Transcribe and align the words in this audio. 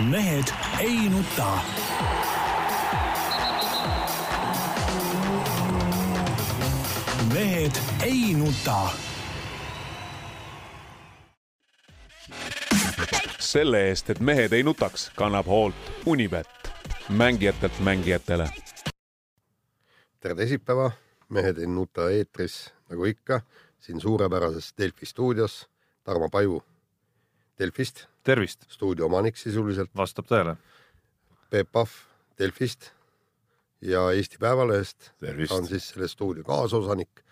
mehed 0.00 0.44
ei 0.80 1.08
nuta. 1.08 1.58
mehed 7.34 7.72
ei 8.02 8.34
nuta. 8.34 8.88
selle 13.38 13.88
eest, 13.88 14.10
et 14.10 14.20
mehed 14.20 14.52
ei 14.52 14.62
nutaks, 14.62 15.10
kannab 15.16 15.46
hoolt 15.46 15.74
Unibet, 16.06 16.48
mängijatelt 17.08 17.80
mängijatele. 17.80 18.48
tere 20.20 20.34
teisipäeva, 20.34 20.90
Mehed 21.28 21.58
ei 21.58 21.66
nuta 21.66 22.10
eetris 22.10 22.72
nagu 22.90 23.04
ikka 23.04 23.40
siin 23.78 24.00
suurepärases 24.00 24.74
Delfi 24.78 25.06
stuudios 25.06 25.68
Tarmo 26.04 26.28
Paju 26.28 26.62
Delfist, 27.58 28.04
tervist, 28.24 28.66
stuudio 28.68 29.06
omanik 29.06 29.38
sisuliselt, 29.40 29.88
vastab 29.96 30.26
tõele. 30.28 30.56
Peep 31.48 31.70
Pahv 31.72 31.92
Delfist 32.36 32.90
ja 33.80 34.10
Eesti 34.12 34.36
Päevalehest 34.42 35.12
on 35.56 35.64
siis 35.68 35.86
selle 35.92 36.08
stuudio 36.08 36.44
kaasosanik 36.44 37.22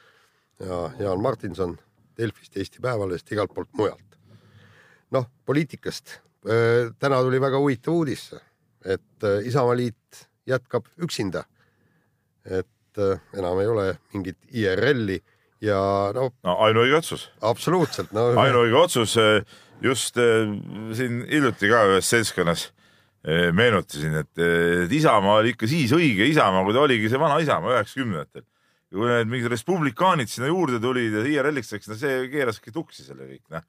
ja 0.64 0.78
Jaan 0.98 1.20
Martinson 1.20 1.76
Delfist, 2.16 2.56
Eesti 2.56 2.80
Päevalehest, 2.80 3.32
igalt 3.32 3.52
poolt 3.54 3.72
mujalt. 3.76 4.16
noh, 5.10 5.28
poliitikast. 5.46 6.20
täna 6.98 7.20
tuli 7.22 7.40
väga 7.40 7.58
huvitav 7.58 7.94
uudis, 7.94 8.34
et 8.84 9.28
Isamaaliit 9.44 10.28
jätkab 10.46 10.86
üksinda. 10.98 11.44
et 12.44 12.98
enam 13.32 13.60
ei 13.60 13.66
ole 13.66 13.98
mingit 14.12 14.38
IRL-i 14.52 15.20
ja 15.64 15.80
no 16.14 16.30
no 16.44 16.56
ainuõige 16.66 16.98
otsus, 17.00 17.28
absoluutselt, 17.44 18.12
no 18.16 18.30
ainuõige 18.44 18.80
otsus. 18.80 19.18
just 19.84 20.16
eh, 20.22 20.48
siin 20.96 21.24
hiljuti 21.28 21.68
ka 21.68 21.82
ühes 21.90 22.08
seltskonnas 22.08 22.68
eh, 23.26 23.50
meenutasin, 23.52 24.16
et, 24.22 24.32
et 24.40 24.92
Isamaa 24.92 25.40
oli 25.42 25.54
ikka 25.54 25.68
siis 25.68 25.92
õige 25.96 26.28
Isamaa, 26.30 26.64
kui 26.64 26.76
ta 26.76 26.84
oligi 26.84 27.10
see 27.12 27.20
vana 27.20 27.40
Isamaa 27.42 27.78
üheksakümnendatel. 27.78 28.44
ja 28.44 28.98
kui 28.98 29.10
need 29.10 29.32
mingid 29.32 29.52
respublikaanid 29.52 30.30
sinna 30.30 30.52
juurde 30.52 30.80
tulid 30.80 31.18
ja 31.18 31.24
IRL-iks 31.28 31.74
läks, 31.74 31.90
no 31.90 31.98
see 32.00 32.28
keeraski 32.32 32.72
tuksi 32.72 33.06
selle 33.06 33.26
kõik, 33.26 33.44
noh. 33.54 33.66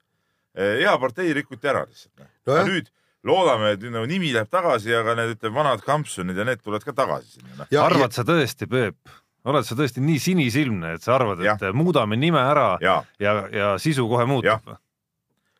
hea 0.56 0.94
partei 1.02 1.34
rikuti 1.36 1.68
ära 1.68 1.84
lihtsalt, 1.88 2.14
noh. 2.20 2.30
Nojah. 2.46 2.62
aga 2.62 2.70
nüüd 2.70 2.92
loodame, 3.26 3.74
et 3.74 3.86
no, 3.90 4.04
nimi 4.06 4.30
läheb 4.34 4.50
tagasi, 4.52 4.92
aga 4.94 5.16
need 5.18 5.36
ütleme 5.36 5.58
vanad 5.58 5.82
kampsunid 5.84 6.38
ja 6.38 6.46
need 6.46 6.62
tulevad 6.62 6.86
ka 6.86 6.94
tagasi 6.96 7.40
sinna, 7.40 7.56
noh. 7.62 7.70
ja, 7.74 7.84
arvad 7.84 8.14
sa 8.14 8.22
tõesti, 8.26 8.68
Peep, 8.70 8.96
oled 9.46 9.66
sa 9.66 9.76
tõesti 9.78 10.02
nii 10.02 10.18
sinisilmne, 10.22 10.96
et 10.96 11.04
sa 11.04 11.14
arvad, 11.16 11.40
et 11.42 11.46
Jah. 11.46 11.76
muudame 11.76 12.18
nime 12.18 12.40
ära 12.42 12.74
ja, 12.82 12.98
ja 13.22 13.36
ja, 13.36 13.46
ja 13.52 13.70
sisu 13.82 14.08
kohe 14.10 14.26
muutub? 14.28 14.76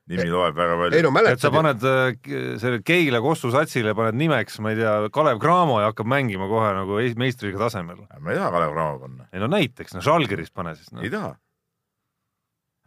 nimi 0.07 0.29
loeb 0.31 0.55
väga 0.55 0.75
ei 0.77 0.81
palju. 0.83 1.11
no 1.11 1.23
et 1.27 1.43
sa 1.43 1.51
mäletad, 1.51 1.55
paned 1.57 1.87
äh, 1.91 2.59
selle 2.63 2.83
Keila 2.87 3.21
Kossu 3.25 3.51
satsile 3.55 3.95
paned 3.99 4.19
nimeks, 4.19 4.61
ma 4.63 4.73
ei 4.73 4.79
tea, 4.79 4.95
Kalev 5.15 5.41
Cramo 5.43 5.81
ja 5.83 5.91
hakkab 5.91 6.11
mängima 6.11 6.47
kohe 6.51 6.71
nagu 6.77 7.01
meistriliiga 7.19 7.65
tasemel. 7.67 8.05
ma 8.21 8.31
ei 8.31 8.39
taha 8.39 8.53
Kalev 8.55 8.77
Cramo 8.77 9.01
panna, 9.03 9.27
ei 9.33 9.43
no 9.43 9.51
näiteks, 9.51 9.97
no 9.97 10.05
Žalgiris 10.07 10.55
pane 10.55 10.77
siis 10.79 10.93
no. 10.95 11.03
ei. 11.03 11.11
taha. 11.11 11.35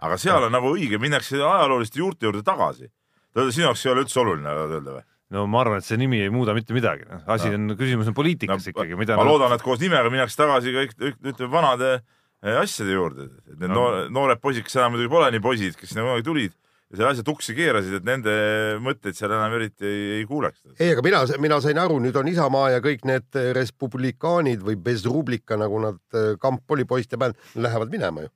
aga 0.07 0.19
seal 0.21 0.47
on 0.47 0.55
nagu 0.55 0.71
õige, 0.77 1.01
minnakse 1.01 1.41
ajalooliste 1.41 1.99
juurte 1.99 2.29
juurde 2.29 2.43
tagasi. 2.47 2.87
sinu 3.35 3.67
jaoks 3.67 3.85
ei 3.85 3.93
ole 3.93 4.07
üldse 4.07 4.23
oluline 4.23 4.47
tahad 4.47 4.77
öelda 4.79 4.99
või? 4.99 5.07
No 5.33 5.45
ma 5.49 5.63
arvan, 5.63 5.81
et 5.81 5.87
see 5.87 5.99
nimi 6.01 6.21
ei 6.25 6.31
muuda 6.33 6.55
mitte 6.57 6.73
midagi, 6.75 7.05
noh, 7.09 7.25
asi 7.35 7.51
on, 7.53 7.75
küsimus 7.79 8.09
on 8.09 8.15
poliitikas 8.17 8.63
no, 8.63 8.71
ikkagi, 8.73 8.97
mida 8.99 9.17
ma 9.19 9.27
loodan, 9.27 9.53
et 9.55 9.65
koos 9.65 9.81
nimega 9.81 10.09
minnakse 10.09 10.39
tagasi 10.39 10.73
kõik 10.75 10.95
ütleme 11.03 11.51
vanade 11.53 11.91
eh, 11.99 12.55
asjade 12.61 12.95
juurde, 12.95 13.29
et 13.45 13.59
need 13.59 13.69
No. 13.69 13.89
no. 13.93 14.07
noored 14.21 14.41
poisid, 14.41 14.65
kes 14.65 14.79
enam 14.79 14.95
muidugi 14.95 15.11
pole 15.13 15.29
nii 15.35 15.43
poisid, 15.43 15.77
kes 15.77 15.93
sinna 15.93 16.07
kunagi 16.07 16.25
tulid 16.25 16.55
ja 16.89 16.97
selle 16.97 17.11
asja 17.13 17.25
tuksi 17.27 17.53
keerasid, 17.53 17.99
et 17.99 18.07
nende 18.07 18.33
mõtteid 18.81 19.17
seal 19.17 19.29
enam 19.35 19.53
eriti 19.59 19.85
ei, 19.85 19.99
ei 20.17 20.25
kuuleks. 20.29 20.63
ei, 20.79 20.95
aga 20.95 21.03
mina, 21.05 21.21
mina 21.37 21.59
sain 21.61 21.77
aru, 21.77 21.99
nüüd 22.01 22.17
on 22.17 22.31
Isamaa 22.31 22.71
ja 22.73 22.81
kõik 22.81 23.05
need 23.05 23.37
res 23.53 23.71
publikaanid 23.77 24.65
või 24.65 24.79
Bezrublika, 24.81 25.59
nagu 25.61 25.83
nad, 25.85 26.01
kamp 26.41 26.73
oli 26.73 26.87
poiste 26.89 27.21
bänd, 27.21 27.37
lähevad 27.53 27.93
minema 27.93 28.25
ju. 28.25 28.33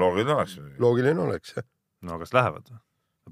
loogiline 0.00 0.38
oleks 0.38 0.56
loogiline 0.80 1.20
oleks 1.28 1.58
jah. 1.58 1.68
no 2.08 2.16
kas 2.22 2.32
lähevad? 2.32 2.72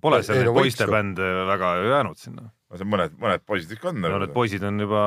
Pole 0.01 0.21
neid 0.21 0.45
no 0.47 0.53
võiks 0.53 0.77
ju. 0.77 0.83
poistebände 0.85 1.33
väga 1.49 1.73
jäänud 1.85 2.21
sinna. 2.21 2.51
No 2.73 2.81
see 2.81 2.89
mõned, 2.89 3.15
mõned 3.21 3.45
poisid 3.49 3.75
ikka 3.77 3.91
on. 3.93 4.01
no 4.01 4.19
need 4.23 4.33
poisid 4.35 4.65
on 4.65 4.81
juba 4.81 5.03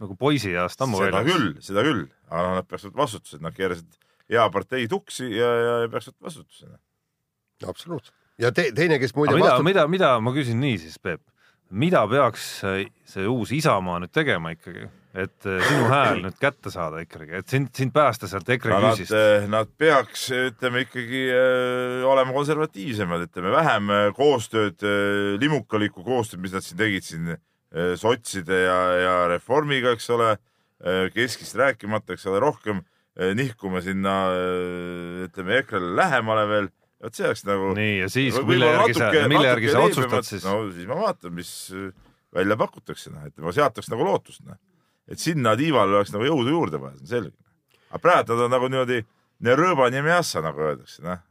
nagu 0.00 0.16
poisieast 0.20 0.80
ammu 0.84 1.02
seda 1.02 1.20
väljas. 1.20 1.36
küll, 1.36 1.52
seda 1.66 1.84
küll, 1.84 2.02
aga 2.30 2.46
noh, 2.46 2.56
nad 2.60 2.68
peaks 2.70 2.88
võtma 2.88 3.04
vastutuse, 3.04 3.38
et 3.38 3.44
nad 3.44 3.56
keerasid 3.56 3.98
hea 4.32 4.46
partei 4.54 4.88
tuksi 4.90 5.28
ja, 5.34 5.50
ja 5.66 5.76
ja 5.84 5.92
peaks 5.92 6.10
võtma 6.10 6.30
vastutuse. 6.30 6.72
absoluutselt. 7.68 8.16
ja 8.40 8.50
te, 8.56 8.70
teine, 8.76 8.98
kes 9.02 9.14
muide 9.16 9.36
mida, 9.36 9.52
vastutab, 9.52 9.68
mida, 9.68 9.86
mida 9.90 10.12
ma 10.24 10.34
küsin 10.36 10.60
nii 10.64 10.80
siis, 10.86 10.96
Peep, 11.02 11.22
mida 11.70 12.06
peaks 12.08 12.48
see 12.62 12.88
see 13.10 13.28
uus 13.28 13.52
Isamaa 13.52 14.00
nüüd 14.02 14.14
tegema 14.14 14.54
ikkagi, 14.56 14.88
et 15.14 15.46
eh, 15.46 15.60
sinu 15.68 15.88
hääl 15.90 16.22
nüüd 16.24 16.38
kätte 16.42 16.72
saada 16.74 17.02
ikkagi, 17.04 17.30
et 17.38 17.50
sind, 17.50 17.70
sind 17.76 17.94
päästa 17.94 18.26
sealt 18.30 18.48
EKRE 18.50 18.72
no 18.74 18.90
küüsist?, 18.90 19.14
nad 19.52 19.70
peaks, 19.78 20.26
ütleme 20.34 20.82
ikkagi 20.86 21.22
äh, 21.30 22.06
olema 22.10 22.34
konservatiivsemad, 22.34 23.28
ütleme 23.28 23.52
vähem 23.54 23.92
äh, 23.94 24.08
koostööd, 24.16 24.82
limukalikku 25.42 26.02
koostööd, 26.06 26.42
mis 26.42 26.56
nad 26.56 26.66
siin 26.66 26.80
tegid 26.80 27.06
siin 27.06 27.34
äh, 27.36 27.94
sotside 28.00 28.64
ja, 28.66 28.80
ja 28.98 29.14
Reformiga, 29.30 29.94
eks 29.94 30.10
ole, 30.14 30.34
keskist 31.14 31.54
rääkimata, 31.56 32.12
eks 32.12 32.26
ole, 32.28 32.40
rohkem 32.42 32.82
äh, 32.82 33.32
nihkume 33.38 33.80
sinna, 33.84 34.16
ütleme 35.28 35.60
EKRE-le 35.62 35.94
lähemale 35.96 36.48
veel, 36.50 36.68
vot 37.04 37.14
see 37.14 37.28
oleks 37.28 37.44
nagu 37.46 37.70
nii, 37.78 37.94
ja 38.02 38.10
siis, 38.12 38.36
mille 38.48 38.68
järgi 38.72 38.98
sa 38.98 39.10
mille 39.30 39.46
järgi 39.46 39.70
sa 39.72 39.84
otsustad 39.84 40.26
siis? 40.26 40.44
no 40.48 40.58
siis 40.72 40.90
ma 40.90 40.98
vaatan, 40.98 41.34
mis 41.36 41.54
äh, 41.74 41.92
välja 42.34 42.58
pakutakse, 42.58 43.12
noh, 43.14 43.26
et 43.28 43.38
ma 43.42 43.54
seataks 43.54 43.90
nagu 43.92 44.06
lootust, 44.06 44.42
noh. 44.48 44.58
Et 45.08 45.20
sinna 45.20 45.54
tiivale 45.58 45.98
oleks 45.98 46.12
nagu 46.14 46.26
jõudu 46.26 46.54
juurde 46.54 46.80
vaja, 46.80 46.96
see 46.98 47.04
on 47.04 47.12
selge. 47.12 47.36
aga 47.90 48.02
praegu 48.02 48.34
nad 48.34 48.46
on 48.46 48.54
nagu 48.56 48.70
niimoodi, 48.72 49.04
rõõba-njemjassa 49.44 50.42
nagu 50.44 50.68
öeldakse, 50.70 51.02
noh. 51.04 51.22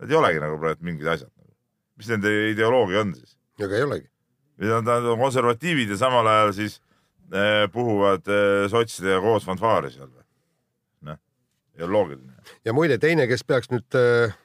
Nad 0.00 0.12
ei 0.12 0.16
olegi 0.16 0.40
nagu 0.40 0.56
praegu 0.60 0.86
mingid 0.86 1.08
asjad. 1.12 1.30
mis 2.00 2.08
nende 2.08 2.30
ideoloogia 2.50 3.02
on 3.04 3.14
siis? 3.14 3.36
aga 3.60 3.76
ei 3.76 3.84
olegi. 3.84 4.06
Nad 4.60 4.88
on 4.88 5.18
konservatiivid 5.20 5.90
ja 5.90 5.96
samal 6.00 6.26
ajal 6.26 6.52
siis 6.56 6.80
äh, 7.32 7.66
puhuvad 7.72 8.28
äh, 8.28 8.68
sotsidega 8.70 9.20
koos 9.24 9.44
fanfaari 9.48 9.90
seal 9.92 10.08
või? 10.08 10.24
noh, 11.08 11.18
ei 11.76 11.84
ole 11.84 11.96
loogiline. 11.96 12.54
ja 12.64 12.76
muide, 12.76 12.98
teine, 12.98 13.26
kes 13.30 13.44
peaks 13.44 13.72
nüüd 13.72 13.98
äh, 13.98 14.36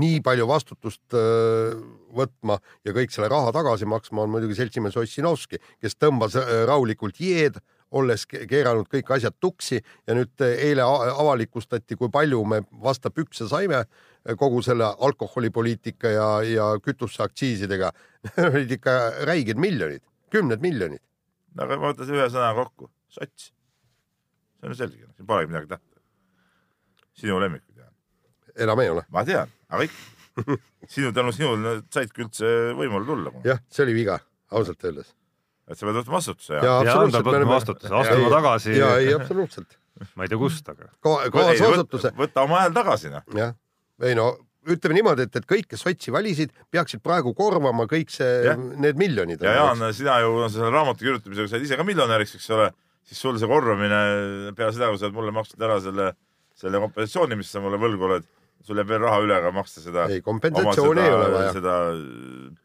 nii 0.00 0.20
palju 0.24 0.46
vastutust 0.48 1.16
äh, 1.18 1.76
võtma 2.16 2.60
ja 2.86 2.94
kõik 2.96 3.12
selle 3.14 3.28
raha 3.32 3.52
tagasi 3.54 3.88
maksma, 3.88 4.24
on 4.24 4.32
muidugi 4.32 4.58
seltsimees 4.58 4.96
Ossinovski, 5.00 5.60
kes 5.82 5.96
tõmbas 6.00 6.36
rahulikult 6.68 7.20
jeed, 7.20 7.60
olles 7.96 8.26
ke- 8.28 8.44
keeranud 8.50 8.88
kõik 8.90 9.10
asjad 9.16 9.36
tuksi 9.40 9.80
ja 9.80 10.16
nüüd 10.16 10.44
äh, 10.44 10.54
eile 10.68 10.84
avalikustati, 10.84 11.98
kui 11.98 12.10
palju 12.12 12.42
me 12.48 12.62
vastu 12.82 13.10
pükse 13.14 13.48
saime 13.50 13.82
äh, 13.82 14.36
kogu 14.38 14.62
selle 14.62 14.92
alkoholipoliitika 15.08 16.14
ja, 16.14 16.28
ja 16.46 16.68
kütuseaktsiisidega. 16.84 17.92
olid 18.50 18.76
ikka 18.78 18.96
räiged 19.28 19.60
miljonid, 19.60 20.04
kümned 20.30 20.62
miljonid. 20.62 21.02
aga 21.58 21.78
ma 21.80 21.90
võtan 21.90 22.14
ühe 22.14 22.28
sõna 22.30 22.52
kokku, 22.54 22.90
sots. 23.10 23.50
see 24.60 24.68
on 24.70 24.76
selge, 24.78 25.06
siin 25.16 25.26
polegi 25.26 25.50
midagi 25.50 25.72
tähtsa. 25.74 26.02
sinu 27.22 27.40
lemmikud 27.42 27.80
jah? 27.80 27.90
enam 28.56 28.80
ei 28.84 28.90
ole. 28.92 29.06
ma 29.10 29.24
tean, 29.24 29.50
aga 29.68 29.88
ikka. 29.88 30.02
sinu, 30.94 31.12
tänu 31.16 31.32
sinule 31.34 31.80
saidki 31.92 32.22
üldse 32.26 32.52
võimule 32.78 33.08
tulla. 33.08 33.32
jah, 33.44 33.64
see 33.72 33.86
oli 33.88 33.96
viga, 34.02 34.20
ausalt 34.50 34.84
öeldes. 34.84 35.14
Et 35.70 35.78
sa 35.78 35.86
pead 35.86 36.00
võtma 36.00 36.16
vastutuse 36.18 36.58
ja, 36.58 36.60
ja 36.66 36.74
anda 36.74 36.92
absoluutselt. 36.98 37.30
võtma 37.30 37.54
vastutuse, 37.54 37.94
astuma 38.02 38.30
tagasi, 38.36 38.76
ja 38.76 38.92
ei, 38.98 39.14
absoluutselt. 39.16 39.80
ma 40.18 40.26
ei 40.26 40.32
tea 40.32 40.40
kust, 40.40 40.70
aga 40.72 40.90
Ka- 41.06 41.18
kaasvastutuse, 41.34 42.14
võta, 42.18 42.46
oma 42.48 42.64
hääl 42.64 42.76
tagasi 42.76 43.12
noh. 43.12 43.26
jah. 43.36 43.54
ei 44.04 44.16
no 44.18 44.32
ütleme 44.68 44.98
niimoodi, 44.98 45.24
et, 45.24 45.38
et 45.40 45.46
kõik, 45.48 45.70
kes 45.70 45.82
sotsi 45.84 46.12
valisid, 46.12 46.52
peaksid 46.72 47.02
praegu 47.04 47.32
korvama 47.36 47.86
kõik 47.90 48.12
see 48.12 48.54
need 48.80 48.98
miljonid. 49.00 49.42
ja 49.44 49.56
Jaan, 49.56 49.84
sina 49.96 50.18
ju 50.24 50.34
no, 50.36 50.48
selle 50.52 50.72
raamatu 50.74 51.06
kirjutamisega 51.06 51.54
said 51.54 51.64
ise 51.64 51.78
ka 51.80 51.86
miljonäriks, 51.86 52.34
eks 52.36 52.50
ole, 52.56 52.68
siis 53.08 53.22
sul 53.24 53.38
see 53.40 53.48
korvamine 53.50 54.02
peale 54.58 54.74
seda, 54.76 54.90
kui 54.90 55.00
sa 55.00 55.08
oled 55.08 55.16
mulle 55.16 55.34
maksnud 55.36 55.64
ära 55.64 55.78
selle, 55.84 56.10
selle 56.60 56.82
kompensatsiooni, 56.82 57.40
mis 57.40 57.52
sa 57.52 57.62
mulle 57.64 57.80
võlgu 57.80 58.08
oled, 58.10 58.28
sul 58.64 58.80
jääb 58.80 58.92
veel 58.92 59.00
raha 59.02 59.22
üle 59.24 59.38
ka 59.42 59.50
maksta 59.54 59.82
seda. 59.82 60.04
ei, 60.12 60.20
kompensatsiooni 60.24 61.02
ei 61.02 61.14
ole 61.14 61.32
vaja. 61.32 61.54
seda 61.56 61.74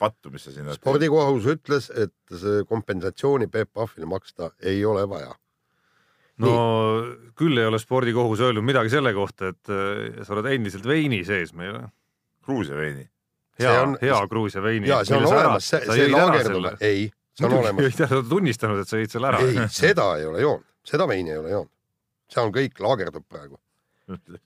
pattu, 0.01 0.31
mis 0.33 0.45
sa 0.45 0.53
oled. 0.53 0.75
spordikohus 0.77 1.50
ütles, 1.56 1.89
et 1.95 2.38
see 2.44 2.63
kompensatsiooni 2.69 3.47
Peep 3.51 3.71
Pahvile 3.74 4.09
maksta 4.09 4.51
ei 4.68 4.83
ole 4.86 5.06
vaja. 5.09 5.33
no 6.44 6.53
küll 7.39 7.57
ei 7.62 7.68
ole 7.69 7.80
spordikohus 7.80 8.44
öelnud 8.44 8.65
midagi 8.68 8.92
selle 8.94 9.13
kohta, 9.15 9.53
et 9.56 9.71
eh, 9.74 10.24
sa 10.24 10.36
oled 10.36 10.51
endiselt 10.51 10.88
veini 10.88 11.24
sees 11.27 11.53
meil. 11.56 11.86
Gruusia 12.45 12.77
veini. 12.77 13.07
hea 13.59 13.69
See 13.71 13.83
on-, 13.86 14.00
hea 14.01 14.18
Gruusia 14.30 14.62
veini. 14.63 14.89
ja 14.92 15.03
see 15.07 15.18
on 15.18 15.30
olemas, 15.31 15.69
see, 15.71 15.86
see 15.88 16.09
laagerdub, 16.12 16.74
ei, 16.92 17.07
see 17.33 17.47
on 17.47 17.62
olemas. 17.62 18.01
ta 18.01 18.09
on 18.19 18.27
tunnistanud, 18.30 18.83
et 18.83 18.92
sa 18.92 19.00
jõid 19.00 19.15
selle 19.15 19.31
ära. 19.31 19.39
ei, 19.47 19.69
seda 19.71 20.12
ei 20.19 20.27
ole 20.27 20.44
joonud, 20.44 20.68
seda 20.86 21.07
veini 21.07 21.33
ei 21.33 21.39
ole 21.39 21.56
joonud. 21.56 21.71
see 22.36 22.44
on 22.44 22.51
kõik 22.59 22.83
laagerdub 22.83 23.25
praegu. 23.31 23.62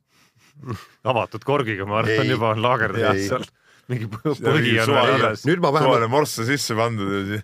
avatud 1.11 1.45
korgiga, 1.47 1.87
ma 1.89 2.01
arvan, 2.03 2.27
juba 2.27 2.53
on 2.53 2.61
laagerdajad 2.63 3.17
Ei. 3.17 3.29
seal. 3.29 3.47
mingi 3.89 4.05
põ- 4.11 4.35
põhi 4.35 4.75
on 4.83 4.91
veel 4.93 5.15
alles. 5.15 5.45
nüüd 5.49 5.63
ma 5.63 5.71
vähemalt, 5.73 5.95
suvane 5.95 6.11
morss 6.11 6.41
on 6.43 6.47
sisse 6.49 6.77
pandud 6.77 7.33
ja 7.33 7.39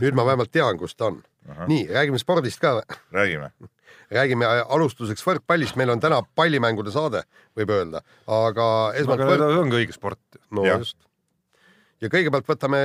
nüüd 0.00 0.16
ma 0.16 0.24
vähemalt 0.28 0.52
tean, 0.54 0.78
kus 0.80 0.96
ta 0.96 1.10
on. 1.10 1.20
nii, 1.68 1.90
räägime 1.92 2.20
spordist 2.22 2.62
ka. 2.62 2.78
räägime. 3.12 3.50
räägime 4.10 4.48
alustuseks 4.68 5.26
võrkpallist, 5.26 5.76
meil 5.78 5.92
on 5.92 6.00
täna 6.02 6.22
pallimängude 6.38 6.94
saade, 6.94 7.24
võib 7.58 7.74
öelda, 7.74 8.02
aga 8.26 8.66
esmalt 8.98 9.20
aga 9.20 9.30
võrk... 9.34 9.44
ta 9.44 9.62
ongi 9.64 9.80
õige 9.82 9.96
sport. 9.96 10.22
no 10.50 10.66
Jah. 10.66 10.82
just. 10.82 10.98
ja 12.00 12.12
kõigepealt 12.12 12.48
võtame 12.48 12.84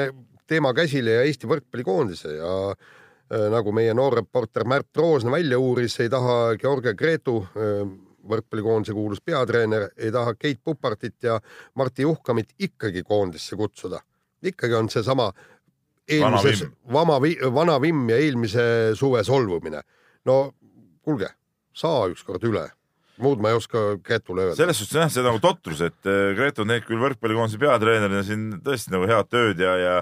teema 0.50 0.74
käsile 0.78 1.20
ja 1.20 1.26
Eesti 1.26 1.48
võrkpallikoondise 1.50 2.36
ja 2.36 2.52
äh, 2.74 3.48
nagu 3.54 3.72
meie 3.74 3.94
noor 3.98 4.20
reporter 4.20 4.68
Märt 4.68 4.92
Roosna 4.98 5.32
välja 5.34 5.58
uuris, 5.62 5.96
ei 6.04 6.12
taha 6.12 6.58
Georgia 6.62 6.94
Gretu 6.94 7.40
äh, 7.56 7.88
võrkpallikoondise 8.30 8.94
kuulus 8.94 9.22
peatreener, 9.26 9.90
ei 9.98 10.12
taha 10.14 10.36
Keit 10.40 10.62
Pupartit 10.64 11.24
ja 11.24 11.40
Martti 11.76 12.06
Juhkamit 12.06 12.56
ikkagi 12.60 13.04
koondisse 13.04 13.56
kutsuda. 13.56 14.02
ikkagi 14.46 14.74
on 14.74 14.90
seesama 14.90 15.32
eelmises 16.08 16.66
Vana, 16.94 17.20
vana, 17.54 17.82
vimm 17.82 18.10
ja 18.10 18.18
eelmise 18.18 18.96
suve 18.96 19.24
solvumine. 19.24 19.82
no 20.26 20.54
kuulge, 21.02 21.30
saa 21.74 22.08
ükskord 22.10 22.44
üle, 22.44 22.68
muud 23.22 23.42
ma 23.42 23.50
ei 23.50 23.56
oska 23.56 23.98
Gretule 24.04 24.50
öelda. 24.50 24.56
selles 24.56 24.78
suhtes 24.78 25.00
jah, 25.00 25.10
see 25.12 25.22
on 25.22 25.32
nagu 25.32 25.40
totrus, 25.40 25.82
et 25.82 26.10
äh, 26.10 26.34
Gretu 26.38 26.66
on 26.66 26.74
teinud 26.74 26.88
küll 26.88 27.02
võrkpallikoondise 27.02 27.62
peatreenerina 27.62 28.24
siin 28.26 28.52
tõesti 28.66 28.94
nagu 28.94 29.10
head 29.10 29.30
tööd 29.30 29.62
ja, 29.62 29.78
ja 29.78 29.96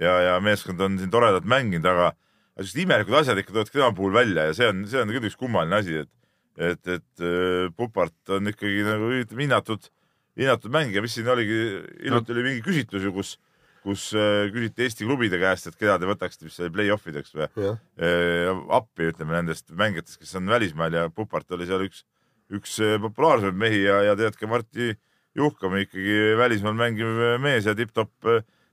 ja, 0.00 0.14
ja 0.28 0.34
meeskond 0.42 0.80
on 0.82 0.98
siin 0.98 1.10
toredalt 1.12 1.46
mänginud, 1.48 1.86
aga 1.86 2.12
sellised 2.58 2.82
imelikud 2.84 3.16
asjad 3.18 3.38
ikka 3.40 3.52
tulevad 3.52 3.72
tema 3.72 3.90
puhul 3.96 4.14
välja 4.14 4.48
ja 4.48 4.56
see 4.56 4.68
on, 4.70 4.84
see 4.90 5.02
on 5.02 5.12
küll 5.14 5.28
üks 5.28 5.38
kummaline 5.38 5.80
asi, 5.80 6.02
et 6.04 6.10
et, 6.58 6.80
et 6.86 7.24
äh, 7.24 7.70
Pupart 7.76 8.34
on 8.34 8.50
ikkagi 8.50 8.84
nagu 8.86 9.10
ütleme 9.14 9.46
hinnatud, 9.46 9.88
hinnatud 10.38 10.74
mängija, 10.74 11.02
mis 11.04 11.16
siin 11.16 11.28
oligi, 11.30 11.58
hiljuti 12.02 12.34
oli 12.34 12.46
mingi 12.48 12.64
küsitlus 12.66 13.06
ju, 13.06 13.14
kus 13.16 13.36
kus 13.84 14.06
äh, 14.16 14.46
küsiti 14.48 14.86
Eesti 14.86 15.04
klubide 15.04 15.36
käest, 15.36 15.68
et 15.68 15.76
keda 15.76 15.98
te 16.00 16.08
võtaksite, 16.08 16.46
mis 16.48 16.56
oli 16.62 16.72
play-off 16.72 17.08
ideks 17.10 17.34
või 17.34 17.44
jah, 17.44 17.80
äh, 18.00 18.48
appi, 18.78 19.10
ütleme 19.10 19.36
nendest 19.36 19.74
mängijatest, 19.76 20.22
kes 20.22 20.32
on 20.40 20.48
välismaal. 20.48 20.96
Ja 20.96 21.10
Pupart 21.12 21.52
oli 21.52 21.68
seal 21.68 21.84
üks, 21.84 22.06
üks 22.48 22.78
populaarsemaid 23.04 23.60
mehi 23.60 23.82
ja, 23.84 24.00
ja 24.08 24.16
tead 24.16 24.38
ka 24.40 24.48
Martti 24.48 24.94
Juhkam 25.36 25.76
ikkagi 25.82 26.32
välismaal 26.38 26.78
mängiv 26.78 27.20
mees 27.42 27.66
ja 27.68 27.74
tipp-topp 27.76 28.30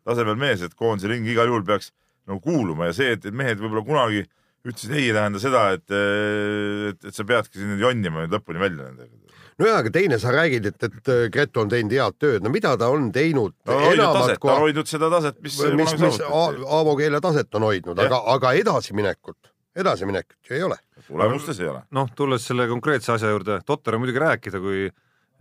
tasemel 0.07 0.37
mees, 0.39 0.63
et 0.63 0.77
koondise 0.77 1.09
ringi 1.11 1.33
igal 1.33 1.49
juhul 1.49 1.65
peaks 1.65 1.91
nagu 2.29 2.39
kuuluma. 2.43 2.89
Ja 2.89 2.95
see, 2.95 3.15
et 3.17 3.25
mehed 3.35 3.59
võib-olla 3.61 3.83
kunagi 3.85 4.23
ütlesid 4.67 4.93
ei, 4.93 5.07
ei 5.09 5.15
tähenda 5.15 5.41
seda, 5.41 5.63
et, 5.77 5.85
et, 5.89 7.09
et 7.09 7.17
sa 7.17 7.25
peadki 7.27 7.59
siin 7.59 7.79
jonnima 7.81 8.25
nüüd 8.25 8.35
lõpuni 8.35 8.61
välja 8.61 8.89
nendega. 8.89 9.37
no 9.61 9.69
jaa, 9.69 9.79
aga 9.81 9.93
teine, 9.93 10.19
sa 10.21 10.33
räägid, 10.35 10.67
et, 10.69 10.87
et 10.87 11.13
äh, 11.13 11.23
Gretu 11.33 11.63
on 11.63 11.71
teinud 11.71 11.95
head 11.97 12.17
tööd, 12.21 12.45
no 12.45 12.51
mida 12.53 12.73
ta 12.79 12.91
on 12.93 13.09
teinud 13.15 13.55
ta 13.65 13.77
on 13.77 13.87
hoidnud 13.87 14.03
enamat 14.03 14.19
taset, 14.19 14.43
ta 14.43 14.53
on 14.53 14.65
hoidnud 14.65 14.91
seda 14.91 15.09
taset, 15.13 15.39
mis 15.45 15.57
mis, 15.79 15.95
mis 16.01 16.19
Aavo 16.27 16.97
keele 16.99 17.21
taset 17.23 17.59
on 17.59 17.67
hoidnud, 17.69 18.03
aga, 18.05 18.21
aga 18.35 18.53
edasiminekut, 18.61 19.53
edasiminekut 19.81 20.51
ju 20.51 20.59
ei 20.59 20.67
ole. 20.67 20.77
tulemustes 21.07 21.63
ei 21.63 21.71
ole. 21.71 21.81
noh, 21.97 22.13
tulles 22.15 22.45
selle 22.45 22.69
konkreetse 22.69 23.15
asja 23.17 23.33
juurde, 23.33 23.61
totter 23.65 23.97
on 23.97 24.05
muidugi 24.05 24.21
rääkida, 24.21 24.61
kui 24.61 24.87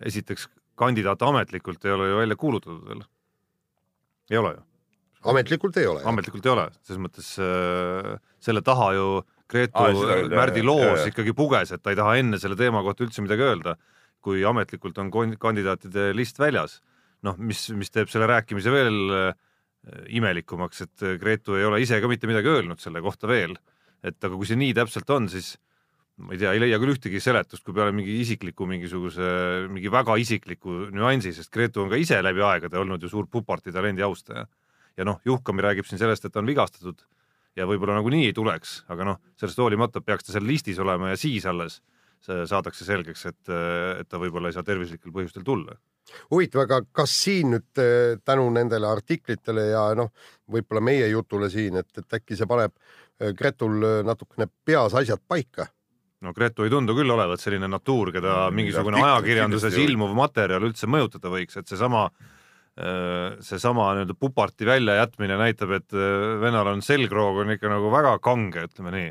esiteks 0.09 0.49
kandidaat 0.81 1.23
ametlikult 1.29 1.85
ei 1.85 1.93
ole 1.93 2.09
ju 2.09 2.21
välja 2.23 2.41
kuulutatud 2.41 2.89
veel. 2.89 3.05
ei 4.31 4.41
ole 4.41 4.57
ju, 4.57 4.65
ametlikult 5.29 5.77
ei 5.81 5.89
ole. 5.91 6.03
ametlikult 6.09 6.47
ei 6.47 6.53
ole, 6.55 6.67
selles 6.87 7.03
mõttes 7.03 7.31
äh, 7.43 8.17
selle 8.43 8.63
taha 8.67 8.93
ju 8.97 9.07
Gretu 9.51 9.87
jah, 9.91 10.29
Märdi 10.31 10.63
loos 10.63 11.03
jah, 11.03 11.09
ikkagi 11.11 11.35
puges, 11.37 11.75
et 11.75 11.83
ta 11.83 11.93
ei 11.93 11.99
taha 11.99 12.17
enne 12.21 12.39
selle 12.41 12.57
teema 12.59 12.85
kohta 12.87 13.05
üldse 13.07 13.25
midagi 13.25 13.45
öelda, 13.47 13.75
kui 14.23 14.45
ametlikult 14.47 14.99
on 15.03 15.11
kandidaatide 15.11 16.11
list 16.17 16.39
väljas. 16.41 16.81
noh, 17.27 17.37
mis, 17.37 17.67
mis 17.77 17.93
teeb 17.93 18.09
selle 18.09 18.29
rääkimise 18.31 18.73
veel 18.73 19.01
äh, 19.17 19.33
imelikumaks, 20.17 20.87
et 20.87 21.09
Gretu 21.21 21.59
ei 21.59 21.67
ole 21.69 21.81
ise 21.83 22.01
ka 22.01 22.09
mitte 22.09 22.29
midagi 22.31 22.49
öelnud 22.49 22.81
selle 22.81 23.03
kohta 23.05 23.29
veel. 23.29 23.57
et 24.03 24.17
aga 24.25 24.33
kui 24.33 24.49
see 24.49 24.57
nii 24.57 24.73
täpselt 24.77 25.11
on, 25.13 25.29
siis 25.29 25.59
ma 26.21 26.35
ei 26.35 26.41
tea, 26.41 26.53
ei 26.55 26.61
leia 26.63 26.79
küll 26.81 26.95
ühtegi 26.95 27.21
seletust, 27.23 27.65
kui 27.65 27.75
peale 27.77 27.93
mingi 27.97 28.19
isikliku 28.21 28.67
mingisuguse, 28.69 29.27
mingi 29.73 29.91
väga 29.93 30.17
isikliku 30.21 30.87
nüansi, 30.95 31.33
sest 31.37 31.53
Gretu 31.53 31.85
on 31.85 31.93
ka 31.93 32.01
ise 32.01 32.21
läbi 32.25 32.45
aegade 32.45 32.81
olnud 32.81 33.03
ju 33.03 33.11
suur 33.13 33.29
Puparti 33.31 33.73
talendi 33.75 34.05
austaja. 34.05 34.47
Ja 34.97 35.07
noh, 35.07 35.21
Juhkami 35.25 35.63
räägib 35.65 35.89
siin 35.89 36.01
sellest, 36.03 36.25
et 36.25 36.33
ta 36.33 36.43
on 36.43 36.51
vigastatud 36.51 37.03
ja 37.57 37.67
võib-olla 37.69 37.99
nagunii 37.99 38.29
ei 38.31 38.37
tuleks, 38.37 38.81
aga 38.93 39.07
noh, 39.13 39.23
sellest 39.41 39.59
hoolimata 39.59 40.03
peaks 40.05 40.27
ta 40.27 40.35
seal 40.35 40.47
listis 40.47 40.79
olema 40.83 41.13
ja 41.13 41.21
siis 41.21 41.47
alles 41.47 41.81
saadakse 42.21 42.85
selgeks, 42.85 43.23
et, 43.31 43.51
et 44.01 44.09
ta 44.09 44.19
võib-olla 44.21 44.51
ei 44.51 44.57
saa 44.57 44.65
tervislikel 44.67 45.13
põhjustel 45.15 45.45
tulla. 45.45 45.77
huvitav, 46.31 46.67
aga 46.67 46.81
kas 46.93 47.15
siin 47.25 47.55
nüüd 47.55 47.81
eh, 47.81 48.19
tänu 48.25 48.49
nendele 48.53 48.89
artiklitele 48.89 49.71
ja 49.71 49.87
noh, 49.97 50.11
võib-olla 50.51 50.83
meie 50.85 51.09
jutule 51.09 51.51
siin, 51.51 51.81
et, 51.81 51.89
et 51.97 52.19
äkki 52.21 52.37
see 52.37 52.49
paneb 52.51 52.75
eh, 52.77 53.33
Gretul 53.33 53.83
eh, 53.83 54.01
natukene 54.05 54.51
peas 54.65 54.95
asjad 54.95 55.23
paika? 55.29 55.71
no 56.21 56.35
Gretu 56.37 56.67
ei 56.67 56.73
tundu 56.73 56.95
küll 56.97 57.11
olevat 57.11 57.41
selline 57.41 57.69
natuur, 57.69 58.13
keda 58.13 58.51
Mm, 58.51 58.59
mingisugune 58.61 59.01
ajakirjanduses 59.01 59.81
ilmuv 59.81 60.13
materjal 60.17 60.69
üldse 60.69 60.89
mõjutada 60.91 61.33
võiks, 61.33 61.57
et 61.57 61.73
seesama, 61.73 62.11
seesama 63.45 63.91
nii-öelda 63.97 64.15
puparti 64.19 64.67
väljajätmine 64.69 65.37
näitab, 65.41 65.75
et 65.81 65.97
äh, 65.97 66.39
venal 66.41 66.71
on 66.73 66.83
selgroog 66.85 67.43
on 67.43 67.51
ikka 67.57 67.69
nagu 67.73 67.91
väga 67.93 68.17
kange, 68.23 68.67
ütleme 68.71 68.95
nii. 68.95 69.11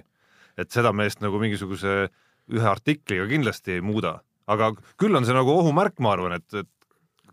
et 0.60 0.72
seda 0.72 0.92
meest 0.92 1.22
nagu 1.24 1.40
mingisuguse 1.40 2.10
ühe 2.50 2.66
artikliga 2.68 3.28
kindlasti 3.30 3.78
ei 3.78 3.84
muuda, 3.86 4.18
aga 4.50 4.74
küll 5.00 5.16
on 5.16 5.28
see 5.28 5.36
nagu 5.38 5.54
ohumärk, 5.54 6.00
ma 6.04 6.16
arvan, 6.16 6.36
et, 6.40 6.48
et 6.64 6.68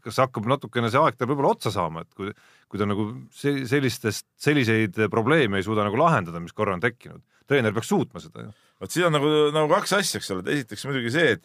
kas 0.04 0.20
hakkab 0.22 0.46
natukene 0.50 0.90
see 0.92 1.00
aeg 1.00 1.16
tal 1.18 1.30
võib-olla 1.30 1.54
otsa 1.56 1.72
saama, 1.74 2.04
et 2.04 2.12
kui, 2.14 2.30
kui 2.70 2.78
ta 2.78 2.86
nagu 2.86 3.08
se- 3.34 3.64
sellistest, 3.66 4.26
selliseid 4.38 5.00
probleeme 5.10 5.58
ei 5.58 5.66
suuda 5.66 5.86
nagu 5.86 5.98
lahendada, 5.98 6.42
mis 6.42 6.54
korra 6.54 6.76
on 6.76 6.84
tekkinud. 6.84 7.24
treener 7.46 7.74
peaks 7.74 7.90
suutma 7.90 8.20
seda 8.22 8.44
ju. 8.44 8.52
vot 8.82 8.92
siin 8.92 9.08
on 9.08 9.16
nagu, 9.18 9.32
nagu 9.54 9.72
kaks 9.72 9.96
asja, 9.98 10.20
eks 10.20 10.30
ole, 10.34 10.44
et 10.44 10.52
esiteks 10.58 10.86
muidugi 10.86 11.10
see, 11.14 11.34
et, 11.38 11.44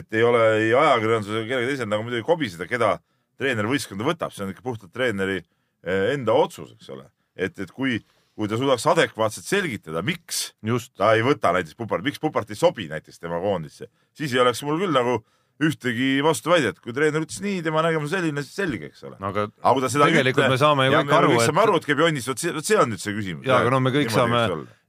et 0.00 0.18
ei 0.18 0.22
ole 0.26 0.42
ei 0.56 0.74
ajakirjandusel 0.74 1.40
ega 1.42 1.48
kellelgi 1.52 1.72
teisel 1.74 1.90
nagu 1.90 2.06
muidugi 2.06 2.26
kobiseda, 2.26 2.66
keda 2.70 2.96
treener 3.40 3.68
võistkonda 3.70 4.04
võtab, 4.06 4.34
see 4.36 4.44
on 4.46 4.52
ikka 4.54 4.62
puhtalt 4.66 4.92
treeneri 4.92 5.40
eh, 5.40 6.12
enda 6.14 6.36
otsus, 6.36 6.74
eks 6.76 6.92
ole. 6.94 7.06
et, 7.36 7.56
et 7.58 7.70
kui, 7.72 7.98
kui 8.36 8.48
ta 8.48 8.58
suudaks 8.60 8.84
adekvaatselt 8.92 9.48
selgitada, 9.48 10.02
miks 10.06 10.50
just, 10.66 10.92
ta 11.00 11.14
ei 11.16 11.24
võta 11.26 11.52
näiteks 11.56 11.76
Pupart, 11.80 12.04
miks 12.06 12.20
Pupart 12.22 12.50
ei 12.52 12.58
sobi 12.60 12.88
näiteks 12.92 13.18
tema 13.20 13.40
koondisse, 13.42 13.88
siis 14.16 14.32
ei 14.36 14.42
oleks 14.44 14.62
mul 14.68 14.78
küll 14.82 14.92
nagu 14.96 15.18
ühtegi 15.60 16.22
vastuväidet, 16.24 16.78
kui 16.80 16.94
treener 16.96 17.20
ütles 17.26 17.40
nii, 17.44 17.58
tema 17.64 17.82
nägemus 17.84 18.14
selline, 18.14 18.40
siis 18.46 18.56
selge, 18.62 18.86
eks 18.88 19.02
ole. 19.04 19.18
aga 19.20 19.42
aga 19.50 19.72
kui 19.76 19.82
ta 19.84 19.90
seda 19.92 20.06
tegelikult 20.08 20.48
me 20.48 20.56
saame 20.60 20.86
ju 20.86 20.94
ja 20.94 21.02
kõik 21.02 21.10
me 21.10 21.16
aru, 21.18 21.32
et- 21.36 21.44
saame 21.50 21.60
aru, 21.66 21.74
et 21.76 21.88
käib 21.90 22.00
jonnist, 22.00 22.30
vot 22.32 22.40
see, 22.40 22.52
vot 22.56 22.64
see 22.70 22.78
on 22.80 22.88
nüüd 22.94 23.02
see 23.02 23.12
küsimus. 23.18 23.44
Jaa, 23.44 23.58
aga 23.60 23.74
no 23.74 23.80
me 23.84 23.92
kõik 23.92 24.08
saame- 24.14 24.46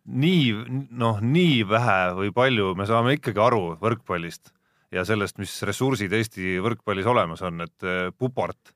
nii, 0.07 0.87
noh, 1.03 1.19
nii 1.21 1.57
vähe 1.67 1.97
või 2.21 2.31
palju 2.33 2.71
me 2.79 2.87
saame 2.87 3.17
ikkagi 3.19 3.43
aru 3.43 3.59
võrkpallist 3.83 4.53
ja 4.91 5.05
sellest, 5.07 5.39
mis 5.41 5.53
ressursid 5.67 6.13
Eesti 6.13 6.57
võrkpallis 6.63 7.07
olemas 7.07 7.41
on, 7.47 7.63
et 7.65 7.87
eh, 7.87 8.11
Pupart, 8.17 8.73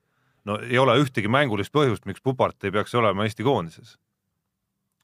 no 0.48 0.58
ei 0.64 0.78
ole 0.80 0.96
ühtegi 1.02 1.30
mängulist 1.32 1.74
põhjust, 1.74 2.06
miks 2.08 2.24
Pupart 2.24 2.64
ei 2.64 2.74
peaks 2.74 2.94
olema 2.96 3.26
Eesti 3.26 3.46
koondises 3.46 3.96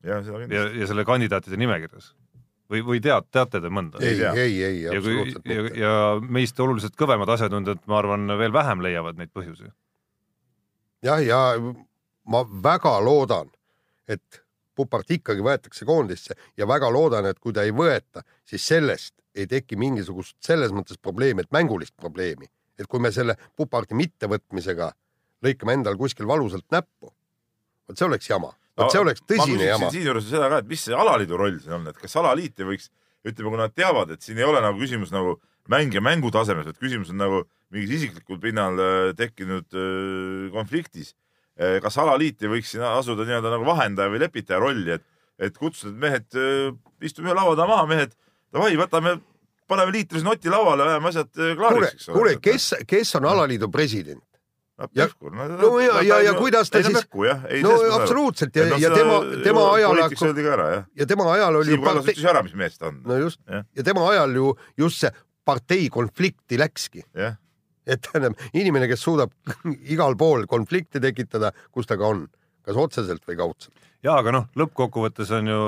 ja 0.02 0.19
kindlasti., 0.23 0.81
ja 0.81 0.87
selle 0.90 1.04
kandidaatide 1.07 1.57
nimekirjas. 1.61 2.12
või, 2.71 2.83
või 2.87 3.00
tead, 3.04 3.28
teate 3.31 3.61
te 3.61 3.71
mõnda? 3.71 4.00
ei, 4.02 4.19
ei, 4.19 4.62
ei, 4.64 4.83
ja 4.83 4.97
absoluutselt 4.97 5.47
ja, 5.47 5.62
mitte. 5.62 5.81
ja 5.81 5.95
meist 6.38 6.61
oluliselt 6.61 6.97
kõvemad 6.99 7.31
asjatundjad, 7.37 7.83
ma 7.87 7.99
arvan, 8.00 8.26
veel 8.38 8.52
vähem 8.52 8.83
leiavad 8.85 9.21
neid 9.21 9.33
põhjusi. 9.35 9.71
jah, 11.07 11.23
ja 11.23 11.42
ma 12.25 12.45
väga 12.64 12.99
loodan, 13.04 13.52
et 14.09 14.42
Pupart 14.75 15.11
ikkagi 15.12 15.45
võetakse 15.45 15.85
koondisse 15.85 16.35
ja 16.57 16.66
väga 16.66 16.88
loodan, 16.90 17.26
et 17.28 17.38
kui 17.38 17.52
ta 17.52 17.66
ei 17.66 17.75
võeta, 17.76 18.25
siis 18.49 18.64
sellest 18.66 19.22
ei 19.35 19.47
teki 19.49 19.79
mingisugust 19.81 20.37
selles 20.45 20.73
mõttes 20.75 20.99
probleemi, 21.01 21.45
et 21.45 21.55
mängulist 21.55 21.95
probleemi, 21.97 22.49
et 22.79 22.89
kui 22.91 23.01
me 23.01 23.12
selle 23.15 23.37
Puparti 23.57 23.97
mittevõtmisega 23.99 24.93
lõikame 25.43 25.77
endal 25.79 25.97
kuskil 26.01 26.29
valusalt 26.29 26.67
näppu, 26.73 27.12
vot 27.89 27.99
see 27.99 28.09
oleks 28.09 28.29
jama, 28.31 28.53
vot 28.79 28.93
see 28.93 29.03
oleks 29.03 29.25
tõsine 29.29 29.71
jama. 29.71 29.89
siinjuures 29.95 30.29
seda 30.29 30.51
ka, 30.53 30.61
et 30.62 30.69
mis 30.71 30.85
see 30.89 30.97
alaliidu 30.97 31.39
roll 31.41 31.59
siin 31.62 31.79
on, 31.79 31.89
et 31.91 31.99
kas 31.99 32.15
alaliit 32.21 32.61
ei 32.61 32.69
võiks, 32.75 32.93
ütleme, 33.23 33.55
kui 33.55 33.61
nad 33.61 33.75
teavad, 33.75 34.12
et 34.15 34.25
siin 34.25 34.41
ei 34.41 34.47
ole 34.47 34.62
nagu 34.62 34.79
küsimus 34.81 35.12
nagu 35.15 35.37
mäng 35.71 35.95
ja 35.95 36.03
mängu 36.05 36.31
tasemes, 36.35 36.67
vaid 36.69 36.81
küsimus 36.81 37.12
on 37.12 37.21
nagu 37.23 37.43
mingis 37.73 38.01
isiklikul 38.01 38.41
pinnal 38.43 38.79
äh, 38.83 39.11
tekkinud 39.19 39.69
äh, 39.73 40.49
konfliktis. 40.55 41.17
kas 41.53 41.99
alaliit 42.01 42.41
ei 42.43 42.49
võiks 42.49 42.71
siin 42.73 42.83
asuda 42.83 43.27
nii-öelda 43.29 43.51
nagu 43.53 43.67
vahendaja 43.69 44.11
või 44.11 44.23
lepitaja 44.23 44.57
rolli, 44.59 44.95
et, 44.97 45.03
et 45.37 45.59
kutsuda, 45.61 45.93
mehed, 46.01 46.25
istume 47.05 47.29
ühe 47.29 47.35
laua 47.37 47.53
taha 47.55 47.69
maha, 47.69 47.85
mehed, 47.91 48.15
davai, 48.52 48.75
võtame, 48.80 49.16
paneme 49.68 49.92
liitrise 49.94 50.25
noti 50.26 50.50
lauale, 50.52 50.82
ajame 50.90 51.09
asjad 51.12 51.30
äh, 51.40 51.54
klaariks, 51.56 52.06
kuule, 52.12 52.37
kes, 52.44 52.68
kes 52.87 53.14
on 53.21 53.25
alaliidu 53.30 53.68
president? 53.73 54.23
no, 54.82 54.88
ja- 54.99 55.06
no, 55.21 55.49
no 55.61 55.71
ja- 55.80 56.00
ja- 56.02 56.21
ja 56.26 56.32
kuidas 56.35 56.71
ta 56.71 56.80
siis- 56.82 56.97
no 57.62 57.71
absoluutselt 58.00 58.56
ja 58.56 58.64
ja 58.80 58.90
tema, 58.90 59.18
tema 59.44 59.66
ajal 59.76 59.92
ja 60.97 61.06
tema 61.06 61.26
ajal 61.32 61.56
oli 61.61 61.64
Siim 61.71 61.85
Kallas 61.85 62.06
ütles 62.09 62.30
ära, 62.30 62.42
mis 62.42 62.54
mees 62.54 62.78
ta 62.78 62.87
on. 62.88 63.02
no 63.04 63.16
just. 63.21 63.40
Ja 63.76 63.82
tema 63.85 64.09
ajal 64.11 64.35
ju 64.35 64.54
just 64.78 64.99
see 65.04 65.11
partei 65.44 65.88
konflikti 65.90 66.59
läkski. 66.59 67.04
Et 67.87 68.00
tähendab 68.00 68.35
inimene, 68.54 68.87
kes 68.88 69.00
suudab 69.02 69.30
igal 69.94 70.14
pool 70.16 70.47
konflikti 70.47 71.00
tekitada, 71.02 71.52
kus 71.71 71.87
ta 71.87 71.97
ka 71.97 72.06
on, 72.06 72.28
kas 72.64 72.76
otseselt 72.76 73.23
või 73.26 73.37
kaudselt. 73.37 73.75
Ja 74.02 74.16
aga 74.18 74.35
noh, 74.35 74.49
lõppkokkuvõttes 74.59 75.30
on 75.38 75.50
ju 75.52 75.61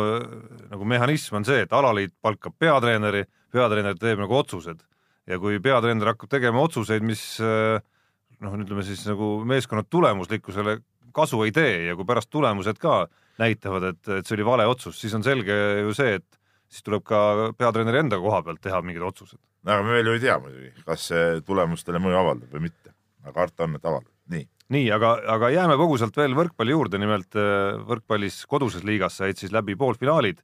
nagu 0.73 0.89
mehhanism 0.91 1.41
on 1.41 1.47
see, 1.49 1.65
et 1.67 1.73
alaliit 1.73 2.15
palkab 2.23 2.57
peatreeneri, 2.59 3.25
peatreener 3.55 3.99
teeb 4.01 4.23
nagu 4.23 4.37
otsused 4.39 4.83
ja 5.31 5.39
kui 5.41 5.61
peatreener 5.63 6.13
hakkab 6.13 6.33
tegema 6.33 6.65
otsuseid, 6.65 7.05
mis 7.07 7.25
noh, 7.41 8.57
ütleme 8.59 8.85
siis 8.87 9.05
nagu 9.09 9.37
meeskonna 9.49 9.85
tulemuslikkusele 9.89 10.79
kasu 11.15 11.43
ei 11.47 11.53
tee 11.55 11.85
ja 11.89 11.97
kui 11.97 12.07
pärast 12.09 12.31
tulemused 12.33 12.79
ka 12.83 13.05
näitavad, 13.41 13.91
et, 13.93 14.09
et 14.19 14.27
see 14.27 14.37
oli 14.39 14.47
vale 14.47 14.67
otsus, 14.71 14.99
siis 15.01 15.15
on 15.17 15.25
selge 15.27 15.55
ju 15.81 15.95
see, 15.97 16.19
et 16.19 16.41
siis 16.71 16.85
tuleb 16.87 17.05
ka 17.07 17.21
peatreeneri 17.59 18.03
enda 18.05 18.19
koha 18.23 18.43
pealt 18.47 18.63
teha 18.63 18.81
mingid 18.83 19.05
otsused. 19.07 19.39
aga 19.65 19.83
me 19.83 19.95
veel 19.97 20.11
ju 20.11 20.17
ei 20.19 20.25
tea 20.27 20.39
muidugi, 20.43 20.73
kas 20.87 21.09
see 21.13 21.41
tulemustele 21.47 22.03
mõju 22.03 22.21
avaldab 22.21 22.57
või 22.57 22.67
mitte, 22.69 22.95
aga 23.23 23.35
karta 23.39 23.67
on, 23.67 23.79
et 23.79 23.87
avaldab, 23.87 24.13
nii. 24.35 24.49
Nii, 24.73 24.87
aga, 24.95 25.17
aga 25.35 25.51
jääme 25.53 25.77
põgusalt 25.81 26.17
veel 26.17 26.37
võrkpalli 26.37 26.73
juurde, 26.73 27.01
nimelt 27.01 27.37
äh, 27.37 27.77
võrkpallis 27.85 28.45
koduses 28.49 28.85
liigas 28.87 29.19
said 29.21 29.41
siis 29.41 29.53
läbi 29.53 29.77
poolfinaalid 29.77 30.41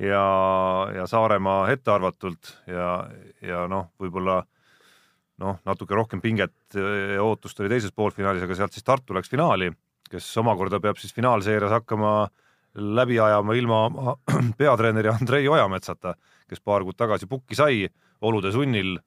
ja, 0.00 0.24
ja 0.94 1.06
Saaremaa 1.06 1.68
ettearvatult 1.74 2.54
ja, 2.70 2.92
ja 3.44 3.66
noh, 3.70 3.90
võib-olla 4.00 4.40
noh, 5.40 5.60
natuke 5.66 5.96
rohkem 5.96 6.22
pinget 6.24 6.76
ja 6.76 7.22
ootust 7.24 7.60
oli 7.60 7.72
teises 7.72 7.92
poolfinaalis, 7.96 8.44
aga 8.44 8.56
sealt 8.56 8.76
siis 8.76 8.86
Tartu 8.86 9.16
läks 9.16 9.32
finaali, 9.32 9.70
kes 10.10 10.28
omakorda 10.40 10.80
peab 10.80 11.00
siis 11.00 11.14
finaalseerias 11.16 11.72
hakkama 11.80 12.14
läbi 12.74 13.18
ajama 13.20 13.54
ilma 13.54 14.14
peatreeneri 14.60 15.10
Andrei 15.12 15.48
Ojametsata, 15.48 16.14
kes 16.48 16.60
paar 16.64 16.84
kuud 16.86 16.98
tagasi 16.98 17.28
pukki 17.30 17.58
sai 17.58 17.88
olude 18.20 18.52
sunnil. 18.52 18.98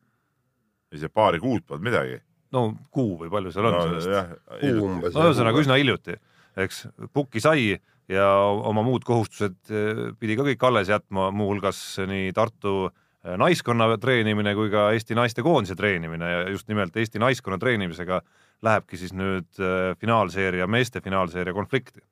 ei 0.93 0.99
see 1.01 1.09
paari 1.09 1.39
kuud 1.41 1.63
polnud 1.65 1.83
midagi. 1.89 2.19
No 2.53 2.67
kuu 2.93 3.17
või 3.21 3.31
palju 3.33 3.53
seal 3.53 3.69
on 3.69 3.75
no, 3.77 3.81
sellest? 3.87 4.37
kuu 4.61 4.85
umbes. 4.87 5.15
no 5.15 5.27
ühesõnaga 5.29 5.63
üsna 5.63 5.79
hiljuti, 5.79 6.17
eks, 6.63 6.85
pukki 7.15 7.41
sai 7.43 7.73
ja 8.11 8.27
oma 8.67 8.83
muud 8.85 9.05
kohustused 9.07 9.71
eh, 9.71 10.03
pidi 10.19 10.37
ka 10.37 10.45
kõik 10.47 10.67
alles 10.67 10.91
jätma, 10.91 11.29
muuhulgas 11.35 11.79
nii 12.09 12.31
Tartu 12.35 12.75
eh, 12.87 13.35
naiskonna 13.39 13.93
treenimine 14.01 14.55
kui 14.57 14.71
ka 14.73 14.89
Eesti 14.95 15.17
naistekoondise 15.17 15.77
treenimine 15.79 16.31
ja 16.31 16.41
just 16.51 16.67
nimelt 16.71 16.97
Eesti 16.99 17.21
naiskonna 17.23 17.59
treenimisega 17.61 18.21
lähebki 18.63 18.99
siis 18.99 19.13
nüüd 19.15 19.49
eh, 19.59 19.93
finaalseeria, 19.99 20.67
meeste 20.67 21.01
finaalseeria 21.03 21.55
konflikti. 21.55 22.03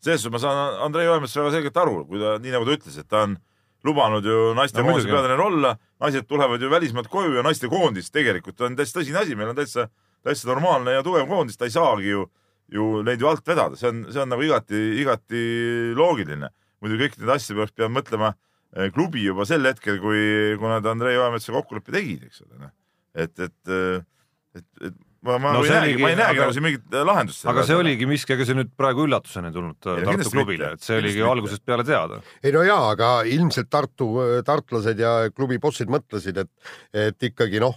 selles 0.00 0.22
suhtes 0.22 0.34
ma 0.34 0.42
saan 0.42 0.80
Andrei 0.86 1.08
Oemets 1.08 1.36
väga 1.36 1.54
selgelt 1.54 1.78
aru, 1.82 2.02
kui 2.10 2.20
ta, 2.22 2.36
nii 2.42 2.52
nagu 2.54 2.66
ta 2.66 2.76
ütles, 2.76 2.98
et 3.00 3.08
ta 3.08 3.24
on 3.26 3.38
lubanud 3.86 4.26
ju 4.26 4.54
naistekoondise 4.56 5.06
No 5.06 5.12
muidugi. 5.12 5.14
peatreener 5.14 5.44
olla, 5.44 5.76
naised 6.02 6.26
tulevad 6.28 6.62
ju 6.62 6.70
välismaalt 6.70 7.08
koju 7.12 7.36
ja 7.38 7.44
naistekoondis 7.46 8.10
tegelikult 8.14 8.60
on 8.66 8.76
täitsa 8.78 9.00
tõsine 9.00 9.22
asi, 9.22 9.36
meil 9.38 9.52
on 9.52 9.58
täitsa, 9.58 9.88
täitsa 10.26 10.50
normaalne 10.50 10.96
ja 10.96 11.04
tugev 11.06 11.28
koondis, 11.30 11.56
ta 11.56 11.68
ei 11.68 11.74
saagi 11.74 12.10
ju, 12.10 12.26
ju 12.72 12.88
neid 13.06 13.22
ju 13.22 13.30
alt 13.30 13.46
vedada, 13.46 13.78
see 13.78 13.90
on, 13.92 14.04
see 14.12 14.22
on 14.22 14.32
nagu 14.34 14.44
igati, 14.46 14.82
igati 15.02 15.44
loogiline. 15.96 16.50
muidu 16.84 16.98
kõiki 17.00 17.22
neid 17.22 17.32
asju 17.38 17.56
peaks 17.56 17.72
pidama 17.72 18.00
mõtlema 18.00 18.34
eh, 18.76 18.90
klubi 18.92 19.24
juba 19.24 19.46
sel 19.48 19.64
hetkel, 19.64 19.98
kui, 20.02 20.20
kui 20.60 20.68
nad 20.68 20.86
Andrei 20.86 21.16
Oemetsaga 21.16 21.62
kokkuleppe 21.62 21.94
tegid, 21.94 22.26
eks 22.28 22.44
ole, 22.44 22.66
noh. 22.66 22.74
et, 23.14 23.38
et, 23.40 24.04
et, 24.60 24.70
et 24.90 25.02
ma, 25.26 25.36
ma 25.42 25.52
No 25.56 25.62
ei 25.66 25.70
näegi, 25.74 26.00
ma 26.02 26.10
ei 26.12 26.18
näegi 26.18 26.36
aga- 26.38 26.46
nagu 26.46 26.56
siin 26.56 26.66
mingit 26.66 26.96
lahendust. 27.10 27.46
aga 27.52 27.64
see 27.68 27.76
oligi 27.80 28.06
miski, 28.10 28.32
ega 28.36 28.46
see 28.48 28.56
nüüd 28.58 28.70
praegu 28.78 29.06
üllatusena 29.08 29.50
ei 29.50 29.56
tulnud 29.56 29.78
Tartu 29.80 30.06
kindlasti 30.10 30.36
klubile, 30.36 30.72
et 30.78 30.86
see 30.86 30.98
oligi 31.02 31.24
algusest 31.26 31.64
peale 31.66 31.84
teada. 31.88 32.20
ei 32.42 32.52
no 32.56 32.62
jaa, 32.66 32.90
aga 32.94 33.10
ilmselt 33.28 33.68
Tartu, 33.70 34.10
tartlased 34.46 34.98
ja 35.02 35.16
klubi 35.34 35.58
bossid 35.62 35.90
mõtlesid, 35.92 36.38
et, 36.44 36.50
et 37.06 37.28
ikkagi 37.30 37.60
noh, 37.60 37.74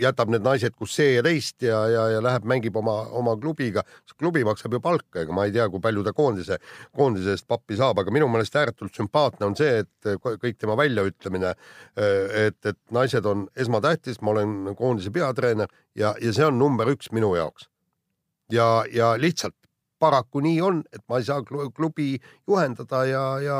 jätab 0.00 0.30
need 0.32 0.44
naised 0.44 0.74
kus 0.78 0.94
see 0.98 1.14
ja 1.16 1.22
teist 1.24 1.62
ja, 1.62 1.78
ja, 1.90 2.04
ja 2.14 2.22
läheb, 2.24 2.46
mängib 2.48 2.76
oma, 2.76 2.96
oma 3.14 3.36
klubiga. 3.40 3.84
klubi 4.18 4.44
maksab 4.44 4.74
ju 4.74 4.80
palka, 4.80 5.22
ega 5.22 5.34
ma 5.34 5.46
ei 5.46 5.52
tea, 5.54 5.68
kui 5.70 5.80
palju 5.80 6.04
ta 6.04 6.12
koondise, 6.12 6.58
koondise 6.96 7.34
eest 7.34 7.46
pappi 7.48 7.76
saab, 7.78 8.00
aga 8.02 8.14
minu 8.14 8.28
meelest 8.28 8.56
ääretult 8.56 8.94
sümpaatne 8.94 9.46
on 9.46 9.56
see, 9.58 9.84
et 9.84 10.14
kõik 10.24 10.58
tema 10.58 10.76
väljaütlemine, 10.78 11.54
et, 11.96 12.58
et 12.66 12.80
naised 12.94 13.26
on 13.26 13.46
esmatähtis, 13.56 14.20
ma 14.22 14.34
olen 14.34 14.74
koondise 14.78 15.12
peatreener 15.14 15.70
ja, 15.94 16.14
ja 16.20 16.32
see 16.34 16.46
on 16.46 16.58
number 16.58 16.90
üks 16.90 17.12
minu 17.12 17.34
jaoks. 17.38 17.68
ja, 18.52 18.84
ja 18.92 19.14
lihtsalt 19.18 19.56
paraku 19.98 20.42
nii 20.44 20.58
on, 20.60 20.82
et 20.92 21.02
ma 21.08 21.20
ei 21.20 21.24
saa 21.24 21.40
klu- 21.46 21.70
klubi 21.72 22.18
juhendada 22.48 23.04
ja, 23.08 23.22
ja 23.40 23.58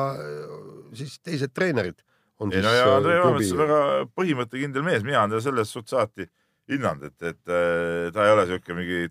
siis 0.93 1.19
teised 1.23 1.55
treenerid 1.55 2.03
ei 2.43 2.63
no 2.65 2.73
ja 2.75 2.87
äh, 2.87 2.95
Andrei 2.99 3.19
Oemets 3.23 3.53
on 3.55 3.61
väga 3.63 3.81
põhimõttekindel 4.19 4.87
mees, 4.87 5.05
mina 5.07 5.23
olen 5.23 5.35
teda 5.35 5.45
selles 5.49 5.75
suhtes 5.75 5.97
alati 5.97 6.29
hinnanud, 6.71 7.11
et, 7.11 7.19
et 7.31 7.53
äh, 7.53 8.13
ta 8.15 8.25
ei 8.25 8.33
ole 8.35 8.47
siuke 8.49 8.79
mingi 8.79 9.03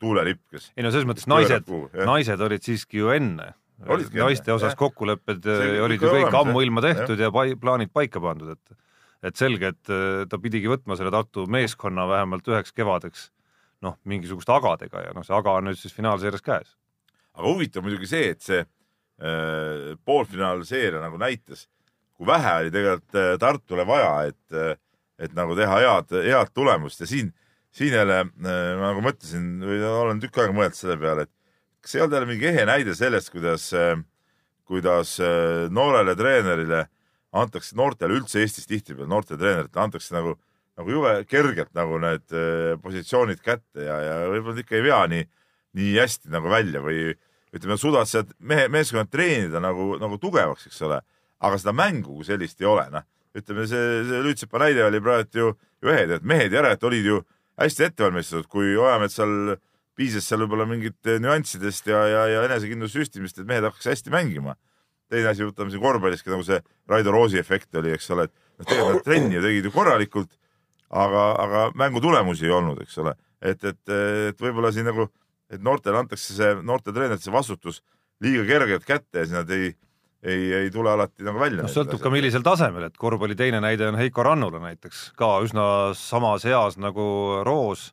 tuulelipp, 0.00 0.42
kes 0.52 0.72
ei 0.74 0.86
no 0.86 0.92
selles 0.94 1.08
mõttes 1.08 1.28
naised, 1.30 1.70
jah. 1.70 2.08
naised 2.08 2.42
olid 2.48 2.66
siiski 2.66 3.00
ju 3.02 3.14
enne. 3.14 3.52
Olidki 3.92 4.16
naiste 4.16 4.54
osas 4.54 4.72
jah. 4.72 4.78
kokkulepped 4.80 5.44
See 5.44 5.52
eh, 5.52 5.76
oli 5.76 5.80
olid 5.84 6.04
ju 6.04 6.10
kõik 6.14 6.36
ammuilma 6.38 6.80
jah. 6.80 6.96
tehtud 6.96 7.20
ja 7.20 7.28
pai, 7.32 7.50
plaanid 7.60 7.92
paika 7.92 8.22
pandud, 8.24 8.56
et 8.56 8.82
et 9.26 9.38
selge, 9.40 9.72
et 9.72 10.28
ta 10.30 10.38
pidigi 10.38 10.68
võtma 10.70 10.94
selle 10.94 11.10
Tartu 11.10 11.46
meeskonna 11.50 12.04
vähemalt 12.06 12.46
üheks 12.46 12.74
kevadeks 12.76 13.30
noh, 13.84 13.96
mingisuguste 14.08 14.54
agadega 14.54 15.06
ja 15.08 15.14
noh, 15.16 15.24
see 15.26 15.36
aga 15.36 15.56
on 15.58 15.68
nüüd 15.68 15.78
siis 15.80 15.94
finaalseerias 15.96 16.44
käes. 16.44 16.74
aga 17.36 17.48
huvitav 17.48 17.84
muidugi 17.84 18.08
see, 18.08 18.30
et 18.32 18.44
see 18.44 18.60
äh, 18.62 19.96
poolfinaalseeria 20.04 21.02
nagu 21.02 21.20
näitas, 21.20 21.66
kui 22.16 22.28
vähe 22.28 22.52
oli 22.62 22.72
tegelikult 22.74 23.18
äh, 23.18 23.34
Tartule 23.40 23.86
vaja, 23.88 24.12
et 24.30 24.56
äh, 24.56 24.74
et 25.16 25.32
nagu 25.32 25.54
teha 25.56 25.78
head, 25.80 26.10
head 26.26 26.50
tulemust 26.52 27.00
ja 27.00 27.06
siin, 27.08 27.30
siin 27.72 27.94
jälle 27.96 28.18
äh, 28.26 28.72
nagu 28.80 29.04
mõtlesin 29.04 29.46
või 29.64 29.78
olen 29.88 30.20
tükk 30.20 30.42
aega 30.42 30.56
mõelnud 30.56 30.76
selle 30.76 30.98
peale, 31.00 31.24
et 31.24 31.32
kas 31.84 31.94
ei 31.96 32.04
olnud 32.04 32.18
jälle 32.18 32.28
mingi 32.28 32.50
ehe 32.50 32.66
näide 32.68 32.96
sellest, 32.98 33.32
kuidas 33.32 33.70
kuidas 34.66 35.12
noorele 35.70 36.16
treenerile 36.18 36.80
antakse, 37.36 37.76
noortele 37.78 38.16
üldse 38.18 38.40
Eestis 38.42 38.66
tihtipeale, 38.66 39.06
noortele 39.08 39.38
treeneritele 39.38 39.84
antakse 39.84 40.16
nagu, 40.16 40.32
nagu 40.76 40.90
jube 40.90 41.12
kergelt 41.30 41.70
nagu 41.78 42.00
need 42.02 42.34
positsioonid 42.82 43.38
kätte 43.44 43.86
ja, 43.86 44.00
ja 44.02 44.16
võib-olla 44.32 44.64
ikka 44.64 44.74
ei 44.74 44.84
vea 44.88 44.98
nii, 45.12 45.28
nii 45.78 45.92
hästi 46.00 46.34
nagu 46.34 46.50
välja 46.50 46.82
või 46.82 47.14
ütleme, 47.56 47.78
suudavad 47.80 48.10
sealt 48.10 48.32
mehe, 48.38 48.66
meeskonnad 48.72 49.10
treenida 49.12 49.62
nagu, 49.62 49.94
nagu 50.00 50.18
tugevaks, 50.20 50.66
eks 50.68 50.82
ole. 50.86 51.00
Aga 51.44 51.60
seda 51.60 51.74
mängu 51.76 52.18
kui 52.18 52.26
sellist 52.26 52.60
ei 52.62 52.68
ole, 52.70 52.86
noh. 52.92 53.06
ütleme, 53.36 53.66
see, 53.68 54.02
see 54.08 54.20
Lüütsepa 54.24 54.60
näide 54.62 54.84
oli 54.86 55.00
praegu 55.04 55.40
ju, 55.40 55.48
ju 55.84 55.92
ehe, 55.92 56.06
et 56.16 56.24
mehed 56.24 56.54
järelikult 56.56 56.88
olid 56.88 57.08
ju 57.10 57.18
hästi 57.60 57.88
ette 57.88 58.04
valmistatud, 58.06 58.48
kui 58.52 58.76
Ojametsal 58.76 59.56
piisas 59.96 60.26
seal 60.28 60.42
võib-olla 60.44 60.66
mingit 60.68 61.10
nüanssidest 61.24 61.88
ja, 61.88 62.02
ja, 62.08 62.22
ja 62.32 62.44
enesekindluse 62.48 63.00
süstimist, 63.00 63.40
et 63.40 63.48
mehed 63.48 63.64
hakkaks 63.64 63.88
hästi 63.92 64.12
mängima. 64.12 64.56
teine 65.08 65.30
asi, 65.30 65.44
võtame 65.46 65.70
siin 65.70 65.80
korvpalliski 65.80 66.32
nagu 66.32 66.42
see 66.42 66.58
Raido 66.90 67.12
Roosi 67.14 67.38
efekt 67.38 67.76
oli, 67.78 67.92
eks 67.94 68.10
ole, 68.10 68.24
et 68.26 68.32
noh, 68.32 68.66
tegelikult 68.66 68.96
nad 68.96 69.04
trenni 69.06 69.42
tegid 69.44 69.68
ju 69.68 69.70
korralikult, 69.70 70.32
aga, 70.90 71.22
aga 71.44 71.60
mängu 71.78 72.02
tulemusi 72.02 72.48
ei 72.48 72.54
olnud, 72.56 72.80
eks 72.82 72.98
ole. 73.04 73.14
et, 73.40 73.62
et, 73.64 73.94
et 74.32 74.42
võib-olla 74.42 74.72
siin 74.74 74.88
nagu, 74.88 75.06
et 75.52 75.62
noortele 75.62 76.00
antakse 76.00 76.34
see, 76.34 76.54
noorte 76.66 76.92
treenerite 76.92 77.28
see 77.28 77.32
vastutus 77.34 77.82
liiga 78.24 78.44
kergelt 78.48 78.84
kätte 78.88 79.22
ja 79.22 79.28
siis 79.28 79.36
nad 79.36 79.50
ei, 79.54 79.70
ei, 80.26 80.46
ei 80.60 80.70
tule 80.74 80.90
alati 80.92 81.24
nagu 81.26 81.40
välja. 81.40 81.62
noh, 81.64 81.72
sõltub 81.72 82.02
ka 82.02 82.10
millisel 82.12 82.44
tasemel, 82.46 82.88
et 82.88 82.96
korvpalli 83.00 83.36
teine 83.38 83.60
näide 83.64 83.88
on 83.88 83.98
Heiko 84.00 84.24
Rannula 84.26 84.60
näiteks, 84.62 85.10
ka 85.18 85.36
üsna 85.46 85.66
samas 85.98 86.44
eas 86.48 86.78
nagu 86.82 87.06
Roos, 87.46 87.88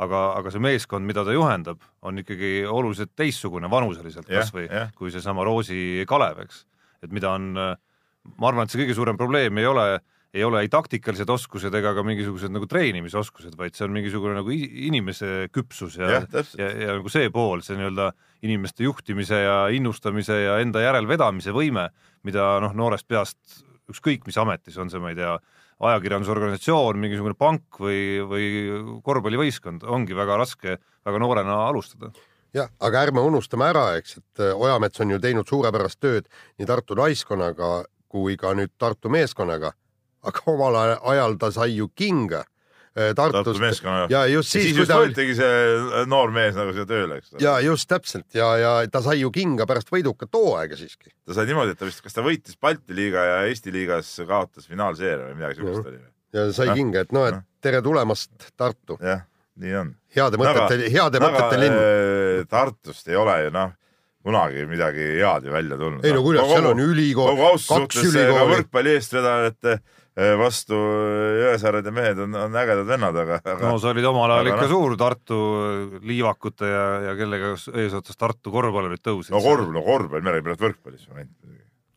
aga, 0.00 0.24
aga 0.40 0.50
see 0.50 0.62
meeskond, 0.64 1.06
mida 1.06 1.24
ta 1.26 1.34
juhendab, 1.36 1.82
on 2.02 2.18
ikkagi 2.22 2.64
oluliselt 2.66 3.12
teistsugune 3.16 3.70
vanuseliselt 3.70 4.28
Jah, 4.28 4.42
kasvõi 4.42 4.66
jah. 4.66 4.90
kui 4.98 5.12
seesama 5.14 5.44
Roosi 5.46 6.04
Kalev, 6.08 6.40
eks. 6.46 6.64
et 7.04 7.12
mida 7.14 7.30
on, 7.36 7.52
ma 7.54 8.50
arvan, 8.50 8.64
et 8.64 8.74
see 8.74 8.82
kõige 8.82 8.96
suurem 8.96 9.20
probleem 9.20 9.62
ei 9.62 9.68
ole, 9.70 9.86
ei 10.34 10.44
ole 10.44 10.64
ei 10.64 10.70
taktikalised 10.70 11.30
oskused 11.30 11.74
ega 11.78 11.92
ka 11.94 12.02
mingisugused 12.06 12.50
nagu 12.50 12.66
treenimisoskused, 12.70 13.54
vaid 13.58 13.76
see 13.76 13.86
on 13.86 13.94
mingisugune 13.94 14.34
nagu 14.34 14.50
inimese 14.50 15.48
küpsus 15.54 15.98
ja, 16.00 16.10
Jah, 16.16 16.26
täpselt. 16.30 16.58
ja, 16.58 16.70
ja 16.74 16.96
nagu 16.98 17.12
see 17.12 17.30
pool, 17.34 17.62
see 17.62 17.78
nii-öelda 17.78 18.10
inimeste 18.44 18.86
juhtimise 18.88 19.44
ja 19.44 19.58
innustamise 19.74 20.40
ja 20.42 20.58
enda 20.62 20.82
järelvedamise 20.82 21.54
võime, 21.54 21.88
mida 22.26 22.56
noh, 22.64 22.74
noorest 22.74 23.06
peast 23.08 23.62
ükskõik 23.92 24.26
mis 24.26 24.38
ametis 24.40 24.78
on 24.80 24.90
see, 24.90 25.02
ma 25.02 25.12
ei 25.12 25.18
tea, 25.18 25.36
ajakirjandusorganisatsioon, 25.84 26.98
mingisugune 27.02 27.36
pank 27.38 27.80
või, 27.82 27.98
või 28.26 28.44
korvpallivõistkond, 29.06 29.86
ongi 29.86 30.16
väga 30.16 30.38
raske 30.40 30.78
väga 31.04 31.20
noorena 31.20 31.64
alustada. 31.68 32.10
jah, 32.54 32.70
aga 32.80 33.06
ärme 33.06 33.22
unustame 33.22 33.66
ära, 33.70 33.86
eks, 33.98 34.18
et 34.18 34.42
äh, 34.42 34.54
Ojamets 34.54 35.00
on 35.02 35.10
ju 35.14 35.18
teinud 35.22 35.46
suurepärast 35.46 36.00
tööd 36.00 36.30
nii 36.58 36.66
Tartu 36.66 36.94
naiskonnaga 36.98 37.84
kui 38.14 38.36
ka 38.38 38.54
nüüd 38.54 38.70
Tartu 38.78 39.10
meeskonnaga, 39.10 39.72
aga 40.24 40.44
omal 40.52 40.76
ajal- 40.80 41.38
ta 41.38 41.50
sai 41.54 41.74
ju 41.76 41.88
kinga 41.94 42.42
äh, 42.96 43.12
Tartu 43.16 43.40
Tartust 43.40 43.60
meeskonna 43.62 44.06
ja 44.10 44.24
just 44.30 44.50
siis, 44.52 44.68
siis, 44.70 44.78
just 44.78 44.90
ta 44.90 44.98
oli 45.00 45.10
võetigi 45.12 45.36
see 45.38 46.04
noor 46.10 46.32
mees 46.34 46.54
nagu 46.58 46.72
siia 46.76 46.86
tööle, 46.88 47.18
eks 47.20 47.34
ja 47.42 47.56
just 47.64 47.88
täpselt 47.90 48.36
ja, 48.38 48.48
ja 48.60 48.72
ta 48.90 49.02
sai 49.04 49.18
ju 49.20 49.30
kinga 49.34 49.66
pärast 49.70 49.90
võidukat 49.92 50.32
hooaega 50.34 50.78
siiski. 50.78 51.12
ta 51.26 51.36
sai 51.36 51.48
niimoodi, 51.50 51.74
et 51.74 51.80
ta 51.80 51.88
vist, 51.88 52.02
kas 52.04 52.16
ta 52.16 52.24
võitis 52.24 52.58
Balti 52.60 52.96
liiga 52.96 53.24
ja 53.28 53.38
Eesti 53.50 53.74
liigas 53.74 54.14
kaotas 54.28 54.68
finaalseeria 54.70 55.30
või 55.30 55.38
midagi 55.42 55.60
siukest 55.60 55.86
oli 55.92 55.98
või? 56.00 56.10
ja 56.34 56.48
sai 56.52 56.70
Noh, 56.72 56.80
kinga, 56.80 57.04
et 57.06 57.14
noh, 57.14 57.30
et 57.30 57.40
tere 57.62 57.80
tulemast 57.84 58.50
Tartu. 58.56 58.98
jah, 59.02 59.24
nii 59.60 59.74
on. 59.80 59.94
heade 60.16 60.40
mõtete, 60.40 60.78
heade 60.90 61.22
mõtete 61.22 61.58
linn. 61.60 61.80
äh, 61.80 62.44
Tartust 62.50 63.10
ei 63.10 63.18
ole 63.18 63.36
ju 63.44 63.52
noh, 63.54 63.74
kunagi 64.24 64.64
midagi 64.70 65.10
head 65.20 65.44
ju 65.44 65.52
välja 65.52 65.76
tulnud. 65.76 66.04
ei 66.06 66.14
no 66.16 66.22
kuidas, 66.24 66.48
seal 66.48 66.70
on 66.70 66.80
ülikool 66.80 67.36
kaks 67.36 68.00
ülikooli. 68.06 68.54
võrkpalli 68.54 68.96
eestvedajate 68.96 69.76
äh, 69.76 69.84
vastu 70.14 70.76
Jõesaarede 71.40 71.90
mehed 71.94 72.20
on, 72.22 72.36
on 72.38 72.56
ägedad 72.60 72.86
vennad, 72.86 73.16
aga, 73.18 73.40
aga 73.42 73.72
no 73.72 73.80
sa 73.82 73.90
olid 73.90 74.06
omal 74.06 74.30
ajal 74.36 74.52
ikka 74.52 74.62
noh. 74.62 74.70
suur 74.70 74.96
Tartu 75.00 75.38
liivakute 76.06 76.70
ja, 76.70 76.84
ja 77.08 77.14
kellega 77.18 77.54
eesotsas 77.82 78.20
Tartu 78.20 78.54
korvpallurid 78.54 79.02
tõusid. 79.02 79.34
no 79.34 79.42
korv, 79.42 79.72
no 79.74 79.82
korvpall, 79.82 80.22
me 80.22 80.36
räägime 80.36 80.52
praegu 80.52 80.68
võrkpallist 80.68 81.10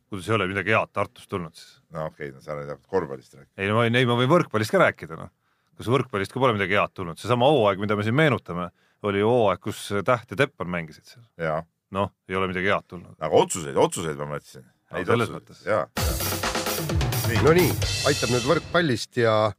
kuidas 0.08 0.28
ei 0.28 0.34
ole 0.34 0.48
midagi 0.50 0.74
head 0.74 0.92
Tartust 0.92 1.30
tulnud 1.30 1.54
siis? 1.54 1.78
no 1.94 2.08
okei 2.08 2.30
okay,, 2.30 2.34
no 2.34 2.42
sa 2.42 2.56
ei 2.56 2.66
hakanud 2.66 2.90
korvpallist 2.90 3.38
rääkima. 3.38 3.54
ei 3.60 3.70
no 3.70 3.78
ma, 3.78 3.86
ei 3.86 4.08
ma 4.08 4.18
võin 4.18 4.32
võrkpallist 4.32 4.74
ka 4.74 4.82
rääkida 4.82 5.20
noh. 5.20 5.30
kas 5.78 5.92
võrkpallist 5.94 6.34
ka 6.34 6.42
pole 6.42 6.56
midagi 6.56 6.78
head 6.78 6.94
tulnud, 6.96 7.20
seesama 7.20 7.50
hooaeg, 7.52 7.82
mida 7.82 7.98
me 7.98 8.06
siin 8.06 8.16
meenutame, 8.18 8.70
oli 9.06 9.22
hooaeg, 9.24 9.62
kus 9.68 9.84
Täht 10.02 10.34
ja 10.34 10.42
Teppan 10.44 10.70
mängisid 10.74 11.14
seal. 11.14 11.62
noh, 11.94 12.12
ei 12.28 12.40
ole 12.40 12.50
midagi 12.50 12.72
head 12.72 12.88
tulnud. 12.88 13.16
aga 13.18 13.44
otsuseid, 13.44 13.76
otsuseid 13.76 14.20
ma 14.20 14.32
mõtlesin. 14.34 14.66
No 14.88 15.04
selles 15.04 15.28
mõttes. 15.28 16.47
Nonii, 17.28 17.68
aitab 18.08 18.30
nüüd 18.32 18.44
võrkpallist 18.48 19.18
ja, 19.20 19.50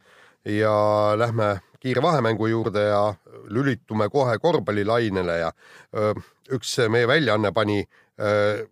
ja 0.49 0.71
lähme 1.17 1.59
kiire 1.77 2.01
vahemängu 2.01 2.47
juurde 2.49 2.81
ja 2.81 3.01
lülitume 3.53 4.07
kohe 4.09 4.39
korvpallilainele 4.41 5.35
ja 5.37 5.51
öö, 5.93 6.15
üks 6.57 6.73
meie 6.89 7.07
väljaanne 7.09 7.51
pani 7.53 7.83
öö, 8.19 8.65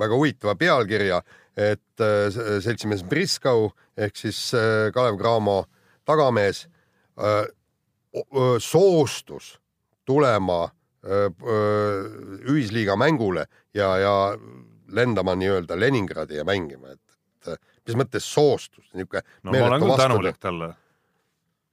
väga 0.00 0.16
huvitava 0.16 0.54
pealkirja, 0.56 1.20
et 1.56 2.00
öö, 2.00 2.60
seltsimees 2.64 3.04
Briscoe 3.08 3.68
ehk 3.96 4.16
siis 4.16 4.40
öö, 4.56 4.88
Kalev 4.96 5.20
Cramo 5.20 5.58
tagamees 6.08 6.64
öö, 7.20 7.44
öö, 8.16 8.56
soostus 8.58 9.58
tulema 10.08 10.70
öö, 11.04 11.28
öö, 11.28 12.08
ühisliiga 12.56 12.96
mängule 12.96 13.46
ja, 13.74 13.94
ja 14.00 14.16
lendama 14.88 15.36
nii-öelda 15.36 15.76
Leningradi 15.80 16.40
ja 16.40 16.48
mängima, 16.48 16.96
et, 16.96 17.00
et 17.52 17.60
mis 17.88 17.98
mõttes 18.00 18.24
soostus, 18.26 18.86
niisugune 18.94 19.22
no 19.44 19.52
ma 19.52 19.66
olen 19.68 19.84
küll 19.84 20.00
tänulik 20.00 20.38
talle. 20.42 20.70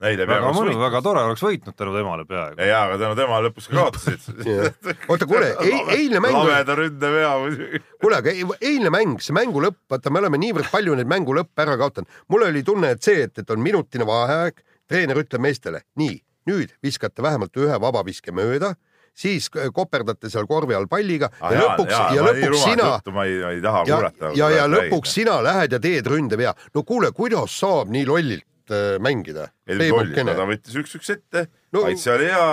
neile 0.02 0.26
väga 0.26 0.42
peaaegu 0.42 0.58
mõnus, 0.58 0.80
väga 0.82 1.02
tore, 1.06 1.22
oleks 1.30 1.44
võitnud 1.46 1.76
tänu 1.78 1.94
temale 1.94 2.26
peaaegu. 2.30 2.58
jaa, 2.72 2.82
aga 2.88 2.98
tänu 3.04 3.18
temale 3.20 3.50
lõpuks 3.50 3.70
ka 3.70 3.78
kaotasid. 3.78 4.26
oota, 5.14 5.28
kuule, 5.30 5.52
eilne 5.94 6.24
mäng, 6.24 6.38
lameda 6.40 6.76
ründevea 6.80 7.32
muidugi. 7.44 7.84
kuule, 8.02 8.18
aga 8.24 8.34
ei- 8.34 8.58
eilne 8.72 8.92
mäng, 8.94 9.22
see 9.22 9.36
mängu 9.38 9.62
lõpp, 9.64 9.78
vaata, 9.94 10.10
me 10.14 10.24
oleme 10.24 10.42
niivõrd 10.42 10.72
palju 10.74 10.98
neid 10.98 11.12
mängu 11.12 11.36
lõppe 11.38 11.66
ära 11.66 11.78
kaotanud. 11.80 12.10
mul 12.34 12.48
oli 12.50 12.64
tunne, 12.66 12.96
et 12.98 13.04
see, 13.06 13.24
et, 13.30 13.38
et 13.44 13.54
on 13.54 13.62
minutine 13.62 14.08
vaheaeg, 14.10 14.64
treener 14.90 15.22
ütleb 15.22 15.46
meestele, 15.46 15.84
nii, 16.02 16.18
nüüd 16.50 16.74
viskate 16.84 17.22
vähemalt 17.24 17.56
ühe 17.62 17.78
vabaviske 17.80 18.34
mööda, 18.36 18.74
siis 19.14 19.50
koperdate 19.74 20.30
seal 20.32 20.48
korvi 20.50 20.76
all 20.78 20.88
palliga 20.92 21.30
Ah, 21.42 21.52
ja 21.54 21.62
lõpuks, 21.66 21.98
ja 22.16 22.24
lõpuks 22.26 22.64
sina 22.64 22.88
ma 23.14 23.26
ei, 23.28 23.38
ma 23.44 23.52
ei 23.56 23.62
taha 23.62 23.84
ja, 23.88 23.98
kuulata. 24.00 24.32
ja, 24.38 24.50
ja 24.56 24.66
lõpuks 24.72 25.14
sina 25.20 25.40
lähed 25.44 25.76
ja 25.76 25.80
teed 25.84 26.08
ründevea. 26.08 26.54
no 26.76 26.84
kuule, 26.88 27.12
kuidas 27.16 27.54
saab 27.60 27.92
nii 27.94 28.06
lollilt 28.08 28.72
äh, 28.72 28.98
mängida? 29.04 29.50
Ta 29.68 30.46
võttis 30.48 30.78
üks-üks 30.84 31.10
ette 31.18 31.48
No- 31.72 31.80
no,, 31.82 31.88
kaitse 31.88 32.12
oli 32.16 32.28
hea. 32.28 32.48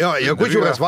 ja, 0.00 0.12
ja 0.18 0.34
kusjuures 0.38 0.80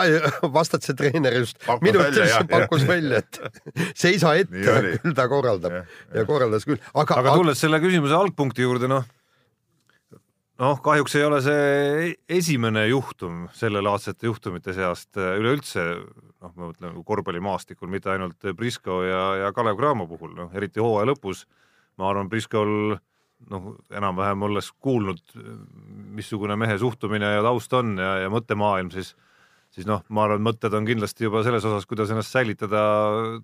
vastad 0.55 0.83
see 0.87 0.97
treener 0.99 1.35
just 1.43 1.59
Pakkus 1.67 1.85
minutilt 1.87 2.17
välja, 2.17 2.29
jah, 2.37 2.47
pakkus 2.51 2.87
välja, 2.89 3.23
et 3.23 3.41
seisa 4.05 4.35
ette 4.41 4.99
küll 5.03 5.15
ta 5.19 5.29
korraldab 5.31 5.81
Jah, 5.81 5.99
ja 6.15 6.25
korraldas 6.29 6.67
küll, 6.67 6.81
aga, 6.95 7.21
aga 7.23 7.35
tulles 7.39 7.61
selle 7.63 7.79
küsimuse 7.83 8.17
algpunkti 8.19 8.65
juurde, 8.67 8.91
noh, 8.91 9.05
noh, 10.63 10.79
kahjuks 10.83 11.17
ei 11.19 11.25
ole 11.27 11.41
see 11.45 12.13
esimene 12.31 12.85
juhtum 12.89 13.47
sellelaadsete 13.57 14.29
juhtumite 14.29 14.75
seast 14.77 15.19
äh, 15.21 15.35
üleüldse, 15.41 15.87
noh, 16.43 16.53
ma 16.55 16.69
mõtlen 16.69 16.93
nagu 16.93 17.03
korvpallimaastikul, 17.07 17.91
mitte 17.91 18.13
ainult 18.15 18.53
Briscoe 18.59 19.09
ja, 19.09 19.25
ja 19.45 19.51
Kalev 19.57 19.81
Cramo 19.81 20.07
puhul, 20.11 20.37
noh, 20.39 20.53
eriti 20.57 20.83
hooaja 20.83 21.11
lõpus, 21.13 21.47
ma 21.99 22.11
arvan, 22.11 22.31
Briscoe'l 22.33 22.95
noh, 23.51 23.69
enam-vähem 23.91 24.47
olles 24.47 24.71
kuulnud, 24.79 25.23
missugune 26.15 26.57
mehe 26.61 26.79
suhtumine 26.79 27.35
ja 27.37 27.43
taust 27.45 27.75
on 27.75 27.97
ja, 27.99 28.15
ja 28.25 28.33
mõttemaailm, 28.33 28.93
siis 28.95 29.17
siis 29.73 29.87
noh, 29.89 30.03
ma 30.13 30.27
arvan, 30.27 30.43
mõtted 30.45 30.75
on 30.77 30.87
kindlasti 30.87 31.25
juba 31.25 31.41
selles 31.47 31.65
osas, 31.65 31.89
kuidas 31.89 32.11
ennast 32.13 32.35
säilitada 32.35 32.83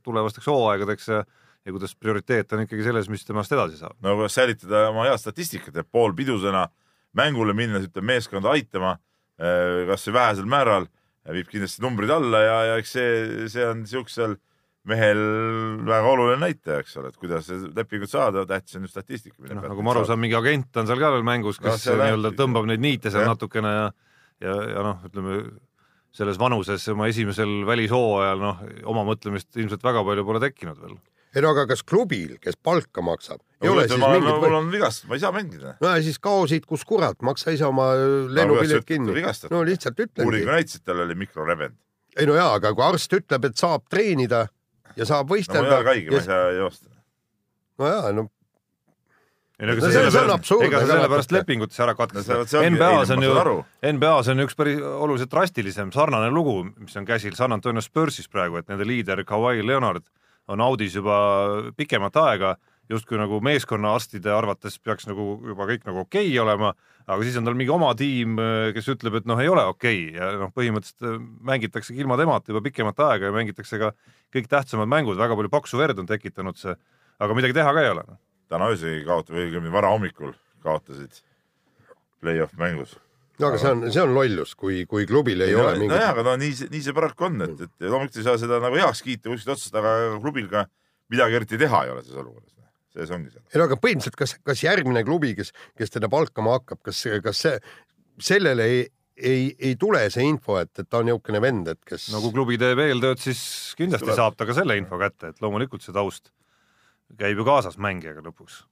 tulevasteks 0.04 0.50
hooaegadeks 0.50 1.12
ja 1.14 1.22
ja 1.66 1.72
kuidas 1.74 1.92
prioriteet 1.98 2.52
on 2.54 2.62
ikkagi 2.62 2.85
selles, 2.87 3.09
mis 3.12 3.26
temast 3.26 3.52
edasi 3.52 3.76
saab. 3.76 3.96
no 4.00 4.14
kuidas 4.16 4.37
säilitada 4.38 4.87
oma 4.88 5.09
head 5.09 5.20
statistikat, 5.20 5.74
et 5.76 5.88
poolpidusena 5.92 6.62
mängule 7.16 7.54
minnes 7.56 7.86
ütleb 7.88 8.04
meeskonda 8.04 8.50
aitama, 8.52 8.96
kas 9.38 10.08
või 10.08 10.14
vähesel 10.18 10.48
määral, 10.50 10.88
viib 11.28 11.48
kindlasti 11.52 11.82
numbrid 11.84 12.10
alla 12.10 12.40
ja, 12.42 12.58
ja 12.72 12.76
eks 12.80 12.92
see, 12.96 13.48
see 13.52 13.64
on 13.68 13.84
siuksel 13.86 14.36
mehel 14.88 15.18
väga 15.84 16.08
oluline 16.08 16.40
näitaja, 16.40 16.80
eks 16.80 16.96
ole, 16.96 17.10
et 17.12 17.18
kuidas 17.20 17.48
lepingut 17.76 18.08
saada, 18.08 18.46
tähtis 18.48 18.78
on 18.78 18.86
ju 18.86 18.90
statistika. 18.92 19.36
noh, 19.52 19.66
nagu 19.68 19.84
ma 19.84 19.92
aru 19.92 20.06
saan, 20.08 20.20
mingi 20.22 20.36
agent 20.38 20.76
on 20.80 20.88
seal 20.88 21.00
ka 21.02 21.10
veel 21.12 21.26
mängus, 21.28 21.60
No 21.60 21.68
kes 21.68 21.84
jah. 21.90 21.98
nii-öelda 22.00 22.32
tõmbab 22.38 22.68
neid 22.70 22.80
niite 22.80 23.12
seal 23.12 23.26
Jah. 23.26 23.34
natukene 23.34 23.72
ja 23.74 23.86
ja, 24.40 24.54
ja 24.72 24.84
noh, 24.86 25.02
ütleme 25.04 25.38
selles 26.14 26.38
vanuses 26.40 26.86
oma 26.88 27.08
esimesel 27.10 27.66
välishooajal 27.68 28.40
noh, 28.40 28.62
oma 28.88 29.04
mõtlemist 29.04 29.58
ilmselt 29.60 29.84
väga 29.84 30.04
palju 30.06 30.24
pole 30.24 30.40
tekkinud 30.46 30.80
veel. 30.80 30.96
Ei 31.34 31.44
no 31.44 31.52
aga 31.52 31.66
kas 31.70 31.82
klubil, 31.86 32.36
kes 32.42 32.56
palka 32.64 33.02
maksab, 33.04 33.40
ei 33.60 33.68
no, 33.68 33.74
ole 33.74 33.86
siis 33.88 34.00
ma, 34.00 34.12
mingit 34.14 34.30
mul 34.30 34.44
või...? 34.44 34.60
on 34.60 34.70
vigastus, 34.72 35.08
ma 35.10 35.18
ei 35.18 35.22
saa 35.24 35.34
mängida. 35.34 35.74
no 35.82 35.90
ja 35.92 36.04
siis 36.04 36.20
kao 36.22 36.46
siit, 36.50 36.66
kus 36.68 36.84
kurat, 36.88 37.18
maksa 37.26 37.52
ise 37.54 37.66
oma 37.68 37.90
lennupilet 37.96 38.80
ütled, 38.80 38.88
kinni 38.88 39.52
no 39.52 39.62
lihtsalt 39.68 40.00
ütlengi 40.06 40.26
uuringu. 40.28 40.50
näitasid, 40.52 40.84
tal 40.88 41.04
oli 41.04 41.18
mikrorebend. 41.18 41.76
ei 42.16 42.28
no 42.28 42.38
jaa, 42.38 42.54
aga 42.60 42.72
kui 42.72 42.86
arst 42.86 43.18
ütleb, 43.20 43.50
et 43.50 43.60
saab 43.60 43.84
treenida 43.92 44.46
ja 44.96 45.08
saab 45.08 45.28
no 45.28 45.34
ma 45.34 45.36
ei 45.36 45.44
võistelda 45.44 45.76
ole 45.76 45.92
haige, 45.92 46.10
ma 46.10 46.22
ei 46.22 46.28
saa 46.30 46.50
joosta. 46.56 46.90
no 47.78 47.92
jaa, 47.92 48.12
no 48.16 48.28
ei 49.58 49.66
no 49.66 49.74
ega 49.74 49.82
No 49.82 49.88
on 49.88 49.92
sellepärast, 49.92 50.52
ega 50.62 50.80
see 50.80 50.88
sellepärast 50.92 51.32
lepingutes 51.34 51.80
ära 51.82 51.94
no 51.98 52.22
see 52.22 52.60
ongi, 52.60 52.76
NBA-s 52.76 53.10
on 53.10 53.24
ju 53.26 53.56
NBA-s 53.90 54.30
on 54.30 54.44
üks 54.44 54.54
päris 54.54 54.78
oluliselt 54.78 55.32
drastilisem 55.32 55.90
sarnane 55.92 56.30
lugu, 56.30 56.60
mis 56.78 56.94
on 56.96 57.08
käsil 57.08 57.34
San 57.34 57.52
Antonio 57.52 57.82
Spursis 57.82 58.30
praegu, 58.30 58.60
et 58.60 58.70
nende 58.70 58.86
liider 58.86 59.24
Kawhi 59.26 59.66
Leonard 59.66 60.06
on 60.48 60.64
audis 60.64 60.96
juba 60.96 61.18
pikemat 61.76 62.16
aega, 62.22 62.56
justkui 62.88 63.18
nagu 63.20 63.40
meeskonnaarstide 63.44 64.30
arvates 64.32 64.78
peaks 64.80 65.08
nagu 65.08 65.34
juba 65.50 65.66
kõik 65.68 65.84
nagu 65.88 66.04
okei 66.06 66.30
okay 66.30 66.38
olema, 66.40 66.72
aga 67.04 67.18
siis 67.24 67.37
on 67.40 67.48
tal 67.48 67.56
mingi 67.58 67.72
oma 67.72 67.90
tiim, 67.98 68.38
kes 68.76 68.88
ütleb, 68.94 69.18
et 69.20 69.28
noh, 69.28 69.40
ei 69.40 69.50
ole 69.52 69.64
okei 69.68 70.06
okay. 70.08 70.14
ja 70.16 70.30
noh, 70.40 70.52
põhimõtteliselt 70.56 71.08
äh, 71.08 71.18
mängitaksegi 71.52 72.04
ilma 72.04 72.16
temata 72.20 72.52
juba 72.52 72.64
pikemat 72.64 73.04
aega 73.11 73.28
ja 73.28 73.37
mängitakse 73.37 73.80
ka 73.80 73.92
kõik 74.34 74.48
tähtsamad 74.52 74.88
mängud, 74.90 75.20
väga 75.20 75.37
palju 75.37 75.52
paksu 75.52 75.80
verd 75.80 76.00
on 76.00 76.08
tekitanud 76.08 76.61
see, 76.61 76.76
aga 77.20 77.37
midagi 77.37 77.56
teha 77.61 77.74
ka 77.76 77.84
ei 77.84 77.92
ole. 77.92 78.06
täna 78.48 78.70
öösel 78.72 79.02
kaotasid 79.04 79.42
õigemini 79.44 79.72
varahommikul 79.72 80.32
kaotasid 80.64 81.20
play-off 82.22 82.56
mängus. 82.56 82.96
No 83.38 83.51
aga 83.51 83.61
see 83.62 83.72
on, 83.74 83.87
see 83.94 84.03
on 84.03 84.12
lollus, 84.16 84.55
kui, 84.59 84.83
kui 84.90 85.07
klubil 85.09 85.46
ei 85.46 85.55
no, 85.55 85.64
ole 85.64 85.79
mingit 85.79 85.94
nojah, 85.94 86.12
aga 86.14 86.27
no 86.27 86.37
nii 86.40 86.59
see, 86.59 86.70
nii 86.72 86.85
see 86.85 86.96
paraku 86.96 87.29
on, 87.29 87.40
et, 87.46 87.64
et 87.66 87.87
loomulikult 87.87 88.20
ei 88.20 88.27
saa 88.27 88.37
seda 88.42 88.61
nagu 88.64 88.79
heaks 88.81 89.03
kiita 89.07 89.31
kuskilt 89.31 89.55
otsast, 89.55 89.74
aga 89.79 89.94
klubil 90.18 90.48
ka 90.53 90.66
midagi 91.12 91.40
eriti 91.40 91.61
teha 91.61 91.85
ei 91.87 91.94
ole 91.94 92.05
selles 92.05 92.22
olukorras. 92.24 92.55
sees 92.94 93.11
ongi 93.14 93.33
seal. 93.33 93.44
ei 93.53 93.61
no 93.61 93.68
aga 93.68 93.81
põhimõtteliselt, 93.81 94.18
kas, 94.18 94.37
kas 94.51 94.62
järgmine 94.64 95.05
klubi, 95.07 95.35
kes, 95.38 95.53
kes 95.79 95.94
teda 95.94 96.11
palkama 96.12 96.57
hakkab, 96.59 96.83
kas, 96.88 97.03
kas 97.24 97.42
see, 97.44 97.59
sellele 98.31 98.66
ei, 98.66 98.81
ei, 99.18 99.44
ei 99.70 99.77
tule 99.81 100.03
see 100.14 100.27
info, 100.27 100.59
et, 100.62 100.72
et 100.79 100.88
ta 100.88 101.03
on 101.03 101.09
niisugune 101.09 101.42
vend, 101.42 101.70
et 101.74 101.81
kes 101.87 102.09
no 102.14 102.22
kui 102.24 102.35
klubi 102.35 102.59
teeb 102.61 102.81
eeltööd, 102.87 103.20
siis 103.22 103.40
kindlasti 103.79 104.09
Tuleb. 104.09 104.18
saab 104.18 104.38
ta 104.38 104.48
ka 104.48 104.57
selle 104.57 104.79
info 104.81 104.98
kätte, 105.01 105.33
et 105.33 105.44
loomulikult 105.44 105.85
see 105.85 105.94
taust 105.96 106.33
käib 107.18 107.40
ju 107.40 107.46
kaasas 107.46 107.79
mängijaga 107.81 108.22
lõpuks. 108.27 108.62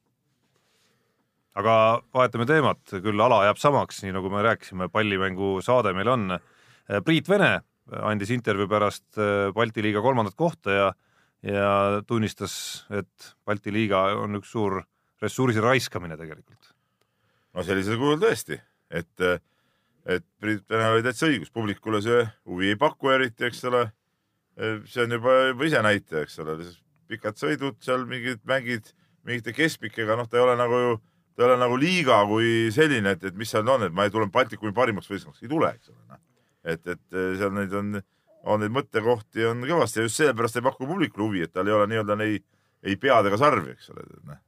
Aga 1.57 1.77
vahetame 2.14 2.47
teemat, 2.49 2.83
küll 3.03 3.23
ala 3.23 3.45
jääb 3.47 3.61
samaks, 3.61 4.03
nii 4.05 4.14
nagu 4.16 4.31
me 4.33 4.42
rääkisime, 4.45 4.90
pallimängu 4.92 5.57
saade 5.64 5.95
meil 5.97 6.11
on. 6.12 6.37
Priit 7.07 7.29
Vene 7.29 7.55
andis 8.07 8.33
intervjuu 8.35 8.69
pärast 8.71 9.19
äh, 9.19 9.49
Balti 9.55 9.85
liiga 9.85 10.03
kolmandat 10.05 10.37
kohta 10.38 10.75
ja 10.75 10.87
ja 11.47 12.03
tunnistas, 12.09 12.87
et 12.90 13.35
Balti 13.47 13.71
liiga 13.71 14.01
on 14.19 14.38
üks 14.40 14.51
suur 14.51 14.81
ressursi 15.23 15.61
raiskamine 15.62 16.16
tegelikult. 16.19 16.73
no 17.55 17.62
sellisel 17.62 17.99
kujul 18.01 18.19
tõesti, 18.21 18.59
et, 18.90 19.45
et 20.05 20.27
Priit 20.40 20.64
Venel 20.71 20.97
oli 20.97 21.05
täitsa 21.07 21.29
õigus, 21.29 21.53
publikule 21.55 22.01
see 22.03 22.25
huvi 22.49 22.73
ei 22.73 22.81
paku 22.81 23.12
eriti, 23.14 23.47
eks 23.47 23.62
ole. 23.71 23.85
see 24.88 25.05
on 25.05 25.12
juba, 25.12 25.37
juba 25.53 25.69
ise 25.69 25.83
näitaja, 25.85 26.25
eks 26.25 26.38
ole, 26.42 26.57
pikad 27.07 27.38
sõidud 27.38 27.79
seal 27.85 28.09
mingid 28.09 28.42
mängid 28.49 28.90
mingite 29.27 29.53
keskpikega, 29.55 30.16
noh, 30.16 30.29
ta 30.31 30.38
ei 30.38 30.45
ole 30.45 30.57
nagu 30.59 30.81
ju, 30.81 30.97
ta 31.37 31.44
ei 31.44 31.51
ole 31.51 31.59
nagu 31.61 31.77
liiga 31.81 32.22
kui 32.29 32.70
selline, 32.75 33.12
et, 33.16 33.29
et 33.29 33.37
mis 33.37 33.51
seal 33.53 33.68
on, 33.68 33.85
et 33.87 33.94
ma 33.94 34.07
ei 34.07 34.12
tule 34.12 34.29
Baltikumi 34.33 34.72
parimaks 34.77 35.11
võistkonnaks, 35.11 35.44
ei 35.44 35.53
tule, 35.53 35.72
eks 35.77 35.92
ole. 35.92 36.20
et, 36.72 36.83
et 36.94 37.18
seal 37.38 37.53
neid 37.55 37.75
on, 37.77 38.01
on 38.49 38.62
neid 38.62 38.72
mõttekohti 38.75 39.44
on 39.51 39.62
kõvasti 39.68 40.01
ja 40.01 40.09
just 40.09 40.22
sellepärast 40.22 40.59
ei 40.59 40.64
paku 40.66 40.88
publikule 40.88 41.29
huvi, 41.29 41.44
et 41.44 41.53
tal 41.53 41.68
ei 41.68 41.77
ole 41.77 41.88
nii-öelda 41.92 42.16
neid, 42.18 42.44
ei 42.87 42.96
pead 43.01 43.29
ega 43.29 43.38
sarvi, 43.40 43.75
eks 43.77 43.92
ole. 43.92 44.07
noh. 44.31 44.40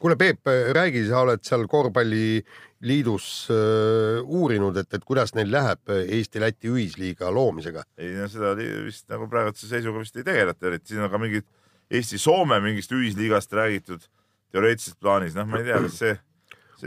kuule, 0.00 0.16
Peep, 0.20 0.48
räägi, 0.76 1.04
sa 1.10 1.20
oled 1.26 1.44
seal 1.44 1.66
korvpalliliidus 1.68 3.26
äh, 3.52 4.22
uurinud, 4.24 4.80
et, 4.80 4.88
et 4.96 5.04
kuidas 5.04 5.36
neil 5.36 5.52
läheb 5.52 5.92
Eesti-Läti 6.00 6.72
ühisliiga 6.72 7.28
loomisega. 7.34 7.84
ei 8.00 8.14
no 8.16 8.30
seda 8.32 8.54
vist 8.56 9.10
nagu 9.12 9.28
praeguse 9.28 9.68
seisuga 9.68 10.00
vist 10.00 10.16
ei 10.16 10.24
tegeleta 10.24 10.72
eriti, 10.72 10.94
siin 10.94 11.04
on 11.04 11.12
ka 11.12 11.20
mingid 11.20 11.44
Eesti-Soome 11.90 12.62
mingist 12.64 12.96
ühisliigast 12.96 13.52
räägitud 13.52 14.08
teoreetilises 14.54 14.98
plaanis, 15.00 15.36
noh, 15.38 15.46
ma 15.48 15.60
ei 15.60 15.68
tea, 15.68 15.78
kas 15.84 15.96
see, 16.00 16.16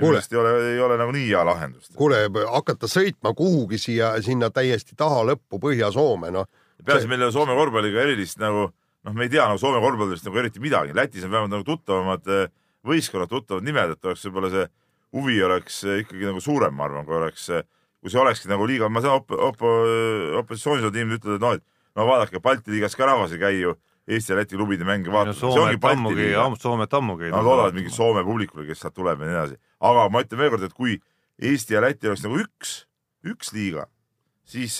arust 0.01 0.33
ei 0.33 0.39
ole, 0.39 0.53
ei 0.73 0.79
ole 0.81 0.97
nagu 0.99 1.13
nii 1.15 1.25
hea 1.27 1.43
lahendus. 1.45 1.91
kuule, 1.97 2.23
hakata 2.51 2.89
sõitma 2.89 3.33
kuhugi 3.37 3.79
siia, 3.81 4.13
sinna 4.25 4.49
täiesti 4.53 4.97
taha 4.99 5.23
lõppu 5.31 5.59
Põhja-Soome, 5.63 6.31
noh. 6.33 6.47
peaasi, 6.85 7.09
meil 7.11 7.21
ei 7.21 7.29
ole 7.29 7.35
Soome 7.35 7.57
korvpalliga 7.57 8.01
erilist 8.05 8.41
nagu 8.41 8.69
noh, 8.69 9.13
me 9.13 9.27
ei 9.27 9.33
tea 9.33 9.45
nagu 9.49 9.61
Soome 9.61 9.81
korvpallist 9.83 10.27
nagu 10.27 10.41
eriti 10.41 10.63
midagi, 10.63 10.95
Lätis 10.95 11.27
on 11.27 11.33
vähemalt 11.33 11.57
nagu 11.57 11.67
tuttavamad 11.67 12.31
eh, 12.31 12.49
võistkonnad, 12.87 13.31
tuttavad 13.31 13.67
nimed, 13.67 13.95
et 13.95 14.09
oleks 14.09 14.25
võib-olla 14.27 14.51
see 14.53 14.67
huvi 15.13 15.37
oleks 15.45 15.83
eh, 15.87 16.03
ikkagi 16.03 16.27
nagu 16.29 16.43
suurem, 16.43 16.75
ma 16.77 16.87
arvan, 16.87 17.07
kui 17.07 17.19
oleks, 17.19 17.49
kui 18.01 18.11
see 18.11 18.21
olekski 18.21 18.51
nagu 18.51 18.67
liiga, 18.69 18.89
ma 18.89 19.03
saan 19.03 19.21
op-, 19.21 19.35
op-, 19.35 19.67
opositsioonis 20.43 20.87
olevad 20.87 20.99
inimesed 21.01 21.23
ütlevad, 21.23 21.39
et 21.39 21.47
noh, 21.47 21.57
et 21.59 21.99
no 21.99 22.07
vaadake, 22.09 22.41
Balti 22.43 22.73
liigas 22.73 22.97
ka 22.97 23.07
rahvas 23.09 23.35
ei 23.35 23.41
käi 23.43 23.59
ju 23.61 23.75
Eesti 24.07 24.33
ja 24.33 24.37
Läti 24.37 24.57
klubide 24.57 24.83
mänge 24.83 25.07
ongi 25.09 25.33
Soomet 25.39 25.85
ammugi 25.87 26.25
Soomet 26.59 26.93
ammugi. 26.93 27.29
Nad 27.31 27.45
loodavad 27.45 27.75
mingit 27.77 27.95
Soome 27.95 28.23
publikule, 28.27 28.65
kes 28.67 28.81
sealt 28.83 28.95
tuleb 28.97 29.21
ja 29.23 29.29
nii 29.29 29.37
edasi. 29.37 29.59
aga 29.79 30.07
ma 30.11 30.23
ütlen 30.23 30.41
veel 30.41 30.51
kord, 30.51 30.65
et 30.67 30.75
kui 30.75 30.97
Eesti 31.39 31.77
ja 31.77 31.81
Läti 31.83 32.09
oleks 32.11 32.23
nagu 32.25 32.39
üks, 32.43 32.73
üks 33.23 33.53
liiga, 33.55 33.87
siis, 34.47 34.75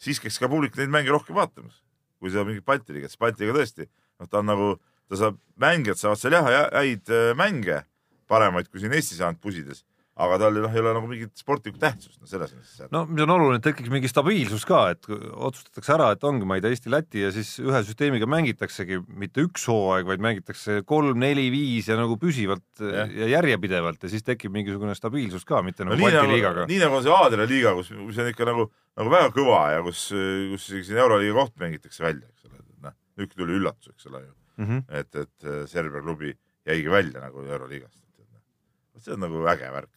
siis 0.00 0.22
käiks 0.22 0.38
ka 0.40 0.48
publik 0.50 0.78
neid 0.78 0.92
mänge 0.92 1.12
rohkem 1.12 1.36
vaatamas, 1.36 1.82
kui 2.22 2.30
seda 2.30 2.46
mingit 2.46 2.66
Balti 2.66 2.94
liigat, 2.94 3.12
sest 3.12 3.22
Balti 3.22 3.44
liiga 3.44 3.58
tõesti, 3.58 3.88
noh, 4.20 4.30
ta 4.30 4.40
on 4.40 4.48
nagu, 4.48 4.68
ta 5.10 5.18
saab, 5.20 5.40
mängijad 5.60 6.00
saavad 6.00 6.22
seal 6.22 6.38
jah, 6.38 6.48
häid 6.72 7.10
äh, 7.12 7.32
mänge, 7.38 7.82
paremaid 8.30 8.70
kui 8.70 8.82
siin 8.82 8.94
Eestis 8.94 9.20
ainult 9.20 9.42
pusides, 9.42 9.84
aga 10.14 10.36
tal 10.38 10.58
noh, 10.62 10.70
ei 10.70 10.78
ole 10.78 10.92
nagu 10.94 11.08
mingit 11.10 11.32
sportlikku 11.40 11.80
tähtsust, 11.82 12.20
no 12.22 12.28
selles 12.30 12.52
mõttes. 12.54 12.90
no 12.94 13.02
mis 13.08 13.24
on 13.24 13.32
oluline, 13.34 13.58
et 13.58 13.64
tekiks 13.66 13.90
mingi 13.90 14.10
stabiilsus 14.10 14.66
ka, 14.68 14.82
et 14.94 15.08
otsustatakse 15.10 15.94
ära, 15.96 16.12
et 16.14 16.26
ongi, 16.28 16.46
ma 16.46 16.58
ei 16.58 16.62
tea, 16.62 16.70
Eesti-Läti 16.76 17.24
ja 17.24 17.32
siis 17.34 17.50
ühe 17.62 17.80
süsteemiga 17.86 18.28
mängitaksegi 18.30 19.00
mitte 19.08 19.42
üks 19.42 19.66
hooaeg, 19.70 20.06
vaid 20.12 20.22
mängitakse 20.22 20.82
kolm, 20.86 21.18
neli, 21.22 21.48
viis 21.54 21.90
ja 21.90 21.98
nagu 21.98 22.14
püsivalt 22.20 22.84
ja, 22.84 23.08
ja 23.10 23.32
järjepidevalt 23.34 24.06
ja 24.06 24.12
siis 24.12 24.22
tekib 24.26 24.54
mingisugune 24.54 24.94
stabiilsus 24.94 25.48
ka, 25.48 25.64
mitte 25.66 25.82
no 25.82 25.94
nagu 25.94 26.02
nii 26.04 26.10
Balti 26.10 26.20
nagu 26.22 26.38
liigaga,. 26.38 26.68
nii 26.70 26.80
nagu 26.84 27.00
on 27.00 27.04
see 27.08 27.16
Aadria 27.18 27.48
liiga, 27.50 27.74
kus, 27.80 27.90
kus 27.90 28.22
on 28.22 28.30
ikka 28.30 28.48
nagu, 28.52 28.70
nagu 29.02 29.16
väga 29.18 29.34
kõva 29.34 29.66
ja 29.74 29.82
kus, 29.82 30.06
kus 30.54 30.70
isegi 30.70 30.92
siin 30.92 31.02
Euroliiga 31.02 31.40
koht 31.42 31.58
mängitakse 31.66 32.06
välja, 32.06 32.30
eks 32.30 32.46
ole, 32.52 32.64
noh, 32.86 32.96
nüüd 33.18 33.34
tuli 33.34 33.58
üllatus, 33.58 33.90
eks 33.90 34.10
ole 34.12 34.22
ju 34.28 34.32
Mm 34.56 34.66
-hmm. 34.66 34.84
et, 34.88 35.14
et 35.14 35.44
äh, 35.44 35.66
Serbia 35.66 36.00
klubi 36.00 36.38
jäigi 36.66 36.90
välja 36.90 37.20
nagu 37.20 37.42
Euroliigast. 37.42 38.04
see 38.98 39.14
on 39.14 39.20
nagu 39.20 39.46
äge 39.46 39.70
värk. 39.72 39.90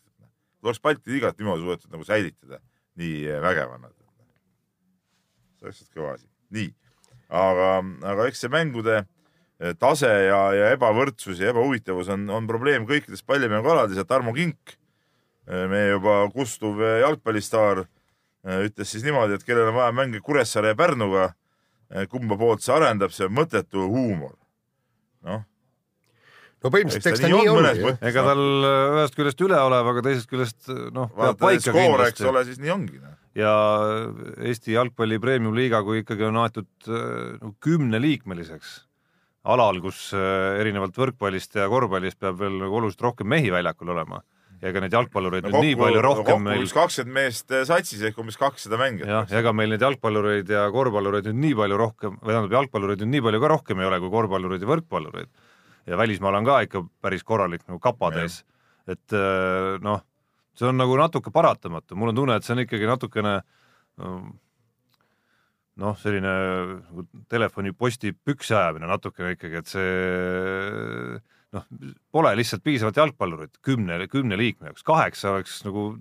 Oleks 0.64 0.82
Balti 0.82 1.14
liigat 1.14 1.38
niimoodi 1.40 1.66
suudetud 1.66 1.94
nagu 1.94 2.06
säilitada 2.08 2.60
nii 2.98 3.28
äh, 3.30 3.42
vägevana. 3.42 3.92
see 5.58 5.70
oleks 5.70 5.86
kõva 5.94 6.16
asi. 6.16 6.28
nii, 6.54 6.72
aga, 7.30 7.70
aga 8.14 8.28
eks 8.30 8.44
see 8.46 8.54
mängude 8.54 8.98
äh, 9.02 9.74
tase 9.80 10.10
ja, 10.28 10.42
ja 10.54 10.72
ebavõrdsus 10.76 11.42
ja 11.42 11.52
ebahuvitavus 11.54 12.12
on, 12.14 12.28
on 12.30 12.50
probleem 12.50 12.88
kõikides 12.90 13.26
pallimängualades 13.26 13.98
ja 13.98 14.06
Tarmo 14.06 14.34
Kink, 14.38 14.78
meie 15.48 15.94
juba 15.94 16.26
kustuv 16.36 16.82
jalgpallistaar, 16.84 17.86
ütles 18.66 18.90
siis 18.92 19.06
niimoodi, 19.06 19.38
et 19.38 19.46
kellel 19.48 19.70
on 19.70 19.78
vaja 19.78 19.94
mänge 19.96 20.20
Kuressaare 20.20 20.74
ja 20.74 20.76
Pärnuga, 20.76 21.30
kumba 22.12 22.36
poolt 22.36 22.66
see 22.66 22.74
arendab, 22.76 23.14
see 23.16 23.30
on 23.30 23.38
mõttetu 23.38 23.86
huumor. 23.88 24.34
noh, 25.24 25.46
no 26.64 26.72
põhimõtteliselt 26.74 27.12
eks 27.12 27.24
ta 27.24 27.32
nii 27.32 27.52
on 27.52 27.68
ega 28.10 28.26
tal 28.26 28.44
äh, 28.70 28.98
ühest 28.98 29.18
küljest 29.18 29.44
üleolev, 29.46 29.92
aga 29.94 30.04
teisest 30.08 30.32
küljest 30.32 30.72
noh, 30.96 31.12
peab 31.16 31.40
paika 31.42 31.70
skoor, 31.70 31.78
eks 32.08 32.18
kindlasti 32.18 32.30
ole, 32.32 32.46
siis 32.50 32.62
nii 32.64 32.74
ongi. 32.74 33.02
noh. 33.04 33.18
ja 33.38 33.54
Eesti 34.50 34.78
jalgpalli 34.78 35.22
premium-liiga, 35.24 35.84
kui 35.88 36.04
ikkagi 36.04 36.28
on 36.30 36.42
aetud 36.44 36.90
äh, 36.90 37.36
no, 37.42 37.54
kümneliikmeliseks 37.64 38.80
alal, 39.48 39.82
kus 39.84 40.10
äh, 40.18 40.58
erinevalt 40.64 40.98
võrkpallist 40.98 41.60
ja 41.60 41.70
korvpallist 41.72 42.20
peab 42.24 42.42
veel 42.42 42.58
nagu 42.64 42.82
oluliselt 42.82 43.06
rohkem 43.06 43.30
mehi 43.36 43.54
väljakul 43.54 43.94
olema 43.96 44.24
ja 44.58 44.72
ega 44.72 44.82
neid 44.82 44.96
jalgpallureid 44.96 45.46
no 45.46 45.52
nüüd 45.54 45.68
nii 45.68 45.78
palju 45.78 46.02
rohkem 46.02 46.26
kokku 46.26 46.44
meil 46.48 46.64
umbes 46.64 46.74
kakskümmend 46.74 47.18
meest 47.20 47.54
satsis 47.70 48.02
ehk 48.10 48.18
umbes 48.22 48.40
kakssada 48.42 48.80
mängijat. 48.82 49.10
jah, 49.12 49.36
ega 49.40 49.54
meil 49.54 49.70
neid 49.74 49.84
jalgpallureid 49.86 50.50
ja 50.50 50.64
korvpallureid 50.74 51.30
nüüd 51.30 51.42
nii 51.44 51.58
palju 51.60 51.78
rohkem, 51.82 52.18
või 52.24 52.34
tähendab, 52.34 52.56
jalgpallureid 52.58 53.04
nüüd 53.04 53.14
nii 53.14 53.26
palju 53.28 53.44
ka 53.44 53.52
rohkem 53.54 53.84
ei 53.84 53.90
ole 53.92 54.00
kui 54.02 54.12
korvpallureid 54.16 54.66
ja 54.66 54.72
võrkpallureid. 54.72 55.30
Ja 55.88 55.98
välismaal 56.00 56.40
on 56.40 56.48
ka 56.48 56.60
ikka 56.66 56.84
päris 57.02 57.24
korralik 57.24 57.64
nagu 57.68 57.80
ees. 58.22 58.44
et 58.88 59.14
äh, 59.14 59.78
noh, 59.82 60.04
see 60.56 60.68
on 60.68 60.78
nagu 60.78 60.98
natuke 60.98 61.32
paratamatu, 61.32 61.96
mul 61.96 62.10
on 62.10 62.16
tunne, 62.16 62.36
et 62.36 62.44
see 62.44 62.54
on 62.56 62.64
ikkagi 62.64 62.88
natukene 62.90 63.42
ähm, 64.02 64.36
noh, 65.78 65.98
selline 66.02 66.34
nagu 66.82 67.08
telefoniposti 67.30 68.14
püksi 68.14 68.56
ajamine 68.56 68.90
natukene 68.90 69.36
ikkagi, 69.36 69.62
et 69.62 69.68
see 69.68 71.20
noh, 71.56 71.68
pole 72.12 72.34
lihtsalt 72.38 72.64
piisavalt 72.66 72.98
jalgpallurit 72.98 73.60
kümne, 73.66 74.00
kümne 74.12 74.40
liikme 74.40 74.72
jaoks, 74.72 74.86
kaheksa 74.88 75.38
oleks 75.38 75.62
nagu 75.68 75.92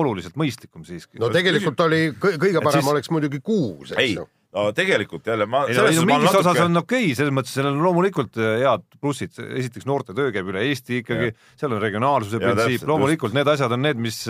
oluliselt 0.00 0.36
mõistlikum 0.40 0.84
siiski. 0.86 1.20
no 1.22 1.30
tegelikult 1.32 1.80
oli 1.86 2.04
kõ- 2.12 2.38
kõige 2.40 2.62
parem 2.64 2.80
siis- 2.80 2.92
oleks 2.92 3.10
muidugi 3.14 3.40
kuus, 3.44 3.92
eks 3.92 4.00
ei 4.02 4.14
ju., 4.14 4.26
no 4.52 4.66
tegelikult 4.76 5.26
jälle 5.26 5.46
ma. 5.46 5.64
ei 5.68 5.76
no, 5.76 6.04
mingis 6.08 6.36
osas 6.42 6.60
on 6.64 6.82
okei 6.82 7.06
okay,, 7.06 7.16
selles 7.18 7.34
mõttes 7.34 7.54
seal 7.56 7.70
on 7.70 7.80
loomulikult 7.84 8.36
äh, 8.40 8.60
head 8.64 8.84
plussid, 9.00 9.32
esiteks 9.62 9.88
noorte 9.88 10.16
töö 10.16 10.32
käib 10.34 10.52
üle 10.52 10.64
Eesti 10.68 11.00
ikkagi, 11.02 11.32
seal 11.60 11.76
on 11.76 11.82
regionaalsuse 11.82 12.40
Ja 12.40 12.52
printsiip 12.52 12.86
loomulikult 12.88 13.36
need 13.36 13.48
asjad 13.48 13.72
on 13.72 13.82
need, 13.82 14.00
mis, 14.00 14.24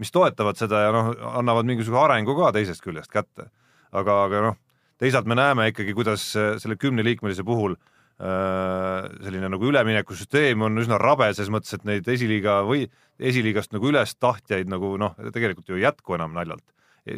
mis 0.00 0.14
toetavad 0.14 0.58
seda 0.60 0.86
ja 0.86 0.96
noh, 0.96 1.12
annavad 1.34 1.68
mingisuguse 1.68 2.04
arengu 2.06 2.36
ka 2.38 2.52
teisest 2.56 2.84
küljest 2.84 3.12
kätte. 3.12 3.50
aga, 3.92 4.24
aga 4.24 4.42
noh, 4.50 4.60
teisalt 5.00 5.26
me 5.26 5.34
näeme 5.34 5.70
ikkagi, 5.72 5.94
kuidas 5.96 6.30
äh, 6.36 6.56
selle 6.62 6.76
kümneliikmelise 6.80 7.44
puhul 7.44 7.74
äh, 7.76 7.89
selline 8.20 9.48
nagu 9.48 9.64
üleminekusüsteem 9.70 10.60
on 10.66 10.82
üsna 10.82 10.98
rabe 11.00 11.30
ses 11.36 11.48
mõttes, 11.52 11.72
et 11.78 11.86
neid 11.88 12.08
esiliiga 12.08 12.58
või 12.68 12.82
esiliigast 13.16 13.72
nagu 13.72 13.88
üles 13.88 14.12
tahtjaid 14.20 14.68
nagu 14.68 14.92
noh, 15.00 15.14
tegelikult 15.32 15.70
ju 15.70 15.78
ei 15.78 15.86
jätku 15.86 16.18
enam 16.18 16.34
naljalt. 16.36 16.64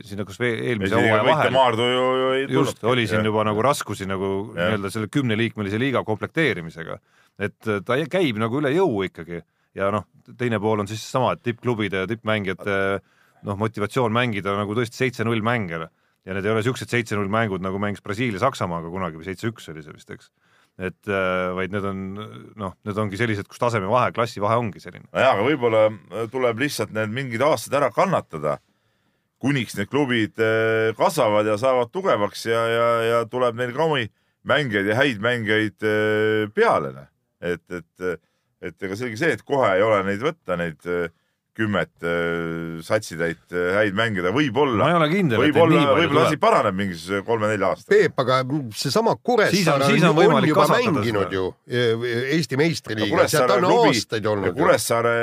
siin 0.06 0.22
kas 0.24 0.38
või 0.38 0.52
eelmise 0.54 0.94
hooaja 0.94 1.24
vahel 1.26 1.50
Maardu 1.56 1.88
ju, 1.90 2.04
ju 2.20 2.28
ei 2.36 2.44
just, 2.54 2.84
oli 2.86 3.08
siin 3.10 3.26
juba 3.26 3.42
nagu 3.44 3.62
raskusi 3.66 4.06
nagu 4.06 4.52
nii-öelda 4.54 4.92
selle 4.94 5.10
kümneliikmelise 5.10 5.80
liiga 5.82 6.04
komplekteerimisega. 6.06 6.98
et 7.38 7.66
äh, 7.66 7.82
ta 7.82 7.98
käib 8.06 8.38
nagu 8.38 8.62
üle 8.62 8.70
jõu 8.70 9.02
ikkagi 9.08 9.42
ja 9.74 9.90
noh, 9.90 10.06
teine 10.38 10.60
pool 10.60 10.84
on 10.84 10.88
siis 10.88 11.02
sama, 11.02 11.32
et 11.32 11.42
tippklubide 11.42 12.04
ja 12.04 12.06
tippmängijate 12.06 12.78
noh, 13.42 13.58
motivatsioon 13.58 14.14
mängida 14.14 14.54
nagu 14.56 14.76
tõesti 14.76 15.02
seitse-null 15.02 15.42
mänge 15.42 15.82
ja 15.82 16.36
need 16.36 16.46
ei 16.46 16.54
ole 16.54 16.62
siuksed 16.62 16.90
seitse-null 16.90 17.30
mängud, 17.32 17.62
nagu 17.64 17.80
mängis 17.82 18.02
Brasiilia 18.04 18.42
Saksamaaga 18.42 18.90
kunagi 18.92 19.18
või 19.18 19.26
seitse-üks 19.26 19.70
oli 19.72 19.82
see 19.82 19.96
vist, 19.96 20.10
eks. 20.14 20.30
Et 20.80 21.08
äh, 21.10 21.52
vaid 21.56 21.72
need 21.74 21.84
on 21.84 22.02
noh, 22.58 22.74
need 22.86 22.98
ongi 22.98 23.18
sellised, 23.20 23.48
kus 23.50 23.60
tasemevahe, 23.60 24.12
klassivahe 24.16 24.56
ongi 24.60 24.80
selline. 24.80 25.04
nojah, 25.12 25.34
aga 25.34 25.46
võib-olla 25.46 25.82
äh, 25.90 26.26
tuleb 26.32 26.62
lihtsalt 26.64 26.94
need 26.96 27.12
mingid 27.12 27.44
aastad 27.44 27.76
ära 27.80 27.90
kannatada, 27.92 28.56
kuniks 29.42 29.76
need 29.76 29.90
klubid 29.92 30.40
äh, 30.40 30.90
kasvavad 30.98 31.50
ja 31.50 31.58
saavad 31.60 31.92
tugevaks 31.92 32.46
ja, 32.48 32.64
ja, 32.72 32.90
ja 33.08 33.22
tuleb 33.28 33.58
neil 33.60 33.74
ka 33.76 33.88
omi 33.88 34.08
mängijaid 34.48 34.88
ja 34.90 34.98
häid 34.98 35.20
mängijaid 35.22 35.84
peale. 36.56 37.08
et, 37.42 37.62
et, 37.70 38.22
et 38.62 38.86
ega 38.86 38.96
selge 38.98 39.18
see, 39.18 39.36
et 39.36 39.44
kohe 39.46 39.68
ei 39.76 39.82
ole 39.84 40.00
neid 40.06 40.22
võtta, 40.24 40.56
neid 40.58 40.80
kümmet 41.56 41.90
äh, 42.08 42.80
satsitäit 42.84 43.52
äh, 43.52 43.74
häid 43.76 43.96
mängida, 43.96 44.30
ma 44.32 44.40
võib-olla 44.40 44.88
ei, 44.88 44.96
ole 44.96 45.08
kindel, 45.10 45.42
et 45.42 45.50
neid 45.50 45.56
nii, 45.56 45.62
palju 45.62 45.96
võib-olla 45.98 46.22
asi 46.24 46.36
tuleb. 46.36 46.42
paraneb 46.44 46.78
mingisuguse 46.78 47.22
kolme-nelja 47.26 47.70
aastaga. 47.72 47.96
Peep, 47.96 48.22
aga 48.24 48.38
seesama 48.82 49.12
Siis 49.12 49.26
Kuressaare 49.28 49.84
on- 49.84 49.90
siis 49.90 50.06
on 50.08 50.16
on, 50.16 50.36
on 50.38 50.48
juba 50.48 50.66
mänginud 50.72 51.04
seda. 51.04 51.34
ju 51.36 51.44
Eesti 52.36 52.60
meistriliigas 52.60 53.34
ja 53.36 53.46
ta 53.46 53.58
on 53.58 53.66
klubi 53.66 53.92
aastaid 53.92 54.24
ja 54.24 54.30
olnud. 54.32 54.56
Kuressaare 54.56 55.16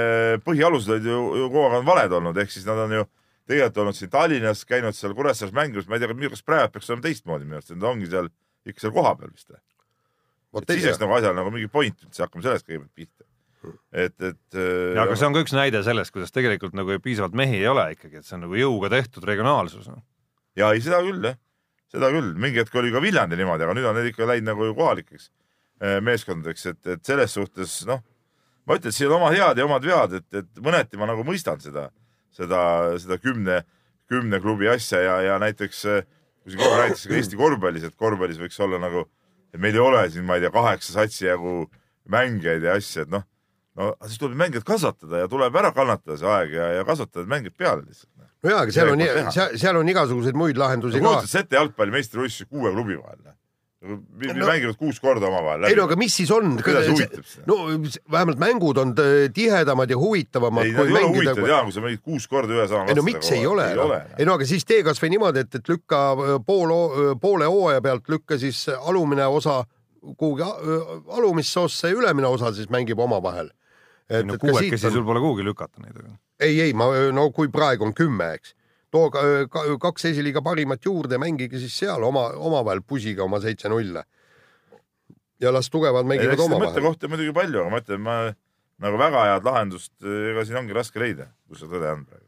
põhialused 0.46 0.94
olid 0.94 1.10
ju, 1.10 1.24
ju 1.42 1.48
kogu 1.50 1.66
aeg 1.66 1.80
on 1.82 1.90
valed 1.90 2.20
olnud, 2.20 2.38
ehk 2.44 2.54
siis 2.54 2.68
nad 2.70 2.84
on 2.86 2.94
ju 3.00 3.08
tegelikult 3.50 3.82
olnud 3.86 3.98
siin 3.98 4.12
Tallinnas, 4.14 4.62
käinud 4.70 4.94
seal 4.98 5.16
Kuressaares 5.18 5.56
mängimas, 5.56 5.90
ma 5.90 5.98
ei 5.98 6.04
tea, 6.06 6.14
kas 6.30 6.46
praegu 6.46 6.76
peaks 6.76 6.92
olema 6.94 7.08
teistmoodi 7.08 7.48
minu 7.50 7.58
arust, 7.58 7.74
nad 7.74 7.90
ongi 7.90 8.12
seal 8.12 8.30
ikka 8.70 8.86
seal 8.86 8.94
kohapeal 8.94 9.34
vist. 9.34 9.50
et 9.50 10.76
siis 10.76 10.86
oleks 10.86 11.02
nagu 11.02 11.18
asjal 11.18 11.36
nagu 11.38 11.52
mingi 11.54 11.70
point 11.72 12.06
üldse, 12.06 12.22
hakkame 12.22 12.46
sellest 12.46 12.68
kõigepealt 12.68 12.94
pihta. 12.94 13.26
et, 13.92 14.16
et. 14.22 14.58
ja 14.96 15.04
aga 15.04 15.18
see 15.20 15.28
on 15.28 15.36
ka 15.36 15.44
üks 15.44 15.56
näide 15.56 15.82
sellest, 15.86 16.14
kuidas 16.16 16.32
tegelikult 16.36 16.78
nagu 16.78 16.96
piisavalt 17.04 17.36
mehi 17.38 17.60
ei 17.60 17.68
ole 17.72 17.90
ikkagi, 17.96 18.22
et 18.22 18.28
see 18.28 18.38
on 18.38 18.46
nagu 18.48 18.58
jõuga 18.60 18.92
tehtud 18.94 19.26
regionaalsus. 19.28 19.90
noh. 19.92 20.04
ja 20.60 20.72
ei, 20.76 20.84
seda 20.86 21.02
küll 21.06 21.26
jah, 21.28 21.40
seda 21.92 22.12
küll, 22.14 22.34
mingi 22.40 22.62
hetk 22.62 22.76
oli 22.80 22.94
ka 22.94 23.02
Viljandi 23.04 23.40
niimoodi, 23.40 23.66
aga 23.66 23.76
nüüd 23.78 23.90
on 23.90 24.00
need 24.00 24.12
ikka 24.12 24.30
läinud 24.30 24.52
nagu 24.52 24.70
kohalikeks 24.78 25.30
eh, 25.82 25.98
meeskondadeks, 26.06 26.70
et, 26.74 26.82
et 26.96 27.04
selles 27.06 27.36
suhtes 27.36 27.82
noh, 27.90 28.04
ma 28.70 28.78
ütlen, 28.78 28.94
et 28.94 29.00
siin 29.00 29.10
on 29.10 29.20
omad 29.20 29.36
head 29.38 29.60
ja 29.60 29.68
omad 29.68 29.90
vead, 29.90 30.16
et, 30.22 30.30
et 30.44 30.64
mõneti 30.64 31.02
ma 31.02 31.10
nagu 31.10 31.26
mõistan 31.28 31.62
seda, 31.64 31.90
seda, 32.36 32.62
seda 33.02 33.20
kümne, 33.22 33.64
kümne 34.10 34.40
klubi 34.44 34.70
asja 34.72 35.02
ja, 35.04 35.20
ja 35.26 35.40
näiteks 35.42 35.84
eh, 35.90 36.08
kui 36.44 36.54
siin 36.54 36.64
kogu 36.64 36.78
räägitakse 36.80 37.10
ka 37.10 37.18
Eesti 37.20 37.40
korvpallis, 37.40 37.88
et 37.90 37.98
korvpallis 38.00 38.40
võiks 38.42 38.60
olla 38.64 38.80
nagu, 38.82 39.06
et 39.54 39.62
meil 39.62 39.76
ei 39.76 39.84
ole 39.84 40.06
siin, 40.14 40.26
ma 40.26 40.38
ei 40.38 40.46
tea, 40.46 40.54
kaheksa 40.54 40.96
satsi 40.96 41.28
jagu 41.28 41.66
mängijaid 42.10 42.66
ja 42.66 42.78
asju, 42.80 43.06
et 43.06 43.14
noh, 43.14 43.26
no 43.80 43.90
siis 44.06 44.20
tuleb 44.20 44.38
mängijad 44.40 44.68
kasvatada 44.68 45.24
ja 45.24 45.32
tuleb 45.32 45.56
ära 45.62 45.72
kannatada 45.76 46.18
see 46.20 46.32
aeg 46.36 46.56
ja, 46.58 46.70
ja 46.80 46.86
kasvatada 46.88 47.28
mängijad 47.30 47.58
peale 47.58 47.84
lihtsalt. 47.88 48.12
no 48.44 48.54
jaa, 48.54 48.64
aga 48.66 48.76
seal 48.76 48.94
on 48.94 49.04
seal, 49.32 49.60
seal 49.64 49.82
on 49.82 49.92
igasuguseid 49.96 50.40
muid 50.40 50.60
lahendusi 50.60 51.00
ka. 51.00 51.06
kujutad 51.08 51.32
sa 51.32 51.44
ette 51.46 51.60
jalgpalli 51.60 51.96
meistrivõistlusi 52.00 52.50
kuue 52.50 52.74
klubi 52.76 53.00
vahel? 53.00 53.22
No- 53.80 53.96
no, 53.96 54.44
mänginud 54.44 54.76
kuus 54.76 54.98
korda 55.00 55.30
omavahel 55.30 55.70
ei 55.70 55.78
no. 55.78 55.86
aga 55.88 55.96
mis 55.96 56.12
siis 56.20 56.32
on? 56.36 56.58
Kuidas 56.60 56.90
huvitab 56.92 57.24
seda? 57.24 57.46
no 57.48 57.56
vähemalt 58.12 58.42
mängud 58.42 58.82
on 58.82 58.92
tihedamad 59.34 59.94
ja 59.94 59.98
huvitavamad 59.98 60.68
ei, 60.68 60.74
nad 60.76 60.82
kui 60.82 60.92
ei 60.92 60.98
ole 60.98 61.12
huvitavad, 61.14 61.52
jaa, 61.54 61.62
kui 61.64 61.76
sa 61.78 61.84
mängid 61.86 62.02
kuus 62.04 62.28
korda 62.28 62.58
ühe 62.58 62.68
sama 62.68 62.92
ei 62.92 63.00
no 63.00 63.06
miks 63.08 63.32
ei 63.32 63.48
ole? 63.48 63.70
ei 63.72 63.80
ole. 63.80 64.02
ei 64.20 64.28
no 64.28 64.36
aga 64.36 64.48
siis 64.50 64.68
tee 64.68 64.82
kasvõi 64.84 65.14
niimoodi, 65.16 65.46
et, 65.48 65.62
et 65.62 65.72
lükka 65.72 66.02
öö, 66.20 66.42
pool, 66.44 66.76
poole 67.24 67.48
hooaja 67.48 67.80
pealt 67.86 68.12
lükka 68.12 68.36
siis 68.42 68.66
alumine 68.76 69.30
osa 69.32 69.62
kuhugi 70.18 70.44
öö, 70.44 71.00
alumisse 71.16 71.64
ossa 71.64 71.88
ja 71.88 71.96
ülemine 71.96 72.28
osa 72.28 72.52
siis 72.54 72.68
mängib 72.70 73.00
omavahel. 73.00 73.48
et, 74.10 74.26
no 74.26 74.38
kuuekesi 74.42 74.90
on 74.90 74.96
sul 74.98 75.06
pole 75.08 75.22
kuhugi 75.24 75.46
lükata 75.46 75.84
neid, 75.84 76.00
ei, 76.40 76.60
ei 76.68 76.74
ma, 76.74 76.90
no 77.16 77.30
kui 77.36 77.52
praegu 77.54 77.86
on 77.88 77.94
kümme, 77.98 78.32
eks, 78.40 78.56
too 78.94 79.10
ka, 79.14 79.24
ka, 79.52 79.66
kaks 79.82 80.10
esiliiga 80.12 80.42
parimat 80.46 80.86
juurde 80.86 81.20
mängige 81.22 81.62
siis 81.62 81.76
seal 81.84 82.04
oma, 82.06 82.30
omavahel 82.38 82.82
pusiga 82.82 83.26
oma 83.26 83.42
seitse-nulle. 83.44 84.04
ja 85.40 85.54
las 85.54 85.70
tugevad 85.70 86.06
mängivad 86.06 86.40
omavahel. 86.40 86.68
mõttekohti 86.68 87.08
on 87.08 87.14
muidugi 87.14 87.36
palju, 87.36 87.62
aga 87.62 87.72
ma 87.72 87.84
ütlen, 87.84 88.02
ma 88.04 88.16
nagu 88.84 88.98
väga 89.00 89.28
head 89.34 89.46
lahendust, 89.48 89.94
ega 90.04 90.44
siin 90.48 90.60
ongi 90.64 90.76
raske 90.76 91.00
leida, 91.00 91.30
kus 91.48 91.64
see 91.64 91.72
tõde 91.72 91.94
on 91.94 92.04
praegu. 92.08 92.26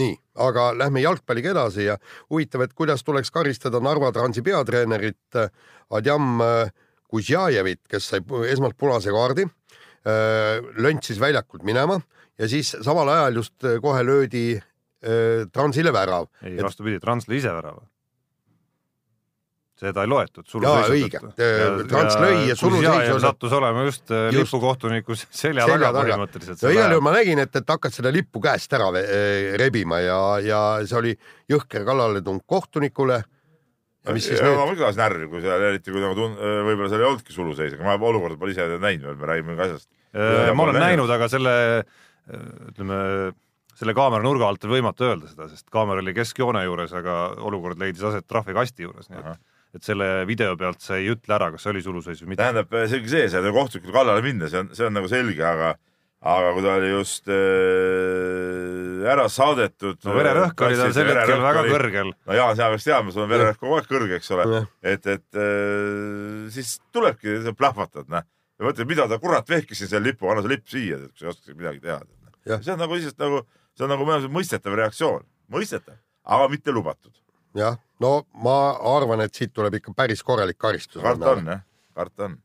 nii, 0.00 0.16
aga 0.48 0.70
lähme 0.76 1.04
jalgpalliga 1.04 1.52
edasi 1.54 1.86
ja 1.86 1.98
huvitav, 2.30 2.66
et 2.66 2.74
kuidas 2.76 3.04
tuleks 3.04 3.30
karistada 3.32 3.80
Narva 3.80 4.10
Transi 4.12 4.42
peatreenerit 4.44 5.38
äh, 5.40 5.52
Adjam 5.90 6.40
äh, 6.44 6.72
Kuzjajevit, 7.06 7.84
kes 7.88 8.10
sai 8.10 8.20
esmalt 8.50 8.76
punase 8.76 9.12
kaardi, 9.14 9.46
löntsis 10.78 11.18
väljakult 11.20 11.64
minema 11.66 11.96
ja 12.38 12.48
siis 12.48 12.74
samal 12.84 13.08
ajal 13.08 13.40
just 13.42 13.64
äh, 13.64 13.80
kohe 13.82 14.02
löödi 14.06 14.46
äh, 14.56 15.46
Transile 15.52 15.92
värav. 15.92 16.28
ei, 16.44 16.56
vastupidi, 16.62 17.00
Transle 17.02 17.36
ise 17.36 17.50
värava. 17.52 17.82
seda 19.76 20.06
ei 20.06 20.08
loetud. 20.08 20.46
Jaa, 20.64 20.86
õige. 20.88 21.18
Trans 21.90 22.14
lõi 22.16 22.46
ja 22.48 22.54
suluseis 22.56 23.10
on- 23.12 23.20
sattus 23.20 23.52
olema 23.52 23.82
just, 23.84 24.06
äh, 24.10 24.30
Just. 24.32 24.38
lipukohtuniku 24.46 25.16
selja 25.42 25.66
Selja 25.68 25.90
taga 25.92 26.00
põhimõtteliselt. 26.06 26.62
no 26.64 26.70
igal 26.72 26.94
juhul 26.94 27.04
ma 27.04 27.12
nägin, 27.18 27.42
et, 27.44 27.56
et 27.60 27.68
hakkad 27.74 27.92
seda 27.92 28.12
lippu 28.14 28.40
käest 28.40 28.72
ära 28.72 28.88
rebima 29.60 29.98
ja, 30.00 30.20
ja 30.40 30.60
see 30.88 30.96
oli 30.96 31.12
jõhker 31.52 31.84
kallaletung 31.84 32.40
kohtunikule. 32.48 33.22
Mis 34.14 34.28
siis 34.28 34.42
ma 34.42 34.66
muidugi 34.66 34.84
ajas 34.86 35.00
närvi, 35.00 35.28
kui 35.32 35.42
seal 35.44 35.64
eriti 35.70 35.94
kui 35.94 36.02
nagu 36.02 36.14
tun-, 36.18 36.36
võib-olla 36.38 36.90
seal 36.92 37.02
ei 37.02 37.08
olnudki 37.08 37.34
suluseis, 37.34 37.74
aga 37.76 37.88
ma 37.88 38.10
olukorda 38.10 38.38
pole 38.40 38.54
ise 38.54 38.68
näinud 38.76 39.08
veel, 39.08 39.18
me 39.20 39.30
räägime 39.32 39.56
ka 39.58 39.66
asjast. 39.70 39.88
Äh, 40.14 40.52
ma 40.56 40.68
olen 40.68 40.78
näinud, 40.82 41.10
aga 41.12 41.28
selle 41.32 41.56
ütleme, 42.26 43.00
selle 43.76 43.94
kaamera 43.96 44.24
nurga 44.24 44.48
alt 44.50 44.64
on 44.66 44.72
võimatu 44.72 45.06
öelda 45.06 45.30
seda, 45.30 45.50
sest 45.50 45.68
kaamera 45.72 46.02
oli 46.02 46.14
keskjoone 46.16 46.64
juures, 46.66 46.94
aga 46.96 47.18
olukord 47.46 47.78
leidis 47.82 48.04
aset 48.06 48.26
trahvikasti 48.26 48.86
juures, 48.86 49.10
nii 49.12 49.22
et 49.22 49.44
et 49.76 49.84
selle 49.84 50.06
video 50.24 50.54
pealt 50.56 50.80
sa 50.80 50.96
ei 50.96 51.10
ütle 51.12 51.34
ära, 51.36 51.50
kas 51.52 51.66
oli 51.68 51.82
suluseis 51.84 52.22
või 52.22 52.32
mitte. 52.32 52.40
tähendab, 52.40 52.70
see 52.88 53.00
ongi 53.00 53.12
see, 53.12 53.26
seal 53.28 53.48
kohtunikule 53.52 53.92
kallale 53.92 54.22
minna, 54.24 54.48
see 54.48 54.62
on, 54.62 54.70
see 54.72 54.86
on 54.86 54.96
nagu 54.96 55.10
selge, 55.10 55.42
aga 55.44 55.74
aga 56.26 56.52
kui 56.56 56.64
ta 56.64 56.76
oli 56.78 56.90
just 56.94 57.28
äh, 57.28 57.34
ära 59.10 59.26
saadetud. 59.32 59.98
no 60.04 60.14
vererõhk 60.16 60.62
oli 60.66 60.78
tal 60.78 60.94
sel 60.96 61.10
hetkel 61.10 61.42
väga 61.42 61.62
oli.... 61.62 61.72
kõrgel. 61.74 62.12
no 62.14 62.36
Jaan, 62.36 62.54
sina 62.56 62.70
peaks 62.72 62.86
teadma, 62.86 63.14
sul 63.14 63.24
on 63.24 63.32
vererõhk 63.32 63.60
kogu 63.62 63.76
aeg 63.78 63.90
kõrge, 63.90 64.18
eks 64.20 64.32
ole 64.36 64.46
et, 64.82 65.06
et 65.06 65.40
äh, 65.42 66.46
siis 66.54 66.76
tulebki, 66.94 67.38
plahvatad, 67.58 68.08
noh. 68.12 68.26
ja 68.58 68.68
mõtled, 68.68 68.88
mida 68.90 69.08
ta 69.10 69.20
kurat 69.22 69.48
vehkisin 69.50 69.90
selle 69.90 70.10
lipu, 70.10 70.30
anna 70.30 70.44
see 70.44 70.54
lipp 70.54 70.72
siia, 70.72 71.00
kui 71.04 71.20
sa 71.20 71.28
ei 71.28 71.32
oska 71.34 71.56
midagi 71.58 71.82
teha. 71.84 72.00
See 72.46 72.72
on 72.72 72.82
nagu 72.82 72.98
lihtsalt 72.98 73.22
nagu, 73.22 73.42
see 73.76 73.86
on 73.86 73.94
nagu 73.94 74.08
mõistetav 74.38 74.78
reaktsioon, 74.78 75.26
mõistetav, 75.52 75.98
aga 76.36 76.48
mitte 76.52 76.74
lubatud. 76.74 77.14
jah, 77.56 77.78
no 78.02 78.16
ma 78.44 78.58
arvan, 78.96 79.24
et 79.24 79.34
siit 79.34 79.54
tuleb 79.56 79.80
ikka 79.80 79.94
päris 79.96 80.22
korralik 80.22 80.58
karistus. 80.58 81.02
karta 81.02 81.36
on 81.36 81.54
jah, 81.54 81.64
karta 81.96 82.30
on. 82.30 82.40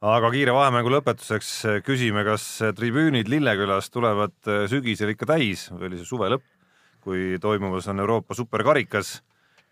Aga 0.00 0.30
kiire 0.32 0.52
vahemängu 0.56 0.92
lõpetuseks 0.94 1.50
küsime, 1.84 2.24
kas 2.24 2.44
tribüünid 2.76 3.28
Lillekülas 3.28 3.90
tulevad 3.92 4.36
sügisel 4.72 5.12
ikka 5.12 5.28
täis 5.34 5.66
või 5.74 5.90
oli 5.90 6.00
see 6.00 6.08
suve 6.08 6.30
lõpp, 6.32 6.46
kui 7.04 7.36
toimumas 7.40 7.88
on 7.92 8.00
Euroopa 8.00 8.36
superkarikas 8.36 9.18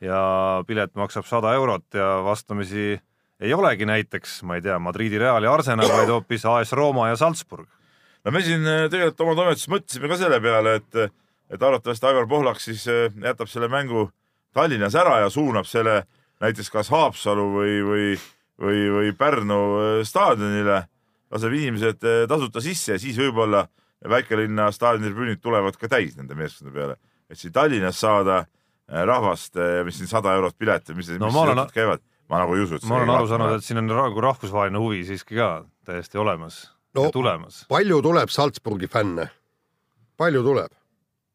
ja 0.05 0.21
pilet 0.69 0.93
maksab 0.97 1.27
sada 1.27 1.55
eurot 1.57 1.97
ja 1.97 2.19
vastamisi 2.25 2.99
ei 3.41 3.55
olegi 3.55 3.87
näiteks, 3.87 4.43
ma 4.43 4.59
ei 4.59 4.63
tea, 4.63 4.79
Madridi 4.83 5.19
Real 5.19 5.45
ja 5.47 5.53
Arsenal, 5.55 5.89
vaid 5.89 6.11
hoopis 6.13 6.45
AS 6.45 6.73
Rooma 6.77 7.09
ja 7.09 7.17
Salzburg. 7.17 7.69
no 8.25 8.31
me 8.31 8.43
siin 8.43 8.65
tegelikult 8.91 9.21
oma 9.25 9.35
toimetuses 9.39 9.73
mõtlesime 9.73 10.11
ka 10.11 10.21
selle 10.21 10.41
peale, 10.45 10.75
et, 10.83 11.21
et 11.49 11.63
arvatavasti 11.63 12.07
Aivar 12.07 12.29
Pohlak 12.29 12.61
siis 12.61 12.85
jätab 12.85 13.49
selle 13.49 13.71
mängu 13.73 14.11
Tallinnas 14.53 14.95
ära 14.95 15.23
ja 15.23 15.31
suunab 15.31 15.67
selle 15.67 16.03
näiteks 16.43 16.71
kas 16.71 16.91
Haapsalu 16.93 17.47
või, 17.55 17.79
või, 17.87 18.09
või, 18.63 18.85
või 18.95 19.13
Pärnu 19.19 19.59
äh, 19.79 20.05
staadionile, 20.09 20.83
laseb 21.31 21.53
inimesed 21.59 22.05
äh, 22.05 22.23
tasuta 22.31 22.61
sisse 22.65 22.97
ja 22.97 22.99
siis 23.03 23.19
võib-olla 23.19 23.67
väikelinna 24.09 24.69
staadionitribüünid 24.73 25.41
tulevad 25.43 25.77
ka 25.77 25.89
täis 25.91 26.15
nende 26.17 26.35
meeskondade 26.39 26.75
peale. 26.77 26.97
et 27.31 27.39
siin 27.39 27.53
Tallinnas 27.53 27.99
saada 28.01 28.39
äh, 28.45 29.03
rahvast, 29.05 29.59
mis 29.85 29.99
siin 29.99 30.09
sada 30.11 30.33
eurot 30.39 30.55
pilet 30.59 30.87
või 30.91 31.01
mis, 31.03 31.11
No 31.19 31.27
mis 31.27 31.35
ma 31.35 31.41
olen- 31.47 31.59
jutud 31.65 31.75
käivad, 31.75 32.01
ma 32.31 32.39
nagu 32.45 32.55
ei 32.57 32.63
usu, 32.65 32.79
et 32.79 32.85
ma 32.89 32.97
olen 33.03 33.11
aru 33.11 33.29
saanud, 33.29 33.55
et 33.59 33.65
siin 33.67 33.79
on 33.83 33.87
nagu 33.91 34.21
rahvusvaheline 34.21 34.79
huvi 34.79 35.03
siiski 35.05 35.37
ka 35.37 35.65
täiesti 35.85 36.19
olemas 36.19 36.69
No. 36.97 37.05
ja 37.05 37.11
tulemas. 37.13 37.65
palju 37.69 37.99
tuleb 38.03 38.31
Salzburgi 38.33 38.89
fänne? 38.89 39.29
palju 40.17 40.43
tuleb? 40.43 40.73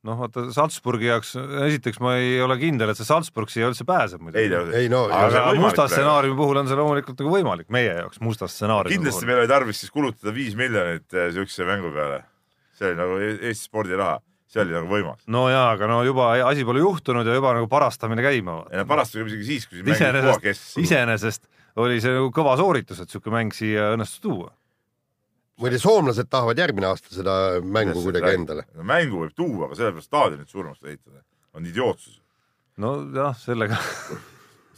noh, 0.03 0.17
vaata 0.19 0.43
Salzburgi 0.51 1.07
jaoks, 1.07 1.33
esiteks 1.67 2.01
ma 2.03 2.17
ei 2.19 2.35
ole 2.43 2.57
kindel, 2.59 2.91
et 2.91 2.99
see 2.99 3.07
Salzburg 3.07 3.51
siia 3.51 3.69
üldse 3.69 3.85
pääseb 3.87 4.19
ei 4.19 4.25
muidugi. 4.49 4.75
ei 4.81 4.89
no, 4.91 5.05
Aga 5.07 5.45
aga 5.51 5.61
musta 5.63 5.85
stsenaariumi 5.91 6.35
puhul 6.39 6.59
on 6.59 6.67
see 6.67 6.79
loomulikult 6.79 7.23
nagu 7.23 7.31
võimalik 7.37 7.69
meie 7.73 7.93
jaoks, 8.01 8.19
musta 8.23 8.49
stsenaariumi 8.51 8.97
kindlasti 8.97 9.21
puhul. 9.23 9.31
meil 9.31 9.41
oli 9.45 9.51
tarvis 9.53 9.79
siis 9.83 9.93
kulutada 9.95 10.33
viis 10.35 10.57
miljonit 10.59 11.15
eh, 11.15 11.31
siukse 11.35 11.67
mängu 11.69 11.93
peale. 11.95 12.23
see 12.75 12.89
oli 12.91 12.99
nagu 12.99 13.17
E- 13.23 13.37
Eesti 13.49 13.69
spordiraha, 13.69 14.17
see 14.51 14.61
oli 14.65 14.75
nagu 14.75 14.91
võimas. 14.91 15.21
no 15.27 15.45
jaa, 15.53 15.69
aga 15.77 15.87
no 15.87 16.01
juba 16.03 16.33
asi 16.49 16.65
pole 16.67 16.83
juhtunud 16.83 17.27
ja 17.27 17.37
juba 17.39 17.53
nagu 17.55 17.69
parastamine 17.71 18.25
käima. 18.25 18.59
ei 18.71 18.81
no 18.83 18.85
parastage 18.89 19.23
isegi 19.31 19.47
siis, 19.53 19.67
kui 19.71 19.79
siin 19.79 19.87
mängib 19.87 20.27
koha 20.33 20.83
iseenesest, 20.83 21.47
oli 21.79 22.01
see 22.03 22.11
nagu 22.17 22.27
kõva 22.35 22.57
sooritus, 22.59 22.99
et 22.99 23.09
sihuke 23.09 23.31
mäng 23.33 23.55
siia 23.55 23.93
õnnestus 23.95 24.19
tuua. 24.21 24.51
muide, 25.63 25.80
soomlased 25.82 26.28
tahavad 26.32 26.60
järgmine 26.60 26.89
aasta 26.91 27.13
seda 27.15 27.38
mängu 27.63 27.95
kuidagi 28.04 28.36
endale. 28.36 28.67
mängu 28.84 29.23
võib 29.23 29.34
tuua, 29.38 29.69
aga 29.69 29.80
sellepärast 29.80 30.12
staadionit 30.12 30.52
suuremaks 30.52 30.84
ehitada 30.84 31.23
on 31.56 31.65
idiootsus. 31.69 32.19
nojah, 32.84 33.36
sellega 33.39 33.80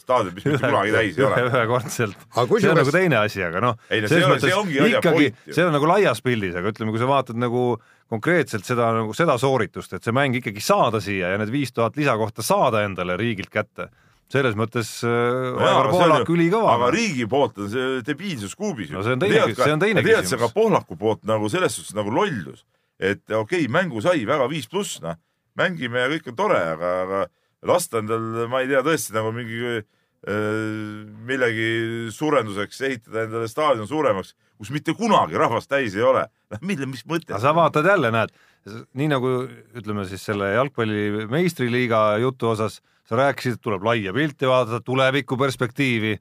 staadion, 0.05 0.35
mis 0.35 0.45
mitte 0.45 0.61
kunagi 0.61 0.93
täis 0.93 1.17
ei 1.17 1.25
ole. 1.25 1.43
ühekordselt. 1.49 2.23
See 2.35 2.69
on 2.69 2.77
nagu 2.79 2.93
teine 2.93 3.19
asi, 3.23 3.41
aga 3.43 3.61
noh, 3.63 3.77
Ei 3.89 4.03
no 4.03 4.09
see 4.11 4.21
ei 4.21 4.27
ole- 4.27 4.39
see 4.43 4.55
ongi 4.55 4.79
asja 4.83 4.99
ikkagi 5.01 5.29
see 5.49 5.65
on 5.65 5.73
nagu 5.75 5.89
laias 5.89 6.21
pildis, 6.25 6.55
aga 6.59 6.73
ütleme, 6.73 6.93
kui 6.93 7.01
sa 7.01 7.09
vaatad 7.09 7.39
nagu 7.41 7.65
konkreetselt 8.11 8.67
seda 8.67 8.91
nagu 8.99 9.15
seda 9.17 9.37
sooritust, 9.41 9.95
et 9.97 10.05
see 10.05 10.13
mäng 10.13 10.37
ikkagi 10.37 10.61
saada 10.61 11.01
siia 11.01 11.33
ja 11.33 11.39
need 11.41 11.49
viis 11.53 11.73
tuhat 11.73 11.97
lisakohta 11.97 12.45
saada 12.45 12.83
endale 12.85 13.17
riigilt 13.17 13.49
kätte, 13.49 13.89
selles 14.31 14.55
mõttes 14.57 14.89
äh, 15.05 15.59
Aivar 15.61 15.91
Pohlak 15.93 16.31
ülikõva. 16.33 16.75
aga 16.79 16.89
riigi 16.95 17.27
poolt 17.29 17.59
on 17.61 17.69
see 17.71 17.99
debiilsus 18.07 18.55
kuubis. 18.57 18.89
No 18.93 19.03
see 19.05 19.13
on 19.15 19.21
teine- 19.21 19.53
see 19.53 19.73
on 19.73 19.83
teine 19.83 20.03
tead 20.05 20.25
sa 20.25 20.39
ka 20.39 20.47
küsimus. 20.47 20.55
Pohlaku 20.57 20.97
poolt 20.97 21.25
nagu 21.29 21.49
selles 21.51 21.77
suhtes 21.77 21.95
nagu 21.97 22.13
lollus, 22.13 22.65
et 22.99 23.21
okei 23.29 23.65
okay,, 23.65 23.71
mängu 23.71 24.01
sai 24.01 24.25
väga 24.25 24.47
viis 24.51 24.67
pluss, 24.71 24.99
noh, 25.03 25.17
mängime 25.59 26.01
ja 26.01 26.09
kõik 26.11 26.31
on 26.31 26.39
tore, 26.39 26.61
aga, 26.75 26.95
aga 27.05 27.21
lasta 27.65 28.01
endal, 28.01 28.47
ma 28.49 28.63
ei 28.63 28.71
tea, 28.71 28.81
tõesti 28.85 29.13
nagu 29.15 29.31
mingi 29.35 29.61
äh, 29.75 29.85
millegi 31.29 31.69
suurenduseks 32.15 32.81
ehitada 32.89 33.27
endale 33.27 33.49
staadion 33.51 33.87
suuremaks, 33.89 34.33
kus 34.57 34.71
mitte 34.73 34.95
kunagi 34.97 35.37
rahvast 35.39 35.69
täis 35.69 35.95
ei 35.97 36.05
ole. 36.05 36.25
noh, 36.53 36.65
mille, 36.65 36.89
mis 36.89 37.05
mõte 37.09 37.37
sa 37.41 37.53
vaatad 37.55 37.87
jälle, 37.87 38.11
näed, 38.13 38.33
nii 38.97 39.09
nagu 39.11 39.37
ütleme 39.77 40.05
siis 40.09 40.25
selle 40.25 40.51
jalgpalli 40.55 41.27
meistriliiga 41.29 42.17
jutu 42.23 42.49
osas, 42.53 42.81
sa 43.05 43.15
rääkisid, 43.19 43.59
tuleb 43.61 43.83
laia 43.85 44.13
pilti 44.13 44.47
vaadata, 44.49 44.81
tuleviku 44.85 45.37
perspektiivi. 45.37 46.15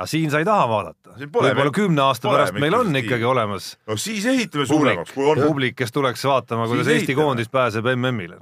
aga 0.00 0.06
siin 0.08 0.30
sa 0.30 0.38
ei 0.40 0.44
taha 0.48 0.68
vaadata. 0.68 1.16
Siin 1.18 1.30
pole 1.30 1.50
võib-olla 1.50 1.72
kümne 1.76 2.00
aasta 2.06 2.28
pole 2.28 2.38
pärast 2.38 2.54
meil 2.62 2.74
on 2.78 2.96
ikkagi 2.96 3.24
olemas 3.28 3.74
no 3.86 3.96
siis 4.00 4.24
ehitame 4.26 4.66
suuremaks, 4.66 5.12
kui 5.12 5.26
on. 5.28 5.42
publik, 5.44 5.76
kes 5.76 5.92
tuleks 5.92 6.24
vaatama, 6.24 6.66
kuidas 6.70 6.86
Siis 6.86 6.94
Eesti 7.00 7.12
ehitame. 7.12 7.24
koondis 7.24 7.48
pääseb 7.52 7.84
MM-ile. 7.96 8.38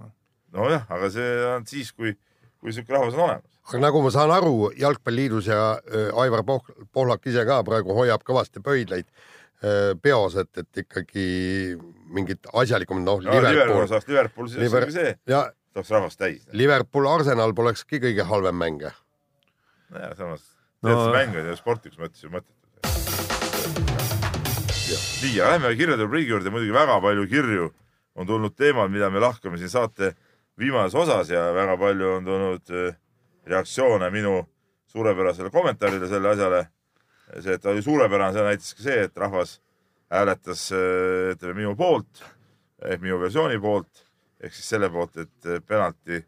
nojah, 0.53 0.85
aga 0.89 1.11
see 1.11 1.33
on 1.57 1.67
siis, 1.67 1.93
kui, 1.93 2.15
kui 2.61 2.73
siuke 2.73 2.93
rahvas 2.95 3.15
on 3.19 3.25
olemas. 3.27 3.59
aga 3.69 3.81
nagu 3.83 4.03
ma 4.03 4.11
saan 4.15 4.31
aru, 4.31 4.71
Jalgpalliliidus 4.79 5.47
ja 5.51 5.65
äh, 5.81 6.13
Aivar 6.23 6.45
Poh- 6.47 6.87
Pohlak 6.93 7.27
ise 7.27 7.45
ka 7.45 7.63
praegu 7.67 7.95
hoiab 7.97 8.23
kõvasti 8.25 8.63
pöidlaid 8.63 9.05
äh, 9.09 9.97
peos, 10.03 10.37
et, 10.37 10.53
et 10.63 10.85
ikkagi 10.85 11.77
mingid 12.09 12.47
asjalikumad, 12.55 13.03
noh, 13.05 13.21
no 13.25 13.33
Liverpool 13.35 13.83
Liverpool, 13.83 14.03
Liverpool, 14.09 14.49
siis 14.49 14.63
Liver- 14.63 14.87
Liver... 14.87 14.93
see 14.95 15.17
ja 15.35 15.49
saaks 15.79 15.95
rahvast 15.95 16.19
täis. 16.21 16.45
Liverpool, 16.53 17.07
Arsenal 17.11 17.55
polekski 17.55 18.03
kõige 18.03 18.27
halvem 18.27 18.59
mäng. 18.59 18.87
nojah, 19.89 20.15
samas 20.19 20.47
No- 20.83 20.95
no... 20.95 21.11
mäng 21.11 21.35
on 21.35 21.49
ju 21.51 21.57
sportlikus 21.59 21.99
mõttes 21.99 22.23
ju 22.23 22.31
mõttetu. 22.31 22.55
nii, 25.23 25.41
aga 25.41 25.51
lähme 25.57 25.73
kirjade 25.77 26.05
rubriigi 26.07 26.31
juurde, 26.31 26.53
muidugi 26.55 26.73
väga 26.73 27.01
palju 27.03 27.27
kirju 27.29 27.67
on 28.15 28.27
tulnud 28.27 28.55
teemal, 28.57 28.89
mida 28.89 29.11
me 29.11 29.21
lahkame 29.21 29.59
siin 29.59 29.73
saate 29.73 30.13
viimases 30.59 30.95
osas 30.95 31.31
ja 31.31 31.49
väga 31.55 31.75
palju 31.81 32.13
on 32.17 32.25
tulnud 32.25 32.71
eh, 32.71 32.95
reaktsioone 33.51 34.11
minu 34.15 34.41
suurepärasele 34.93 35.51
kommentaarile 35.51 36.09
selle 36.09 36.31
asjale. 36.31 36.67
see, 37.41 37.53
et 37.53 37.63
ta 37.63 37.71
oli 37.71 37.83
suurepärane, 37.83 38.33
see 38.33 38.47
näitas 38.47 38.75
ka 38.75 38.83
see, 38.83 39.03
et 39.05 39.17
rahvas 39.19 39.59
hääletas 40.11 40.71
eh, 40.73 41.35
ütleme 41.35 41.59
minu 41.59 41.75
poolt 41.77 42.23
ehk 42.87 43.03
minu 43.03 43.19
versiooni 43.21 43.59
poolt 43.61 44.07
ehk 44.43 44.55
siis 44.55 44.69
selle 44.75 44.91
poolt, 44.93 45.17
et 45.17 45.49
eh, 45.49 45.63
penalti, 45.67 46.25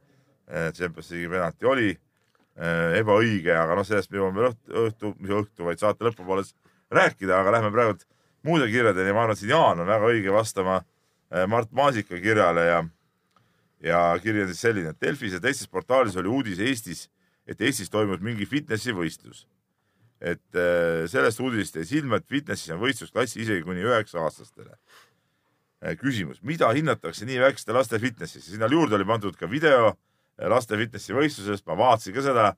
Champions 0.75 1.13
League'i 1.13 1.29
penalti 1.31 1.69
oli 1.71 1.91
eh, 1.95 2.97
ebaõige, 2.99 3.53
aga 3.55 3.77
noh, 3.79 3.87
sellest 3.87 4.11
me 4.11 4.19
jõuame 4.19 4.41
veel 4.41 4.49
õhtu, 4.51 4.73
õhtu, 4.87 5.13
mis 5.23 5.35
õhtu, 5.37 5.67
vaid 5.69 5.83
saate 5.83 6.07
lõpupooles 6.09 6.55
rääkida, 6.91 7.37
aga 7.39 7.55
lähme 7.55 7.71
praegu 7.75 8.01
muude 8.47 8.67
kirjadeni, 8.71 9.13
ma 9.15 9.25
arvan, 9.25 9.37
et 9.37 9.43
siin 9.43 9.53
Jaan 9.53 9.83
on 9.83 9.89
väga 9.91 10.11
õige 10.11 10.35
vastama 10.35 10.81
eh, 10.81 11.47
Mart 11.51 11.71
Maasika 11.77 12.19
kirjale 12.19 12.67
ja 12.67 12.81
ja 13.81 14.01
kiri 14.21 14.43
on 14.45 14.51
siis 14.51 14.61
selline, 14.61 14.93
et 14.93 15.01
Delfis 15.01 15.33
ja 15.33 15.41
teistes 15.41 15.71
portaalides 15.71 16.19
oli 16.21 16.29
uudis 16.29 16.61
Eestis, 16.61 17.07
et 17.49 17.61
Eestis 17.65 17.89
toimus 17.93 18.21
mingi 18.25 18.47
fitnessi 18.49 18.93
võistlus. 18.97 19.47
et 20.21 20.59
eh, 20.59 21.07
sellest 21.09 21.41
uudisest 21.41 21.79
jäi 21.79 21.87
silma, 21.89 22.19
et 22.21 22.27
fitnessis 22.29 22.69
on 22.75 22.81
võistlusklassi 22.83 23.41
isegi 23.41 23.63
kuni 23.65 23.81
üheksa 23.81 24.21
aastastele. 24.21 24.75
küsimus, 26.01 26.43
mida 26.43 26.69
hinnatakse 26.77 27.25
nii 27.29 27.39
väikeste 27.41 27.73
laste 27.73 27.99
fitnessis, 28.03 28.45
sinna 28.53 28.69
juurde 28.71 28.99
oli 28.99 29.07
pandud 29.09 29.37
ka 29.39 29.49
video 29.51 29.93
eh, 29.93 30.49
laste 30.49 30.77
fitnessi 30.77 31.17
võistlusest, 31.17 31.67
ma 31.67 31.79
vaatasin 31.81 32.17
ka 32.17 32.27
seda, 32.27 32.51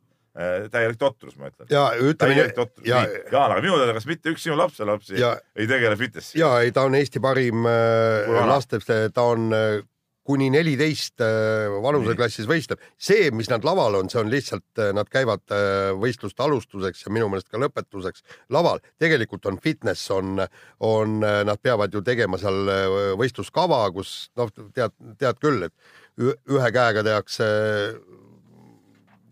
täielik 0.72 0.96
totrus, 0.96 1.34
ma 1.36 1.50
ütlen. 1.50 1.66
ja 1.68 1.90
ütleme 2.00 2.34
täielik 2.34 2.54
totrus. 2.56 2.86
ja, 2.88 3.02
Jaan, 3.04 3.52
aga 3.52 3.60
minu 3.60 3.76
teada, 3.76 3.92
kas 3.92 4.06
mitte 4.08 4.32
üks 4.32 4.46
sinu 4.46 4.56
lapselapsi 4.56 5.18
Ja- 5.20 5.34
ei 5.56 5.66
tegele 5.68 5.96
fitnessi? 6.00 6.38
ja 6.40 6.54
ei, 6.64 6.72
ta 6.72 6.86
on 6.88 6.94
Eesti 6.96 7.20
parim 7.20 7.66
äh, 7.68 8.46
laste, 8.48 8.80
ta 9.12 9.26
on 9.28 9.52
kuni 10.26 10.48
neliteist 10.54 11.22
äh, 11.24 11.68
vanuseklassis 11.82 12.46
võistleb. 12.48 12.82
see, 12.98 13.30
mis 13.34 13.50
nad 13.50 13.64
laval 13.66 13.98
on, 13.98 14.10
see 14.12 14.20
on 14.22 14.30
lihtsalt, 14.30 14.82
nad 14.94 15.10
käivad 15.10 15.42
äh, 15.54 15.90
võistluste 15.98 16.44
alustuseks 16.44 17.06
ja 17.06 17.12
minu 17.14 17.28
meelest 17.32 17.50
ka 17.50 17.60
lõpetuseks 17.62 18.22
laval. 18.54 18.82
tegelikult 19.02 19.46
on 19.50 19.58
fitness, 19.62 20.10
on, 20.14 20.44
on, 20.80 21.20
nad 21.22 21.58
peavad 21.62 21.94
ju 21.94 22.04
tegema 22.06 22.38
seal 22.38 22.70
äh, 22.70 22.96
võistluskava, 23.18 23.84
kus 23.94 24.30
noh, 24.38 24.52
tead, 24.74 24.94
tead 25.18 25.42
küll, 25.42 25.66
et 25.66 25.74
ühe 26.22 26.72
käega 26.74 27.02
tehakse 27.02 27.46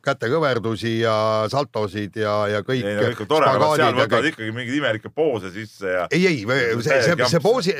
kätekõverdusi 0.04 0.94
ja 1.00 1.14
saltosid 1.52 2.18
ja, 2.20 2.34
ja 2.50 2.62
kõik. 2.66 2.84
ei 2.84 2.98
no 2.98 3.06
kõik 3.10 3.24
on 3.24 3.30
tore, 3.30 3.50
aga 3.50 3.70
seal 3.80 3.96
võtavad 3.98 4.28
ikkagi 4.32 4.54
mingeid 4.56 4.80
imelikke 4.80 5.12
poose 5.14 5.52
sisse 5.54 5.94
ja 5.94 6.06
ei, 6.10 6.26
ei, 6.26 6.44
see, 6.84 7.00
see, 7.06 7.30
see 7.34 7.42
poosi, 7.44 7.76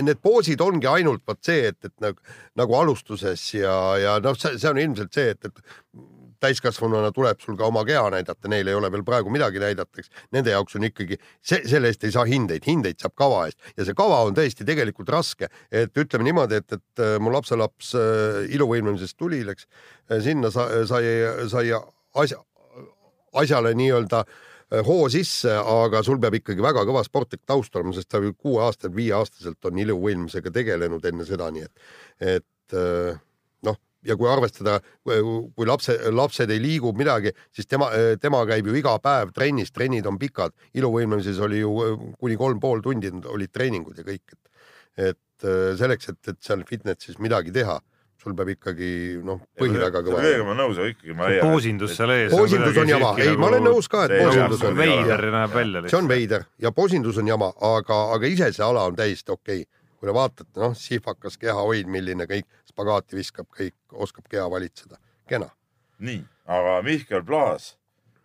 need 0.00 0.22
poosid 0.22 0.64
ongi 0.64 0.90
ainult 0.90 1.24
vot 1.28 1.40
see, 1.44 1.72
et, 1.72 1.78
et 1.88 1.94
nagu, 2.04 2.34
nagu 2.58 2.80
alustuses 2.82 3.44
ja, 3.58 3.76
ja 4.00 4.16
noh, 4.24 4.38
see, 4.38 4.58
see 4.60 4.72
on 4.72 4.82
ilmselt 4.82 5.16
see, 5.16 5.36
et, 5.36 5.50
et 5.50 6.12
täiskasvanuna 6.42 7.12
tuleb 7.14 7.40
sul 7.42 7.56
ka 7.58 7.68
oma 7.68 7.84
keha 7.88 8.10
näidata, 8.14 8.50
neil 8.50 8.68
ei 8.68 8.76
ole 8.76 8.90
veel 8.92 9.04
praegu 9.06 9.32
midagi 9.32 9.62
näidata, 9.62 10.02
eks. 10.02 10.10
Nende 10.34 10.54
jaoks 10.54 10.76
on 10.78 10.86
ikkagi 10.88 11.18
see, 11.18 11.62
selle 11.70 11.92
eest 11.92 12.06
ei 12.06 12.14
saa 12.14 12.26
hindeid, 12.28 12.66
hindeid 12.66 13.00
saab 13.02 13.16
kava 13.18 13.46
eest. 13.48 13.58
Ja 13.76 13.86
see 13.86 13.96
kava 13.98 14.22
on 14.26 14.36
tõesti 14.36 14.66
tegelikult 14.68 15.12
raske, 15.12 15.50
et 15.70 15.98
ütleme 15.98 16.26
niimoodi, 16.28 16.62
et, 16.62 16.78
et 16.78 17.02
äh, 17.02 17.16
mu 17.22 17.32
lapselaps 17.34 17.92
äh, 17.98 18.38
iluvõimlemisest 18.56 19.18
tuli, 19.20 19.42
läks 19.46 19.68
äh, 19.68 20.18
sinna, 20.24 20.52
sai, 20.54 21.04
sai 21.50 21.68
asja, 21.72 22.40
asjale 23.42 23.74
nii-öelda 23.78 24.24
hoo 24.86 25.04
sisse, 25.12 25.52
aga 25.52 26.00
sul 26.04 26.16
peab 26.20 26.38
ikkagi 26.38 26.64
väga 26.64 26.86
kõva 26.88 27.02
sportlik 27.04 27.42
taust 27.44 27.74
olema, 27.76 27.92
sest 27.92 28.08
ta 28.08 28.22
kuueaastaselt, 28.22 28.94
viieaastaselt 28.96 29.68
on 29.68 29.82
iluvõimlemisega 29.84 30.52
tegelenud 30.54 31.04
enne 31.10 31.26
seda, 31.28 31.50
nii 31.52 31.66
et, 31.66 31.90
et 32.38 32.78
ja 34.06 34.16
kui 34.18 34.30
arvestada, 34.30 34.78
kui 35.04 35.68
lapse, 35.68 35.96
lapsed 36.10 36.50
ei 36.52 36.62
liigu 36.62 36.92
midagi, 36.96 37.32
siis 37.54 37.68
tema, 37.70 37.90
tema 38.22 38.42
käib 38.48 38.68
ju 38.68 38.76
iga 38.78 38.96
päev 39.02 39.32
trennis, 39.36 39.72
trennid 39.74 40.06
on 40.10 40.18
pikad, 40.20 40.54
iluvõimlemises 40.78 41.40
oli 41.44 41.62
ju 41.62 41.72
äh, 41.84 42.08
kuni 42.18 42.38
kolm 42.40 42.60
pool 42.62 42.82
tundi 42.84 43.12
olid 43.30 43.52
treeningud 43.54 44.02
ja 44.02 44.06
kõik, 44.06 44.34
et, 44.34 44.68
et 45.12 45.46
äh, 45.46 45.72
selleks, 45.78 46.12
et, 46.12 46.20
et 46.34 46.42
seal 46.42 46.64
fitnessis 46.68 47.18
midagi 47.22 47.54
teha, 47.54 47.78
sul 48.22 48.36
peab 48.38 48.52
ikkagi 48.52 48.88
noh, 49.26 49.40
põhi 49.58 49.74
väga 49.74 50.02
kõva 50.06 50.20
olema. 50.20 50.44
ma 50.46 50.52
olen 50.52 50.60
nõus, 50.62 50.78
aga 50.78 50.90
ikkagi 50.92 51.16
ma 51.18 51.30
leian. 51.30 51.48
poosindus 51.50 51.94
seal 51.98 52.12
ees. 52.14 52.30
poosindus 52.30 52.78
on 52.78 52.92
jama, 52.92 53.12
ei, 53.18 53.34
ma 53.38 53.48
olen 53.50 53.66
nõus 53.66 53.90
ka, 53.90 54.04
et 54.06 54.22
poosindus 54.22 54.62
on 54.68 54.78
veider 54.78 55.24
näeb 55.34 55.56
välja 55.56 55.84
see 55.88 55.98
on 55.98 56.10
veider 56.10 56.46
ja 56.62 56.74
posindus 56.76 57.18
on 57.22 57.30
jama, 57.32 57.50
aga, 57.70 57.98
aga 58.14 58.30
ise 58.30 58.52
see 58.54 58.66
ala 58.66 58.86
on 58.90 58.98
täiesti 58.98 59.34
okei 59.34 59.64
okay.. 59.64 59.81
Kui 60.02 60.10
te 60.10 60.14
vaatate, 60.16 60.50
noh, 60.58 60.72
sihvakas 60.74 61.36
kehahoid, 61.38 61.86
milline 61.86 62.24
kõik 62.26 62.48
spagaati 62.66 63.14
viskab, 63.14 63.46
kõik 63.54 63.94
oskab 64.02 64.26
keha 64.26 64.48
valitseda, 64.50 64.96
kena. 65.30 65.46
nii, 66.02 66.24
aga 66.50 66.80
Mihkel 66.82 67.22
Plaas, 67.22 67.76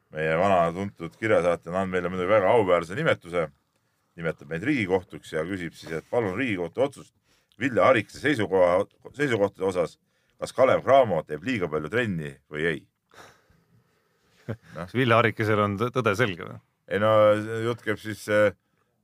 meie 0.10 0.34
vana 0.42 0.72
tuntud 0.74 1.13
kirjasaatja, 1.22 1.70
on 1.70 1.78
andnud 1.78 1.94
meile 1.94 2.10
muidugi 2.10 2.32
väga 2.32 2.50
auväärse 2.50 2.98
nimetuse. 2.98 3.52
nimetab 4.18 4.50
meid 4.50 4.63
Riigikohtuks 4.66 5.34
ja 5.36 5.44
küsib 5.46 5.76
siis, 5.78 5.92
et 5.94 6.06
palun 6.10 6.34
Riigikohtu 6.34 6.82
otsust 6.82 7.13
Ville 7.60 7.82
Arikse 7.82 8.18
seisukoha, 8.20 8.86
seisukohtade 9.13 9.66
osas. 9.66 10.00
kas 10.40 10.54
Kalev 10.54 10.82
Cramo 10.82 11.22
teeb 11.26 11.44
liiga 11.44 11.70
palju 11.70 11.90
trenni 11.90 12.34
või 12.50 12.66
ei? 12.66 12.82
kas 14.74 14.98
Ville 14.98 15.13
Arikesel 15.13 15.60
on 15.60 15.78
tõ- 15.78 15.92
tõde 15.94 16.16
selge 16.18 16.42
või? 16.42 16.58
ei 16.90 17.00
no 17.00 17.13
jutt 17.68 17.86
käib 17.86 18.02
siis 18.02 18.26
äh, 18.30 18.50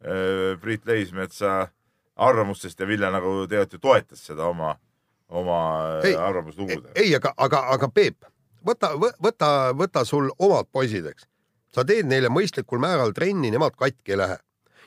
äh, 0.02 0.58
Priit 0.62 0.90
Leismetsa 0.90 1.70
arvamustest 2.16 2.80
ja 2.80 2.88
Ville 2.88 3.10
nagu 3.12 3.34
tegelikult 3.48 3.74
ju 3.74 3.80
toetas 3.80 4.26
seda 4.28 4.46
oma, 4.46 4.76
oma 5.30 5.60
äh, 6.00 6.10
Ei, 6.10 6.16
arvamuslugudega. 6.16 6.94
ei, 6.96 7.16
aga, 7.16 7.34
aga, 7.38 7.64
aga 7.74 7.90
Peep, 7.90 8.26
võta, 8.66 8.94
võta, 8.98 9.50
võta 9.78 10.06
sul 10.06 10.30
omad 10.40 10.70
poisid, 10.72 11.08
eks. 11.10 11.28
sa 11.74 11.86
teed 11.86 12.10
neile 12.10 12.30
mõistlikul 12.30 12.82
määral 12.82 13.14
trenni, 13.14 13.52
nemad 13.52 13.78
katki 13.78 14.14
ei 14.16 14.18
lähe. 14.18 14.38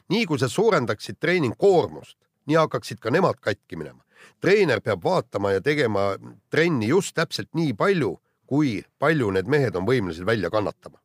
nii 0.08 0.26
kui 0.26 0.38
sa 0.38 0.48
suurendaksid 0.48 1.18
treeningkoormust, 1.20 2.18
nii 2.46 2.56
hakkaksid 2.56 3.00
ka 3.02 3.10
nemad 3.10 3.40
katki 3.40 3.76
minema. 3.76 4.02
treener 4.40 4.80
peab 4.80 5.04
vaatama 5.04 5.52
ja 5.52 5.60
tegema 5.60 6.16
trenni 6.50 6.88
just 6.88 7.14
täpselt 7.14 7.48
nii 7.54 7.74
palju, 7.74 8.20
kui 8.46 8.84
palju 8.98 9.30
need 9.30 9.46
mehed 9.46 9.76
on 9.76 9.86
võimelised 9.86 10.26
välja 10.26 10.50
kannatama 10.50 10.98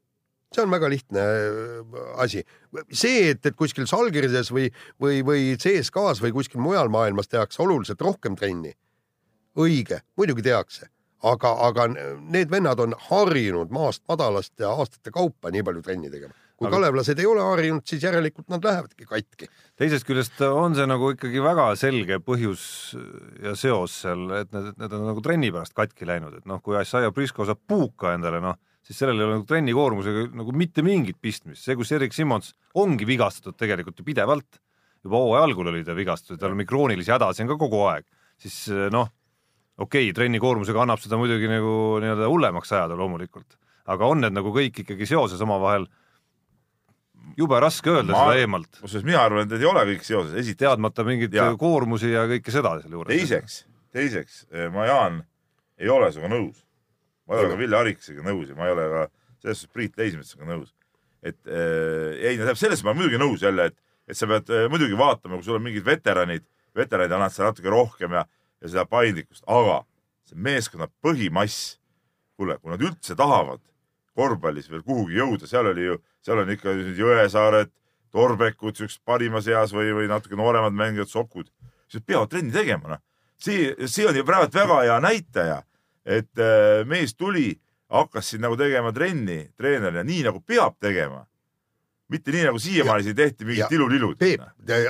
see 0.51 0.63
on 0.63 0.71
väga 0.71 0.89
lihtne 0.91 1.19
äh, 1.19 1.99
asi. 2.23 2.43
see, 2.91 3.31
et, 3.31 3.45
et 3.45 3.57
kuskil 3.57 3.87
Salgirises 3.89 4.51
või, 4.53 4.69
või, 5.01 5.21
või 5.25 5.51
CSKA-s 5.59 6.23
või 6.23 6.33
kuskil 6.35 6.63
mujal 6.63 6.91
maailmas 6.91 7.31
tehakse 7.31 7.61
oluliselt 7.63 8.01
rohkem 8.03 8.35
trenni, 8.39 8.73
õige, 9.59 10.01
muidugi 10.19 10.43
tehakse, 10.45 10.89
aga, 11.27 11.53
aga 11.67 11.87
need 11.91 12.51
vennad 12.51 12.79
on 12.83 12.95
harjunud 13.09 13.71
maast 13.73 14.03
madalast 14.11 14.53
ja 14.59 14.73
aastate 14.75 15.13
kaupa 15.13 15.51
nii 15.53 15.63
palju 15.67 15.83
trenni 15.85 16.11
tegema. 16.11 16.33
kui 16.61 16.67
Aga- 16.67 16.75
aga... 16.75 16.77
kalevlased 16.77 17.19
ei 17.19 17.25
ole 17.25 17.43
harjunud, 17.45 17.85
siis 17.87 18.03
järelikult 18.03 18.49
nad 18.51 18.63
lähevadki 18.63 19.07
katki. 19.07 19.47
teisest 19.79 20.07
küljest 20.07 20.41
on 20.47 20.75
see 20.75 20.87
nagu 20.87 21.13
ikkagi 21.15 21.43
väga 21.43 21.69
selge 21.79 22.19
põhjus 22.19 22.65
ja 23.43 23.55
seos 23.55 24.01
seal, 24.03 24.27
et 24.41 24.51
need, 24.51 24.73
need 24.77 24.97
on 24.99 25.07
nagu 25.13 25.23
trenni 25.23 25.51
pärast 25.51 25.73
katki 25.77 26.09
läinud, 26.09 26.41
et 26.41 26.45
noh, 26.49 26.59
kui 26.63 26.75
Assaia 26.79 27.11
Prisko 27.15 27.47
saab 27.47 27.63
puuka 27.67 28.13
endale, 28.17 28.43
noh, 28.43 28.59
siis 28.91 28.99
sellel 28.99 29.21
ei 29.21 29.25
ole 29.25 29.37
nagu 29.37 29.47
trenni 29.47 29.73
koormusega 29.75 30.25
nagu 30.35 30.53
mitte 30.57 30.83
mingit 30.83 31.17
pistmist, 31.23 31.63
see, 31.63 31.77
kus 31.79 31.93
Erik 31.95 32.15
Simmons 32.15 32.51
ongi 32.81 33.07
vigastatud 33.07 33.55
tegelikult 33.59 34.01
ju 34.01 34.05
pidevalt, 34.07 34.59
juba 35.05 35.21
hooaja 35.23 35.47
algul 35.47 35.71
oli 35.71 35.85
ta 35.87 35.95
vigastatud, 35.95 36.39
tal 36.41 36.51
on 36.51 36.65
kroonilisi 36.67 37.13
hädasid 37.13 37.45
on 37.45 37.53
ka 37.53 37.57
kogu 37.61 37.79
aeg, 37.87 38.05
siis 38.41 38.65
noh, 38.91 39.07
okei 39.79 40.09
okay,, 40.09 40.17
trenni 40.17 40.41
koormusega 40.43 40.83
annab 40.83 40.99
seda 41.03 41.19
muidugi 41.21 41.47
nagu 41.49 41.73
nii-öelda 42.03 42.27
hullemaks 42.29 42.75
ajada 42.75 42.99
loomulikult, 42.99 43.55
aga 43.95 44.11
on 44.11 44.25
need 44.25 44.35
nagu 44.35 44.51
kõik 44.55 44.83
ikkagi 44.83 45.07
seoses 45.09 45.41
omavahel, 45.45 45.87
jube 47.39 47.61
raske 47.63 47.93
öelda 47.93 48.11
Ma- 48.11 48.25
seda 48.25 48.43
eemalt 48.43 48.81
kusjuures 48.81 49.07
mina 49.07 49.23
arvan, 49.23 49.47
et 49.47 49.55
need 49.55 49.63
ei 49.63 49.71
ole 49.71 49.85
kõik 49.93 50.03
seoses, 50.03 50.35
esiteks. 50.35 50.65
teadmata 50.65 51.07
mingeid 51.07 51.39
Jaa. 51.39 51.55
koormusi 51.59 52.11
ja 52.11 52.27
kõike 52.27 52.51
seda 52.51 52.75
sealjuures. 52.83 53.15
teiseks, 53.15 53.61
teiseks, 53.95 54.43
ma 54.75 54.89
Jaan 54.89 55.23
ei 55.79 55.89
ole 55.89 56.11
sinuga 56.11 56.35
nõus. 56.35 56.59
Ma 57.31 57.39
ei 57.39 57.45
ole 57.45 57.53
ka 57.53 57.59
Ville 57.61 57.79
Ariksega 57.79 58.25
nõus 58.27 58.51
ja 58.51 58.57
ma 58.57 58.67
ei 58.67 58.75
ole 58.75 58.87
ka 58.91 59.03
selles 59.41 59.63
suhtes 59.63 59.73
Priit 59.73 59.97
Leismetsaga 59.97 60.49
nõus. 60.49 60.73
et 61.23 61.37
äh, 61.47 62.17
ei, 62.17 62.35
tähendab 62.35 62.59
selles 62.59 62.83
ma 62.83 62.91
olen 62.91 63.03
muidugi 63.03 63.21
nõus 63.21 63.43
jälle, 63.45 63.69
et, 63.71 63.77
et 64.09 64.17
sa 64.17 64.27
pead 64.27 64.49
äh, 64.49 64.67
muidugi 64.73 64.97
vaatama, 64.97 65.37
kui 65.37 65.45
sul 65.45 65.59
on 65.59 65.65
mingid 65.65 65.85
veteranid, 65.85 66.43
veteranid 66.75 67.13
annavad 67.13 67.35
seal 67.35 67.51
natuke 67.51 67.71
rohkem 67.71 68.15
ja, 68.17 68.25
ja 68.59 68.71
seda 68.73 68.87
paindlikkust, 68.89 69.45
aga 69.47 69.83
see 70.27 70.39
meeskonna 70.41 70.89
põhimass, 71.05 71.77
kuule, 72.35 72.57
kui 72.57 72.73
nad 72.73 72.81
üldse 72.81 73.15
tahavad 73.17 73.61
korvpallis 74.17 74.67
veel 74.71 74.83
kuhugi 74.83 75.19
jõuda, 75.19 75.47
seal 75.47 75.69
oli 75.71 75.85
ju, 75.85 75.99
seal 76.25 76.41
on 76.41 76.51
ikka 76.51 76.73
Jõesaared, 76.97 77.71
Torbekud 78.11 78.75
siuksed 78.75 78.99
parimas 79.07 79.45
eas 79.47 79.71
või, 79.71 79.93
või 79.95 80.09
natuke 80.11 80.35
nooremad 80.35 80.75
mängijad, 80.75 81.07
Sokud, 81.07 81.47
siis 81.87 82.03
peavad 82.03 82.31
trenni 82.33 82.51
tegema, 82.51 82.95
noh. 82.95 83.03
see, 83.39 83.71
see 83.87 84.07
on 84.09 84.17
ju 84.17 84.25
praegu 84.27 84.51
väga 84.51 84.81
hea 84.83 84.97
näitaja, 85.05 85.61
et 86.05 86.39
äh, 86.39 86.85
mees 86.87 87.15
tuli, 87.15 87.51
hakkas 87.91 88.31
siin 88.31 88.41
nagu 88.45 88.57
tegema 88.57 88.93
trenni 88.95 89.43
treenerina 89.57 90.03
nii 90.07 90.23
nagu 90.29 90.41
peab 90.41 90.79
tegema. 90.79 91.25
mitte 92.11 92.31
nii 92.31 92.43
nagu 92.43 92.59
siiamaani 92.59 93.03
siin 93.03 93.15
tehti 93.15 93.45
mingit 93.47 93.69
tilulilud. 93.71 94.17
Peep, 94.19 94.41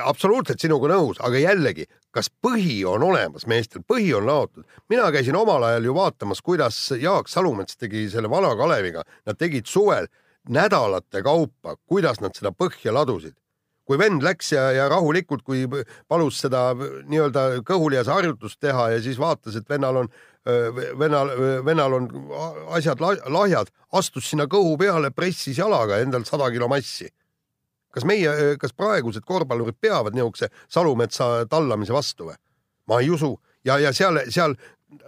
absoluutselt 0.02 0.58
sinuga 0.58 0.88
nõus, 0.90 1.20
aga 1.22 1.38
jällegi, 1.38 1.84
kas 2.10 2.26
põhi 2.42 2.80
on 2.88 3.04
olemas 3.06 3.46
meestel, 3.46 3.84
põhi 3.86 4.08
on 4.18 4.26
laotud. 4.26 4.64
mina 4.90 5.06
käisin 5.14 5.36
omal 5.38 5.62
ajal 5.62 5.84
ju 5.84 5.94
vaatamas, 5.94 6.42
kuidas 6.42 6.80
Jaak 6.98 7.28
Salumets 7.28 7.76
tegi 7.76 8.08
selle 8.10 8.30
Vana 8.30 8.56
Kaleviga, 8.56 9.04
nad 9.26 9.38
tegid 9.38 9.66
suvel 9.70 10.10
nädalate 10.48 11.22
kaupa, 11.22 11.76
kuidas 11.86 12.20
nad 12.20 12.34
seda 12.34 12.50
põhja 12.50 12.94
ladusid. 12.94 13.36
kui 13.82 13.98
vend 13.98 14.22
läks 14.22 14.52
ja, 14.52 14.68
ja 14.72 14.84
rahulikult, 14.88 15.42
kui 15.42 15.66
palus 16.08 16.36
seda 16.40 16.70
nii-öelda 17.10 17.64
kõhulihase 17.66 18.12
harjutust 18.14 18.60
teha 18.62 18.86
ja 18.92 19.00
siis 19.02 19.18
vaatas, 19.18 19.56
et 19.58 19.68
vennal 19.68 19.96
on, 20.04 20.08
vennal, 20.98 21.30
vennal 21.64 21.98
on 21.98 22.08
asjad 22.74 23.00
la- 23.00 23.30
lahjad, 23.30 23.70
astus 23.92 24.30
sinna 24.30 24.48
kõhu 24.50 24.76
peale, 24.78 25.10
pressis 25.14 25.58
jalaga 25.58 26.00
endal 26.02 26.24
sada 26.28 26.50
kilo 26.50 26.68
massi 26.68 27.10
kas 27.92 28.06
meie, 28.08 28.56
kas 28.60 28.72
praegused 28.72 29.24
korvpallurid 29.28 29.76
peavad 29.80 30.16
niisuguse 30.16 30.48
Salumetsa 30.72 31.44
tallamise 31.50 31.94
vastu 31.94 32.30
või? 32.30 32.38
ma 32.88 33.00
ei 33.02 33.10
usu 33.12 33.34
ja, 33.68 33.78
ja 33.78 33.92
seal, 33.94 34.18
seal 34.32 34.56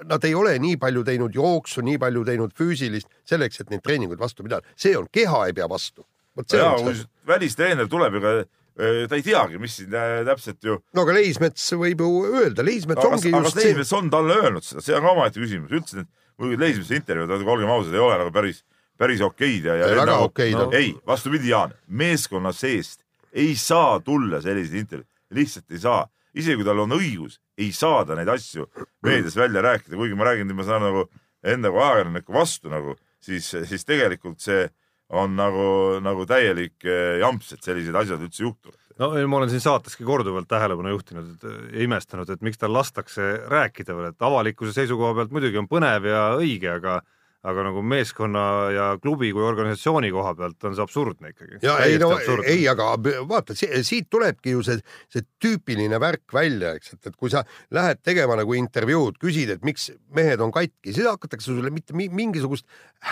nad 0.09 0.24
ei 0.24 0.35
ole 0.35 0.55
nii 0.62 0.76
palju 0.80 1.05
teinud 1.05 1.35
jooksu, 1.35 1.82
nii 1.85 1.99
palju 2.01 2.24
teinud 2.24 2.53
füüsilist 2.57 3.09
selleks, 3.28 3.61
et 3.61 3.72
neid 3.72 3.82
treeninguid 3.85 4.20
vastu 4.20 4.45
pidada, 4.47 4.64
see 4.76 4.95
on, 4.97 5.09
keha 5.12 5.47
ei 5.49 5.57
pea 5.57 5.68
vastu. 5.68 6.07
vot 6.37 6.49
see 6.49 6.61
ja 6.61 6.70
on 6.72 6.87
kui 6.89 6.97
see. 7.01 7.09
välistreener 7.28 7.89
tuleb, 7.91 8.20
ega 8.20 8.37
ta 8.75 9.14
ei 9.18 9.22
teagi, 9.22 9.59
mis 9.62 9.77
siin 9.79 9.95
eh, 9.95 10.20
täpselt 10.27 10.64
ju. 10.66 10.77
no 10.97 11.05
aga 11.05 11.14
Leismets 11.14 11.66
võib 11.79 12.01
ju 12.03 12.11
öelda, 12.27 12.64
Leismets 12.66 13.05
aga 13.05 13.16
ongi 13.18 13.31
aga 13.31 13.43
just 13.45 13.55
kas 13.55 13.62
see, 13.62 13.70
Leismets 13.70 13.93
on 14.01 14.11
talle 14.11 14.39
öelnud 14.43 14.66
seda, 14.66 14.83
see 14.83 14.97
on 14.99 15.05
ka 15.05 15.12
omaette 15.14 15.43
küsimus, 15.43 15.75
üldse 15.79 16.01
need, 16.01 16.11
muidugi 16.41 16.61
Leismetsa 16.64 16.97
intervjuud, 16.99 17.35
olgem 17.55 17.70
ausad, 17.70 17.95
ei 17.95 18.03
ole 18.03 18.18
nagu 18.25 18.35
päris, 18.35 18.64
päris 18.99 19.22
okeid 19.22 19.70
ja, 19.70 19.79
ja 19.79 19.87
Ei, 19.87 19.95
väga 19.95 20.09
nagu, 20.11 20.29
okeid 20.33 20.59
on. 20.59 20.75
ei, 20.75 20.91
vastupidi, 21.07 21.53
Jaan, 21.53 21.75
meeskonna 21.87 22.53
seest 22.55 23.05
ei 23.35 23.55
saa 23.59 24.01
tulla 24.03 24.43
selliseid 24.43 24.83
intervjuud, 24.83 25.11
lihtsalt 25.39 25.75
ei 25.75 25.83
saa, 25.83 26.05
isegi 26.35 26.59
kui 26.59 26.66
tal 26.66 26.83
on 26.83 26.95
õigus, 26.99 27.39
ei 27.59 27.70
saa 27.75 28.03
ta 28.07 28.18
neid 28.18 28.31
asju 28.31 28.66
meedias 29.07 29.39
välja 29.39 29.62
rääkida, 29.62 29.95
kuigi 29.99 30.18
ma 30.18 30.27
räägin, 30.33 30.51
ma 30.55 30.66
saan 30.66 30.83
nagu 30.83 31.07
enda 31.47 31.70
kui 31.70 31.83
ajakirjaniku 31.83 32.35
vastu 32.35 32.72
nagu, 32.72 32.97
siis, 33.22 33.51
siis 33.70 33.87
tegelikult 33.87 34.43
see 34.43 34.66
on 35.15 35.37
nagu, 35.39 35.67
nagu 36.05 36.27
täielik 36.29 36.87
eh, 36.87 37.19
jamps, 37.23 37.55
et 37.55 37.67
sellised 37.67 37.97
asjad 37.99 38.23
üldse 38.25 38.45
juhtuvad. 38.45 38.79
no 39.01 39.11
ma 39.31 39.41
olen 39.41 39.53
siin 39.53 39.65
saateski 39.65 40.07
korduvalt 40.07 40.49
tähelepanu 40.51 40.95
juhtinud 40.95 41.33
et, 41.35 41.51
ja 41.75 41.85
imestanud, 41.87 42.31
et 42.31 42.45
miks 42.47 42.61
tal 42.61 42.75
lastakse 42.75 43.35
rääkida 43.51 43.97
veel, 43.97 44.12
et 44.12 44.29
avalikkuse 44.29 44.75
seisukoha 44.77 45.15
pealt 45.19 45.35
muidugi 45.35 45.61
on 45.61 45.71
põnev 45.71 46.09
ja 46.11 46.25
õige, 46.39 46.77
aga 46.79 47.01
aga 47.45 47.65
nagu 47.67 47.83
meeskonna 47.85 48.43
ja 48.73 48.85
klubi 49.03 49.29
kui 49.37 49.43
organisatsiooni 49.45 50.09
koha 50.15 50.31
pealt 50.39 50.65
on 50.65 50.77
see 50.77 50.85
absurdne 50.85 51.33
ikkagi. 51.35 51.59
ja 51.63 51.75
ei 51.85 51.99
no 52.01 52.13
ei, 52.41 52.63
aga 52.73 52.87
vaata, 53.29 53.53
siit 53.57 54.09
tulebki 54.11 54.55
ju 54.55 54.63
see, 54.65 54.79
see 55.13 55.27
tüüpiline 55.45 56.01
värk 56.01 56.33
välja, 56.33 56.73
eks, 56.79 56.95
et, 56.97 57.11
et 57.11 57.17
kui 57.21 57.29
sa 57.33 57.43
lähed 57.75 58.01
tegema 58.03 58.39
nagu 58.41 58.57
intervjuud, 58.57 59.19
küsid, 59.21 59.53
et 59.57 59.67
miks 59.67 59.91
mehed 60.17 60.41
on 60.41 60.55
katki, 60.57 60.95
siis 60.95 61.05
hakatakse 61.05 61.53
sulle 61.53 61.71
mitte 61.75 61.93
mi- 61.97 62.09
mingisugust 62.09 62.65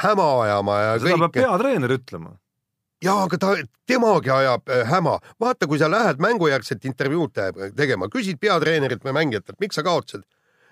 häma 0.02 0.30
ajama 0.46 0.78
ja 0.80 0.96
seda 1.02 1.18
peab 1.18 1.28
kõike. 1.28 1.44
peatreener 1.44 1.96
ütlema. 1.98 2.34
ja 3.04 3.18
aga 3.26 3.36
ta, 3.38 3.54
temagi 3.86 4.30
ajab 4.32 4.72
äh, 4.72 4.86
häma. 4.88 5.18
vaata, 5.40 5.68
kui 5.68 5.78
sa 5.78 5.90
lähed 5.92 6.24
mängujärgset 6.24 6.84
intervjuud 6.88 7.36
te- 7.36 7.72
tegema, 7.76 8.08
küsid 8.08 8.40
peatreenerilt 8.40 9.04
või 9.04 9.12
mängijatelt, 9.20 9.60
miks 9.60 9.76
sa 9.76 9.84
kaotasid. 9.84 10.24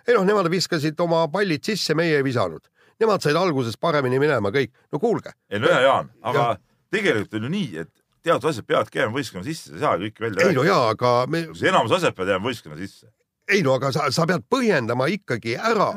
ei 0.08 0.16
noh, 0.16 0.24
nemad 0.24 0.48
viskasid 0.48 1.00
oma 1.04 1.26
pallid 1.28 1.60
sisse, 1.68 1.92
meie 1.94 2.16
ei 2.16 2.24
visanud. 2.24 2.64
Nemad 3.00 3.24
said 3.24 3.38
alguses 3.38 3.78
paremini 3.80 4.20
minema 4.20 4.52
kõik. 4.54 4.74
no 4.92 4.98
kuulge, 4.98 5.32
ei 5.50 5.62
no 5.62 5.70
ja 5.70 5.80
Jaan, 5.86 6.10
aga 6.22 6.50
tegelikult 6.92 7.38
on 7.38 7.46
ju 7.48 7.52
nii, 7.54 7.70
et 7.84 7.90
teatud 8.24 8.50
asjad 8.50 8.66
peavadki 8.68 9.00
jääma 9.00 9.16
võistkonna 9.16 9.46
sisse, 9.46 9.72
ei 9.74 9.82
saa 9.82 9.96
kõike 10.00 10.26
välja 10.26 10.50
ei 10.50 10.56
no 10.56 10.64
jaa, 10.66 10.92
aga 10.92 11.14
me, 11.30 11.46
enamus 11.70 11.96
asjad 11.96 12.16
peavad 12.16 12.34
jääma 12.34 12.48
võistkonna 12.50 12.78
sisse. 12.80 13.10
ei 13.50 13.62
no 13.66 13.74
aga 13.78 13.92
sa, 13.94 14.08
sa 14.14 14.26
pead 14.28 14.44
põhjendama 14.52 15.08
ikkagi 15.14 15.56
ära 15.56 15.90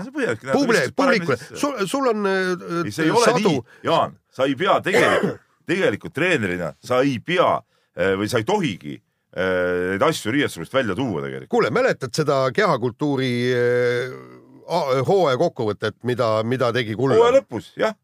publik, 0.53 0.93
publikule, 0.97 1.37
sul, 1.51 1.81
sul 1.89 2.11
on 2.13 2.29
äh, 2.29 2.53
ei, 2.83 2.93
see 2.95 3.09
ei 3.09 3.15
ole 3.15 3.25
sadu 3.27 3.55
nii, 3.57 3.63
Jaan, 3.89 4.15
sa 4.33 4.47
ei 4.49 4.55
pea 4.59 4.77
tegelikult, 4.85 5.41
tegelikult 5.69 6.15
treenerina, 6.15 6.73
sa 6.83 7.01
ei 7.03 7.17
pea 7.23 7.49
eh, 7.95 8.13
või 8.19 8.31
sa 8.31 8.41
ei 8.41 8.47
tohigi 8.47 8.95
eh, 8.95 9.91
neid 9.93 10.07
asju 10.07 10.33
riietusruumist 10.35 10.79
välja 10.79 10.95
tuua 10.97 11.25
tegelikult. 11.25 11.51
kuule, 11.51 11.73
mäletad 11.75 12.15
seda 12.15 12.45
kehakultuuri 12.55 13.33
äh, 13.51 14.15
hooaja 15.07 15.37
kokkuvõtet, 15.41 15.97
mida, 16.07 16.35
mida 16.47 16.71
tegi 16.75 16.95
hooaja 16.97 17.19
Kulla? 17.19 17.39
lõpus, 17.39 17.71
jah, 17.79 17.95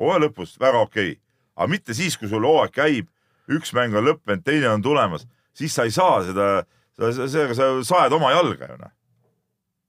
hooaja 0.00 0.26
lõpus 0.26 0.56
väga 0.60 0.82
okei 0.84 1.10
okay., 1.14 1.20
aga 1.56 1.70
mitte 1.70 1.94
siis, 1.94 2.16
kui 2.18 2.28
sul 2.30 2.44
hooaeg 2.46 2.74
käib, 2.74 3.08
üks 3.52 3.74
mäng 3.76 3.96
on 3.96 4.06
lõppenud, 4.08 4.44
teine 4.46 4.70
on 4.72 4.82
tulemas, 4.82 5.26
siis 5.56 5.74
sa 5.74 5.86
ei 5.86 5.94
saa 5.94 6.20
seda, 6.26 6.48
sellega 6.98 7.56
sa 7.56 7.70
saed 7.86 8.14
oma 8.16 8.32
jalga 8.34 8.70
ju 8.72 8.78
noh. 8.80 8.94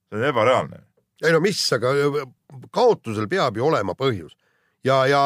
see 0.10 0.20
on 0.20 0.28
ebareaalne. 0.30 0.82
ei 1.24 1.34
no 1.34 1.42
mis, 1.44 1.62
aga 1.74 1.94
äh, 1.96 2.26
kaotusel 2.74 3.30
peab 3.32 3.58
ju 3.58 3.66
olema 3.68 3.96
põhjus 3.98 4.36
ja, 4.86 5.02
ja 5.10 5.22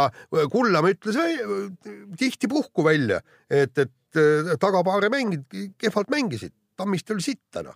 Kullamäe 0.52 0.96
ütles 0.96 1.18
tihti 2.20 2.48
puhku 2.48 2.86
välja, 2.86 3.20
et, 3.50 3.78
et 3.78 4.60
tagapaare 4.60 5.12
mängid, 5.12 5.46
kehvalt 5.78 6.10
mängisid, 6.10 6.54
Tammiste 6.80 7.14
oli 7.14 7.24
sitta 7.26 7.64
noh. 7.66 7.76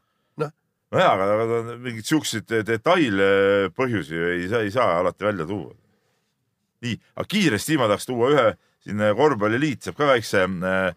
nojah, 0.94 1.14
aga, 1.16 1.28
aga 1.44 1.78
mingeid 1.82 2.08
siukseid 2.08 2.54
detailpõhjusi 2.68 4.20
ei 4.34 4.48
saa, 4.52 4.64
ei 4.66 4.74
saa 4.74 5.00
alati 5.02 5.26
välja 5.26 5.48
tuua. 5.50 5.74
nii, 6.84 6.98
aga 7.16 7.28
kiiresti 7.30 7.78
ma 7.80 7.88
tahaks 7.92 8.10
tuua 8.10 8.32
ühe, 8.34 8.48
siin 8.84 9.04
korvpalliliit 9.18 9.86
saab 9.86 10.00
ka 10.00 10.10
väikse 10.12 10.44
äh, 10.44 10.92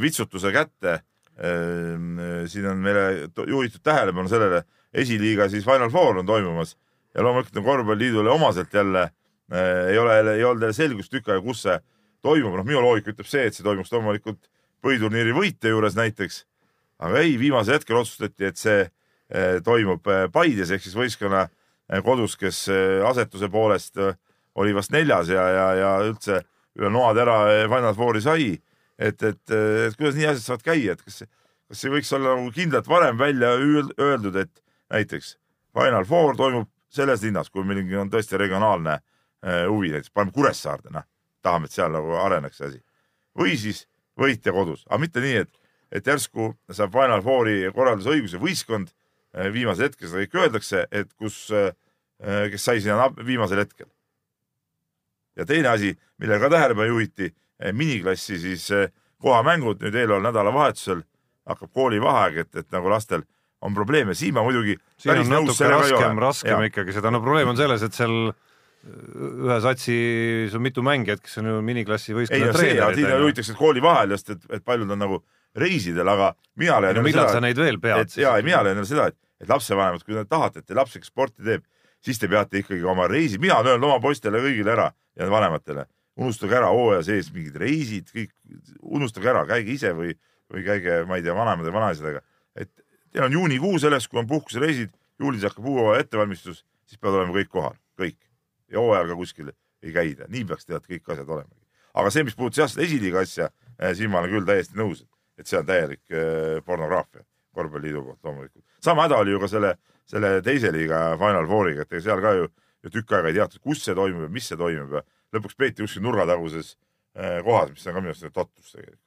vitsutuse 0.00 0.52
kätte 0.52 1.00
äh,. 1.40 2.44
siin 2.46 2.66
on 2.68 2.82
meile 2.84 3.30
juhitud 3.48 3.82
tähelepanu 3.82 4.28
sellele, 4.28 4.64
esiliiga 4.92 5.48
siis 5.48 5.64
Final 5.64 5.90
Four 5.90 6.20
on 6.20 6.26
toimumas 6.26 6.76
ja 7.14 7.24
loomulikult 7.24 7.56
on 7.56 7.64
korvpalliliidule 7.64 8.30
omaselt 8.30 8.74
jälle 8.74 9.02
äh, 9.02 9.88
ei 9.88 9.98
ole, 9.98 10.20
ei 10.34 10.44
olnud 10.44 10.62
jälle 10.62 10.76
selgust 10.76 11.12
tükk 11.12 11.32
aega, 11.32 11.42
kus 11.42 11.64
see 11.66 11.80
toimub, 12.22 12.54
noh, 12.58 12.66
minu 12.66 12.82
loogika 12.84 13.14
ütleb 13.14 13.28
see, 13.28 13.46
et 13.48 13.56
see 13.56 13.64
toimuks 13.64 13.92
loomulikult 13.92 14.50
põhiturniiri 14.84 15.34
võitja 15.36 15.72
juures 15.72 15.96
näiteks. 15.96 16.44
aga 17.00 17.22
ei, 17.24 17.38
viimasel 17.40 17.78
hetkel 17.78 17.96
otsustati, 17.96 18.44
et 18.44 18.60
see 18.60 18.84
toimub 19.64 20.06
eh, 20.10 20.26
Paides 20.32 20.70
ehk 20.74 20.82
siis 20.84 20.96
võistkonna 20.98 21.44
eh, 21.46 22.00
kodus, 22.04 22.36
kes 22.40 22.64
eh, 22.72 23.00
asetuse 23.06 23.48
poolest 23.52 23.98
eh, 23.98 24.14
oli 24.60 24.74
vast 24.74 24.90
neljas 24.92 25.28
ja, 25.30 25.44
ja, 25.54 25.66
ja 25.78 25.90
üldse 26.08 26.40
üle 26.78 26.90
noad 26.92 27.18
ära 27.22 27.36
eh, 27.52 27.66
Final 27.70 27.94
Fouri 27.98 28.22
sai. 28.24 28.50
et, 29.00 29.22
et, 29.22 29.50
et 29.50 29.94
kuidas 29.96 30.14
nii 30.18 30.26
asjad 30.28 30.42
saavad 30.44 30.62
käia, 30.66 30.92
et 30.92 31.00
kas, 31.02 31.22
kas 31.70 31.84
ei 31.86 31.92
võiks 31.94 32.10
olla 32.12 32.34
nagu 32.36 32.50
kindlalt 32.52 32.88
varem 32.90 33.16
välja 33.18 33.54
öel- 33.56 33.94
öeldud, 33.98 34.36
et 34.36 34.60
näiteks 34.92 35.36
Final 35.72 36.04
Four 36.04 36.36
toimub 36.36 36.68
selles 36.90 37.22
linnas, 37.22 37.48
kui 37.50 37.62
mingi 37.64 37.96
on 37.96 38.10
tõesti 38.10 38.36
regionaalne 38.36 38.98
eh, 38.98 39.64
huvi, 39.70 39.92
näiteks 39.94 40.10
paneme 40.12 40.34
Kuressaarde, 40.34 40.90
noh, 40.92 41.06
tahame, 41.42 41.70
et 41.70 41.72
seal 41.78 41.92
nagu 41.94 42.18
areneks 42.20 42.58
see 42.60 42.66
asi. 42.68 42.82
või 43.38 43.56
siis 43.56 43.86
võitja 44.20 44.52
kodus, 44.52 44.82
aga 44.90 44.98
mitte 45.00 45.22
nii, 45.24 45.36
et, 45.46 45.52
et 45.92 46.06
järsku 46.06 46.50
saab 46.74 46.92
Final 46.92 47.22
Fouri 47.24 47.62
korraldusõiguse 47.72 48.42
võistkond 48.42 48.90
eh, 48.90 48.96
viimasel 49.54 49.88
hetkel, 49.88 50.08
seda 50.10 50.24
kõik 50.24 50.38
öeldakse, 50.40 50.84
et 50.90 51.12
kus, 51.14 51.44
kes 52.20 52.64
sai 52.64 52.80
sinna 52.82 53.06
viimasel 53.26 53.62
hetkel. 53.62 53.86
ja 55.38 55.46
teine 55.46 55.68
asi, 55.70 55.94
millele 56.18 56.40
ka 56.42 56.50
tähelepanu 56.52 56.88
juhiti, 56.90 57.30
miniklassi 57.72 58.38
siis 58.40 58.70
eh, 58.74 58.90
kohamängud 59.20 59.82
nüüd 59.84 59.94
eeloleval 59.94 60.30
nädalavahetusel 60.30 61.02
hakkab 61.50 61.72
koolivaheaeg, 61.76 62.44
et, 62.44 62.62
et 62.62 62.68
nagu 62.74 62.90
lastel 62.92 63.24
on 63.60 63.74
probleeme, 63.76 64.14
siin 64.16 64.34
ma 64.36 64.44
muidugi 64.44 64.76
siin 65.00 65.20
on 65.20 65.34
natuke 65.34 65.68
raskem, 65.68 66.20
raskem 66.22 66.54
Jaa. 66.54 66.70
ikkagi 66.70 66.94
seda, 66.96 67.12
no 67.12 67.20
probleem 67.24 67.50
on 67.52 67.58
selles, 67.58 67.84
et 67.84 67.96
seal 67.96 68.32
ühe 68.80 69.58
satsis 69.60 70.54
on 70.56 70.64
mitu 70.64 70.84
mängijat, 70.84 71.20
kes 71.20 71.36
on 71.42 71.50
ju 71.50 71.58
miniklassi 71.64 72.16
võistkonna 72.16 72.54
treenerid. 72.56 73.02
juhitakse 73.26 73.56
kooli 73.58 73.82
vahel 73.84 74.16
just, 74.16 74.32
et, 74.32 74.46
et 74.48 74.64
paljud 74.64 74.88
on 74.88 75.04
nagu 75.04 75.20
reisidel, 75.56 76.08
aga 76.08 76.32
mina 76.60 76.78
leian 76.82 77.00
no 77.00 77.04
millal 77.04 77.30
sa 77.32 77.42
neid 77.42 77.58
veel 77.58 77.80
pead 77.82 78.16
ja, 78.20 78.34
mina 78.44 78.62
leian 78.66 78.86
seda, 78.86 79.08
et, 79.10 79.18
et 79.42 79.50
lapsevanemad, 79.50 80.04
kui 80.06 80.16
te 80.16 80.24
tahate, 80.28 80.62
et 80.62 80.68
teie 80.68 80.78
laps 80.78 80.96
ikka 80.98 81.10
sporti 81.10 81.46
teeb, 81.46 81.64
siis 82.04 82.20
te 82.20 82.28
peate 82.30 82.62
ikkagi 82.62 82.84
oma 82.86 83.08
reisid, 83.10 83.42
mina 83.42 83.58
olen 83.58 83.74
öelnud 83.74 83.90
oma 83.90 84.00
poistele 84.02 84.40
kõigile 84.42 84.74
ära 84.76 84.90
ja 85.18 85.28
vanematele, 85.30 85.86
unustage 86.20 86.56
ära 86.56 86.70
hooaja 86.72 87.02
sees 87.08 87.30
mingid 87.34 87.58
reisid, 87.60 88.10
kõik, 88.14 88.32
unustage 88.80 89.30
ära, 89.32 89.44
käige 89.48 89.74
ise 89.74 89.92
või, 89.96 90.14
või 90.52 90.64
käige, 90.66 91.02
ma 91.08 91.18
ei 91.18 91.26
tea, 91.26 91.36
vanemate 91.36 91.70
ja 91.70 91.76
vanaisadega. 91.76 92.24
et 92.56 92.72
teil 93.12 93.26
on 93.26 93.38
juunikuu 93.38 93.78
selleks, 93.82 94.08
kui 94.08 94.22
on 94.22 94.28
puhkusereisid, 94.30 94.92
juulis 95.20 95.44
hakkab 95.46 95.66
hooaja 95.66 96.04
ettevalmistus, 96.04 96.64
siis 96.88 97.00
peavad 97.00 97.20
olema 97.20 97.36
kõik 97.36 97.50
kohal, 97.52 97.78
kõik. 98.00 98.18
ja 98.70 98.78
hooajal 98.78 99.10
ka 99.10 99.16
kuskil 99.18 99.52
ei 99.82 99.92
käida, 99.92 100.28
nii 100.28 100.44
peaks 100.46 100.68
tegelikult 100.68 100.90
kõik 100.90 101.14
asjad 101.14 101.34
olema. 101.36 101.54
aga 101.94 102.10
see, 102.14 102.24
mis 102.24 102.36
puudutas 102.38 102.62
jah 102.62 102.70
seda 102.70 102.86
esiliiga 102.86 103.24
asja, 103.24 103.50
siin 103.96 104.12
ma 104.12 104.20
olen 104.20 104.30
küll 104.30 104.46
täiesti 104.46 104.78
nõus, 104.78 105.02
et 105.02 105.08
see 105.48 105.60
on 105.60 105.68
täielik 105.68 106.02
eh, 106.12 106.58
pornograafia 106.66 107.24
korvpalliliidu 107.54 108.02
poolt 108.04 108.24
loomulikult. 108.24 108.64
sama 108.80 109.06
häda 109.06 109.20
oli 109.22 109.34
ju 109.34 109.40
ka 109.42 109.48
selle, 109.50 109.74
selle 110.06 110.32
teise 110.46 110.72
liiga 110.72 111.16
Final 111.18 111.48
Fouriga, 111.50 111.82
et 111.82 111.92
ega 111.92 112.02
seal 112.04 112.22
ka 112.22 112.34
ju, 112.38 112.48
ju 112.84 112.92
tükk 112.96 113.16
aega 113.16 113.32
ei 113.32 113.38
teatud, 113.38 113.62
kus 113.62 113.84
see 113.84 113.96
toimub 113.98 114.26
ja 114.28 114.32
mis 114.32 114.50
see 114.50 114.58
toimub 114.60 114.98
ja 114.98 115.04
lõpuks 115.36 115.58
peeti 115.58 115.84
kuskil 115.84 116.04
nurgataguses 116.06 116.74
eh, 117.16 117.38
kohas, 117.46 117.72
mis 117.74 117.86
on 117.86 117.96
ka 117.96 118.04
minu 118.04 118.14
arust 118.14 118.28
totrus 118.34 118.74
tegelikult. 118.74 119.06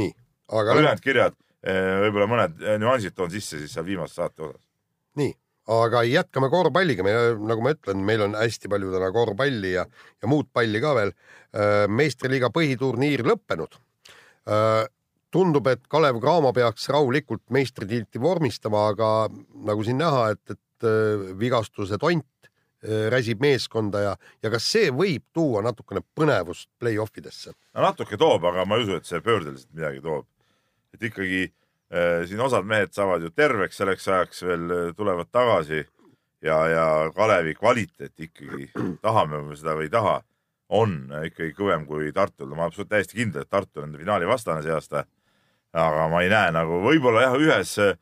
nii, 0.00 0.12
aga 0.60 0.80
ülejäänud 0.80 1.04
kirjad, 1.04 1.38
võib-olla 1.60 2.26
mõned 2.30 2.60
nüansid 2.80 3.12
toon 3.16 3.32
sisse 3.32 3.58
siis 3.60 3.72
seal 3.74 3.84
viimase 3.84 4.16
saate 4.16 4.46
osas. 4.46 4.62
nii, 5.20 5.34
aga 5.70 6.02
jätkame 6.08 6.48
korvpalliga, 6.52 7.04
me 7.04 7.12
nagu 7.50 7.64
ma 7.64 7.74
ütlen, 7.74 8.00
meil 8.06 8.24
on 8.24 8.36
hästi 8.38 8.70
palju 8.70 8.92
täna 8.94 9.10
korvpalli 9.14 9.74
ja, 9.74 9.84
ja 10.22 10.30
muud 10.30 10.48
palli 10.52 10.80
ka 10.82 10.94
veel. 10.96 11.14
meistriliiga 11.90 12.52
põhiturniir 12.54 13.24
lõppenud. 13.26 13.72
tundub, 15.30 15.68
et 15.70 15.86
Kalev 15.90 16.18
Cramo 16.22 16.52
peaks 16.54 16.88
rahulikult 16.90 17.44
meistritiitli 17.54 18.20
vormistama, 18.22 18.88
aga 18.92 19.10
nagu 19.66 19.84
siin 19.86 20.00
näha, 20.00 20.30
et, 20.34 20.56
et 20.56 20.88
äh, 20.88 21.28
vigastuse 21.38 21.98
tont 22.02 22.26
äh, 22.48 23.06
räsib 23.12 23.42
meeskonda 23.42 24.02
ja, 24.08 24.16
ja 24.42 24.52
kas 24.52 24.66
see 24.72 24.90
võib 24.94 25.26
tuua 25.36 25.62
natukene 25.66 26.02
põnevust 26.16 26.70
play-off 26.80 27.16
idesse? 27.20 27.54
no 27.74 27.86
natuke 27.86 28.18
toob, 28.20 28.44
aga 28.50 28.66
ma 28.66 28.78
ei 28.78 28.86
usu, 28.88 28.98
et 28.98 29.08
see 29.08 29.22
pöördeliselt 29.24 29.70
midagi 29.76 30.02
toob. 30.04 30.26
et 30.94 31.08
ikkagi 31.10 31.46
äh, 31.46 32.26
siin 32.26 32.42
osad 32.42 32.66
mehed 32.66 32.94
saavad 32.96 33.22
ju 33.22 33.30
terveks 33.30 33.78
selleks 33.82 34.08
ajaks 34.08 34.44
veel 34.48 34.76
äh, 34.76 34.84
tulevad 34.98 35.30
tagasi 35.30 35.84
ja, 36.42 36.58
ja 36.68 36.86
Kalevi 37.14 37.54
kvaliteet 37.54 38.26
ikkagi, 38.26 38.70
tahame 39.02 39.44
me 39.44 39.56
seda 39.58 39.76
või 39.78 39.86
ei 39.86 39.94
taha, 39.94 40.20
on 40.70 40.98
ikkagi 41.26 41.54
kõvem 41.56 41.86
kui 41.88 42.12
Tartul. 42.14 42.54
ma 42.54 42.68
olen 42.68 42.88
täiesti 42.88 43.18
kindel, 43.18 43.42
et 43.42 43.50
Tartu 43.50 43.82
on 43.82 43.96
finaali 43.98 44.28
vastane 44.28 44.62
see 44.62 44.74
aasta. 44.74 45.04
aga 45.72 46.08
ma 46.10 46.22
ei 46.22 46.30
näe 46.30 46.50
nagu, 46.50 46.80
võib-olla 46.82 47.28
jah, 47.28 47.36
ühes 47.38 47.76
äh, 47.78 47.96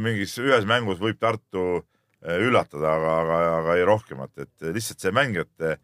mingis, 0.00 0.38
ühes 0.40 0.64
mängus 0.68 1.00
võib 1.00 1.18
Tartu 1.20 1.64
äh, 1.80 2.38
üllatada, 2.40 2.94
aga, 2.96 3.16
aga, 3.22 3.40
aga 3.58 3.76
ei 3.76 3.84
rohkemat, 3.84 4.38
et 4.38 4.70
lihtsalt 4.72 5.00
see 5.00 5.12
mängijate 5.12 5.76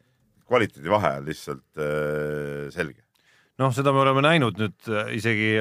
kvaliteedi 0.47 0.93
vahe 0.93 1.17
on 1.19 1.27
lihtsalt 1.27 1.83
äh, 1.83 2.69
selge. 2.75 3.03
noh, 3.59 3.73
seda 3.73 3.93
me 3.93 4.05
oleme 4.05 4.23
näinud 4.25 4.61
nüüd 4.61 4.93
äh, 4.93 5.13
isegi 5.17 5.57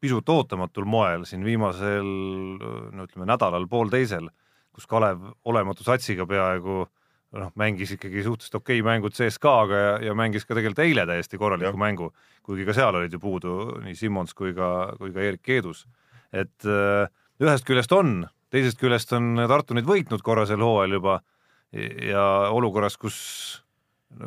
pisut 0.00 0.28
ootamatul 0.28 0.86
moel 0.86 1.24
siin 1.26 1.44
viimasel 1.46 2.06
no 2.06 3.06
ütleme 3.06 3.26
nädalal, 3.30 3.66
poolteisel, 3.70 4.28
kus 4.74 4.86
Kalev 4.86 5.22
olematu 5.44 5.86
satsiga 5.86 6.26
peaaegu 6.26 6.84
noh, 7.36 7.52
mängis 7.60 7.92
ikkagi 7.96 8.24
suhteliselt 8.24 8.60
okei 8.62 8.82
mängud 8.84 9.12
CSKA-ga 9.16 9.80
ja, 9.82 9.94
ja 10.08 10.16
mängis 10.16 10.46
ka 10.48 10.56
tegelikult 10.56 10.84
eile 10.86 11.04
täiesti 11.08 11.40
korraliku 11.40 11.74
Jah. 11.74 11.80
mängu, 11.80 12.10
kuigi 12.46 12.66
ka 12.68 12.76
seal 12.76 12.96
olid 12.96 13.12
ju 13.12 13.20
puudu 13.20 13.54
nii 13.84 13.96
Simmons 13.98 14.34
kui 14.36 14.54
ka, 14.56 14.94
kui 15.00 15.12
ka 15.12 15.24
Erik 15.24 15.44
Keedus. 15.44 15.86
et 16.32 16.68
äh, 16.68 17.08
ühest 17.40 17.66
küljest 17.68 17.92
on, 17.92 18.22
teisest 18.52 18.80
küljest 18.80 19.12
on 19.16 19.44
Tartu 19.48 19.76
nüüd 19.76 19.88
võitnud 19.88 20.24
korra 20.24 20.46
sel 20.48 20.64
hooajal 20.64 20.98
juba 20.98 21.20
ja 21.72 22.22
olukorras, 22.54 22.96
kus 22.96 23.18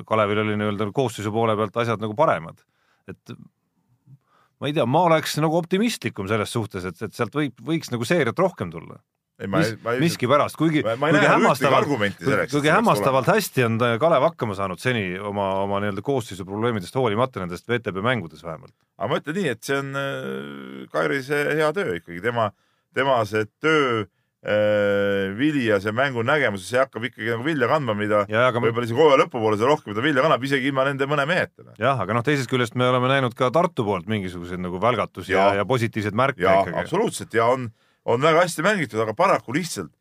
Kalevil 0.05 0.43
oli 0.43 0.57
nii-öelda 0.59 0.91
koosseisu 0.93 1.31
poole 1.33 1.55
pealt 1.57 1.77
asjad 1.81 2.01
nagu 2.03 2.13
paremad, 2.17 2.59
et 3.09 3.33
ma 4.61 4.69
ei 4.69 4.75
tea, 4.77 4.85
ma 4.85 5.07
oleks 5.07 5.39
nagu 5.41 5.57
optimistlikum 5.57 6.29
selles 6.29 6.53
suhtes, 6.53 6.85
et, 6.85 7.01
et 7.01 7.17
sealt 7.17 7.33
võib, 7.33 7.57
võiks 7.65 7.89
nagu 7.93 8.05
seeriat 8.05 8.37
rohkem 8.39 8.69
tulla. 8.73 8.99
Mis, 9.49 9.71
miskipärast, 9.99 10.53
kuigi, 10.59 10.83
kuigi 10.85 11.25
hämmastavalt, 11.25 11.87
kuigi 12.51 12.69
hämmastavalt 12.69 13.27
hästi 13.31 13.63
on 13.65 13.79
Kalev 13.99 14.21
hakkama 14.27 14.53
saanud 14.57 14.77
seni 14.83 15.17
oma, 15.17 15.47
oma 15.63 15.79
nii-öelda 15.81 16.03
koosseisu 16.05 16.45
probleemidest 16.45 16.93
hoolimata 16.95 17.41
nendest 17.41 17.65
VTB 17.69 18.03
mängudes 18.05 18.43
vähemalt. 18.45 18.73
aga 19.01 19.09
ma 19.09 19.17
ütlen 19.17 19.39
nii, 19.41 19.49
et 19.55 19.63
see 19.65 19.79
on 19.81 19.93
äh, 19.97 20.87
Kairi 20.93 21.23
see 21.25 21.41
hea 21.57 21.71
töö 21.73 21.95
ikkagi, 21.97 22.21
tema, 22.21 22.51
tema 22.93 23.17
see 23.25 23.47
töö 23.63 24.03
äh, 24.45 25.33
vili 25.37 25.65
ja 25.67 25.79
see 25.81 25.93
mängu 25.95 26.23
nägemus, 26.27 26.67
see 26.69 26.79
hakkab 26.81 27.05
ikkagi 27.09 27.33
nagu 27.33 27.45
vilja 27.45 27.69
kandma, 27.71 27.95
mida 27.97 28.23
ja, 28.29 28.47
aga 28.49 28.61
võib-olla 28.63 28.87
isegi 28.87 28.99
hooaja 29.01 29.19
lõpupoole 29.23 29.57
seda 29.59 29.69
rohkem 29.73 29.97
ta 29.97 30.05
vilja 30.05 30.23
kannab, 30.25 30.45
isegi 30.47 30.69
ilma 30.71 30.85
nende 30.89 31.07
mõne 31.09 31.25
meheta. 31.29 31.65
jah, 31.81 31.97
aga 32.01 32.17
noh, 32.17 32.25
teisest 32.25 32.49
küljest 32.51 32.77
me 32.77 32.89
oleme 32.89 33.09
näinud 33.11 33.33
ka 33.37 33.49
Tartu 33.53 33.85
poolt 33.87 34.09
mingisuguseid 34.11 34.61
nagu 34.61 34.81
välgatusi 34.81 35.33
ja, 35.33 35.39
Ja. 35.41 35.47
ja, 35.55 35.61
ja 35.61 35.65
positiivseid 35.69 36.17
märke 36.17 36.45
ja 36.45 36.59
ikkagi. 36.61 36.77
absoluutselt 36.85 37.33
ja 37.37 37.45
on, 37.53 37.71
on 38.05 38.21
väga 38.21 38.45
hästi 38.45 38.65
mängitud, 38.65 39.01
aga 39.03 39.13
paraku 39.17 39.53
lihtsalt 39.55 39.91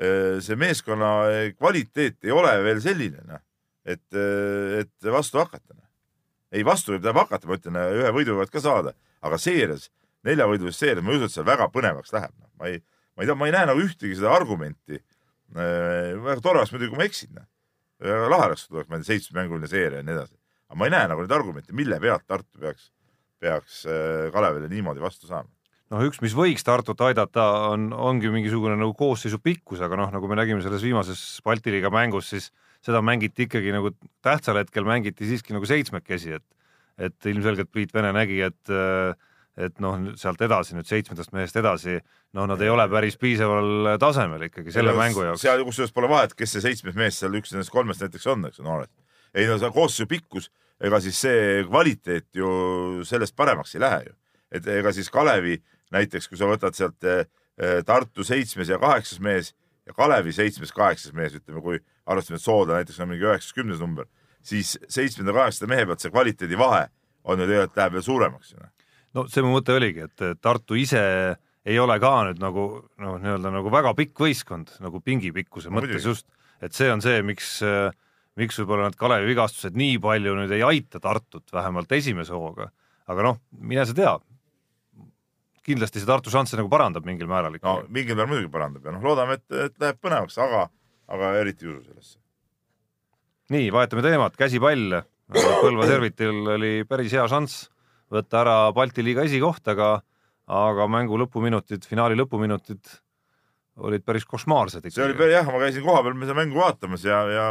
äh, 0.00 0.38
see 0.44 0.58
meeskonna 0.58 1.12
äh, 1.26 1.44
kvaliteet 1.56 2.24
ei 2.26 2.34
ole 2.34 2.52
veel 2.64 2.80
selline, 2.84 3.22
noh, 3.26 3.42
et, 3.88 4.04
et 4.82 5.10
vastu 5.12 5.40
hakata. 5.40 5.74
ei, 6.52 6.64
vastu 6.64 6.94
tähendab 6.94 7.24
hakata, 7.24 7.48
ma 7.48 7.58
ütlen, 7.58 7.78
ühe 7.98 8.10
võidu 8.14 8.36
võivad 8.36 8.52
ka 8.52 8.62
saada, 8.64 8.94
aga 9.24 9.38
seerias, 9.40 9.88
neljavõidulises 10.26 10.80
seerias, 10.80 11.04
ma 11.04 11.12
ei 11.12 11.20
usu, 11.20 11.28
et 11.28 11.36
seal 11.36 11.46
väga 11.48 11.68
põnevaks 11.72 12.14
läheb. 12.14 12.34
ma 12.58 12.70
ei, 12.70 12.80
ma 13.16 13.24
ei 13.24 13.30
tea, 13.30 13.38
ma 13.38 13.48
ei 13.48 13.54
näe 13.54 13.68
nagu 13.70 13.84
ühtegi 13.84 14.18
seda 14.18 14.34
argumenti. 14.36 15.00
väga 15.54 16.40
tore 16.44 16.60
oleks 16.60 16.72
muidugi, 16.74 16.92
kui 16.92 17.00
ma 17.00 17.08
eksin. 17.08 17.40
väga 18.04 18.30
lahe 18.32 18.48
oleks, 18.50 18.66
kui 18.66 18.76
tuleks, 18.76 18.88
ma 18.88 18.96
ei 18.96 19.04
tea, 19.04 19.12
seitsmemänguline 19.14 19.70
seeria 19.70 20.02
ja 20.02 20.06
nii 20.06 20.16
edasi. 20.16 20.36
aga 20.68 20.80
ma 20.80 20.88
ei 20.88 20.96
näe 20.96 21.12
nagu 21.12 21.24
neid 21.24 21.36
argumente, 21.36 21.76
mille 21.76 22.00
pealt 22.00 22.26
Tartu 22.26 22.60
peaks, 22.60 22.90
peaks 23.40 23.84
Kalevile 24.32 24.68
niimoodi 24.72 25.04
vastu 25.04 25.28
saama. 25.30 25.50
noh, 25.92 26.04
üks, 26.08 26.20
mis 26.24 26.36
võiks 26.36 26.64
Tartut 26.66 27.00
aidata, 27.06 27.46
on, 27.72 27.88
ongi 27.92 28.30
mingisugune 28.32 28.76
nagu 28.78 28.94
koosseisu 28.98 29.40
pikkus, 29.42 29.82
aga 29.84 29.98
noh, 30.00 30.12
nagu 30.14 30.30
me 30.30 30.38
nägime 30.38 30.62
selles 30.64 30.84
viimases 30.84 31.22
Balti 31.44 31.72
liiga 31.74 31.92
mängus, 31.94 32.30
siis 32.34 32.50
seda 32.84 33.00
mängiti 33.04 33.48
ikkagi 33.48 33.72
nagu 33.74 33.94
tähtsal 34.24 34.60
hetkel 34.60 34.86
mängiti 34.88 35.26
siiski 35.28 35.56
nagu 35.56 35.68
seitsmekesi, 35.68 36.38
et 36.38 36.46
et 36.98 37.26
ilmselgelt 37.30 37.68
Priit 37.70 37.92
Vene 37.94 38.10
nägi, 38.10 38.40
et 38.42 38.72
et 39.58 39.80
noh, 39.82 39.96
sealt 40.18 40.40
edasi 40.42 40.76
nüüd 40.76 40.86
seitsmendast 40.86 41.32
mehest 41.34 41.56
edasi, 41.58 41.96
noh, 42.38 42.46
nad 42.46 42.60
ei 42.62 42.70
ole 42.70 42.84
päris 42.90 43.16
piisaval 43.18 43.96
tasemel 43.98 44.44
ikkagi 44.46 44.74
selle 44.74 44.94
mängu 44.94 45.24
jaoks. 45.26 45.42
seal 45.42 45.64
kusjuures 45.66 45.94
pole 45.94 46.10
vahet, 46.10 46.34
kes 46.38 46.54
see 46.54 46.62
seitsmes 46.62 46.98
mees 46.98 47.18
seal 47.18 47.34
üks 47.38 47.54
nendest 47.54 47.74
kolmest 47.74 48.04
näiteks 48.04 48.28
on, 48.30 48.46
eks 48.50 48.62
ole, 48.62 48.86
ei 49.34 49.48
no 49.50 49.58
see 49.58 49.72
koosseisu 49.74 50.06
pikkus, 50.10 50.50
ega 50.82 51.00
siis 51.02 51.18
see 51.26 51.64
kvaliteet 51.66 52.28
ju 52.38 52.52
sellest 53.06 53.34
paremaks 53.38 53.74
ei 53.74 53.82
lähe 53.82 54.04
ju. 54.06 54.14
et 54.54 54.66
ega 54.78 54.92
siis 54.96 55.10
Kalevi 55.12 55.58
näiteks, 55.94 56.28
kui 56.28 56.38
sa 56.40 56.48
võtad 56.50 56.76
sealt 56.76 57.04
eh, 57.08 57.26
eh, 57.58 57.80
Tartu 57.86 58.24
seitsmes 58.26 58.70
ja 58.72 58.78
kaheksas 58.82 59.20
mees 59.24 59.52
ja 59.88 59.96
Kalevi 59.96 60.34
seitsmes-kaheksas 60.36 61.14
mees, 61.16 61.36
ütleme, 61.38 61.62
kui 61.64 61.80
arvestame, 62.08 62.38
et 62.40 62.44
Sooda 62.44 62.78
näiteks 62.78 63.00
on 63.00 63.12
mingi 63.12 63.26
üheksas-kümnes 63.26 63.80
number, 63.82 64.08
siis 64.44 64.76
seitsmenda-kaheksanda 64.92 65.70
mehe 65.72 65.86
pealt 65.88 66.04
see 66.04 66.12
kvaliteedi 66.12 66.58
vahe 66.60 66.86
on 67.28 67.40
ju 67.40 67.48
tegelikult 67.48 67.80
läheb 67.80 67.96
veel 67.96 68.06
suuremaks 68.06 68.54
noh. 68.56 68.72
no 69.16 69.26
see 69.32 69.44
mu 69.44 69.54
mõte 69.56 69.76
oligi, 69.76 70.08
et 70.08 70.40
Tartu 70.44 70.78
ise 70.78 71.02
ei 71.68 71.78
ole 71.80 71.98
ka 72.00 72.12
nüüd 72.28 72.42
nagu 72.42 72.66
noh, 73.00 73.16
nii-öelda 73.20 73.52
nagu 73.52 73.72
väga 73.72 73.94
pikk 73.98 74.24
võistkond 74.24 74.76
nagu 74.84 75.00
pingi 75.04 75.32
pikkuse 75.36 75.72
No 75.72 75.80
mõttes 75.80 76.06
just, 76.06 76.28
et 76.64 76.76
see 76.76 76.88
on 76.92 77.02
see, 77.04 77.20
miks, 77.26 77.58
miks 78.38 78.60
võib-olla 78.60 78.88
need 78.88 79.00
Kalevi 79.00 79.32
vigastused 79.32 79.76
nii 79.76 79.98
palju 80.04 80.36
nüüd 80.38 80.54
ei 80.56 80.64
aita 80.68 81.00
Tartut 81.02 81.52
vähemalt 81.52 81.92
esimese 81.96 82.36
hooga, 82.36 82.70
aga 83.08 83.24
noh, 83.24 83.40
mine 83.58 83.84
sa 83.88 83.96
tea. 83.96 84.14
Kindlasti 85.68 86.02
see 86.02 86.08
Tartu 86.08 86.32
šansse 86.32 86.58
nagu 86.58 86.70
parandab 86.72 87.06
mingil 87.08 87.28
määral 87.30 87.54
no 87.54 87.60
ikkagi 87.60 87.84
no.. 87.86 87.92
mingil 87.94 88.18
määral 88.18 88.32
muidugi 88.32 88.52
parandab 88.54 88.88
ja 88.88 88.94
noh, 88.94 89.04
loodame, 89.04 89.38
et, 89.38 89.46
et 89.68 89.84
läheb 89.84 90.00
põnevaks, 90.04 90.38
aga, 90.44 90.66
aga 91.14 91.32
eriti 91.42 91.66
ei 91.66 91.72
usu 91.74 91.82
sellesse. 91.86 92.18
nii, 93.54 93.70
vahetame 93.74 94.04
teemat, 94.04 94.36
käsipall. 94.38 95.00
Põlva 95.28 95.84
Servitil 95.84 96.46
oli 96.54 96.70
päris 96.88 97.12
hea 97.12 97.26
šanss 97.28 97.66
võtta 98.12 98.38
ära 98.40 98.54
Balti 98.72 99.04
liiga 99.04 99.26
esikoht, 99.28 99.66
aga, 99.68 99.98
aga 100.48 100.86
mängu 100.88 101.18
lõpuminutid, 101.20 101.84
finaali 101.84 102.16
lõpuminutid 102.16 102.94
olid 103.84 104.02
päris 104.06 104.24
košmaarsed 104.26 104.88
see 104.88 105.04
oli 105.04 105.14
ikkagi. 105.14 105.34
jah, 105.36 105.50
ma 105.52 105.60
käisin 105.60 105.84
kohapeal 105.84 106.16
seda 106.22 106.38
mängu 106.38 106.58
vaatamas 106.58 107.04
ja, 107.04 107.20
ja 107.30 107.50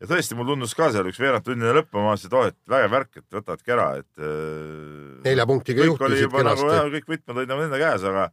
ja 0.00 0.08
tõesti, 0.10 0.36
mulle 0.36 0.54
tundus 0.54 0.74
ka 0.76 0.90
seal 0.92 1.08
üks 1.10 1.20
veerandtunnine 1.20 1.72
lõpp, 1.78 1.92
ma 1.96 2.10
vaatasin, 2.10 2.30
et 2.30 2.36
oh, 2.36 2.48
et 2.50 2.72
vägev 2.72 2.92
värk, 2.92 3.12
et 3.20 3.38
võtavadki 3.38 3.74
ära, 3.76 3.86
et 4.02 4.20
äh, 4.20 5.05
nelja 5.24 5.46
punktiga 5.48 5.86
juhtisid 5.86 6.28
nagu 6.28 6.42
kenasti. 6.42 6.90
kõik 6.96 7.08
võtmed 7.12 7.40
olid 7.40 7.52
nagu 7.52 7.64
nende 7.64 7.80
käes, 7.80 8.04
aga 8.06 8.26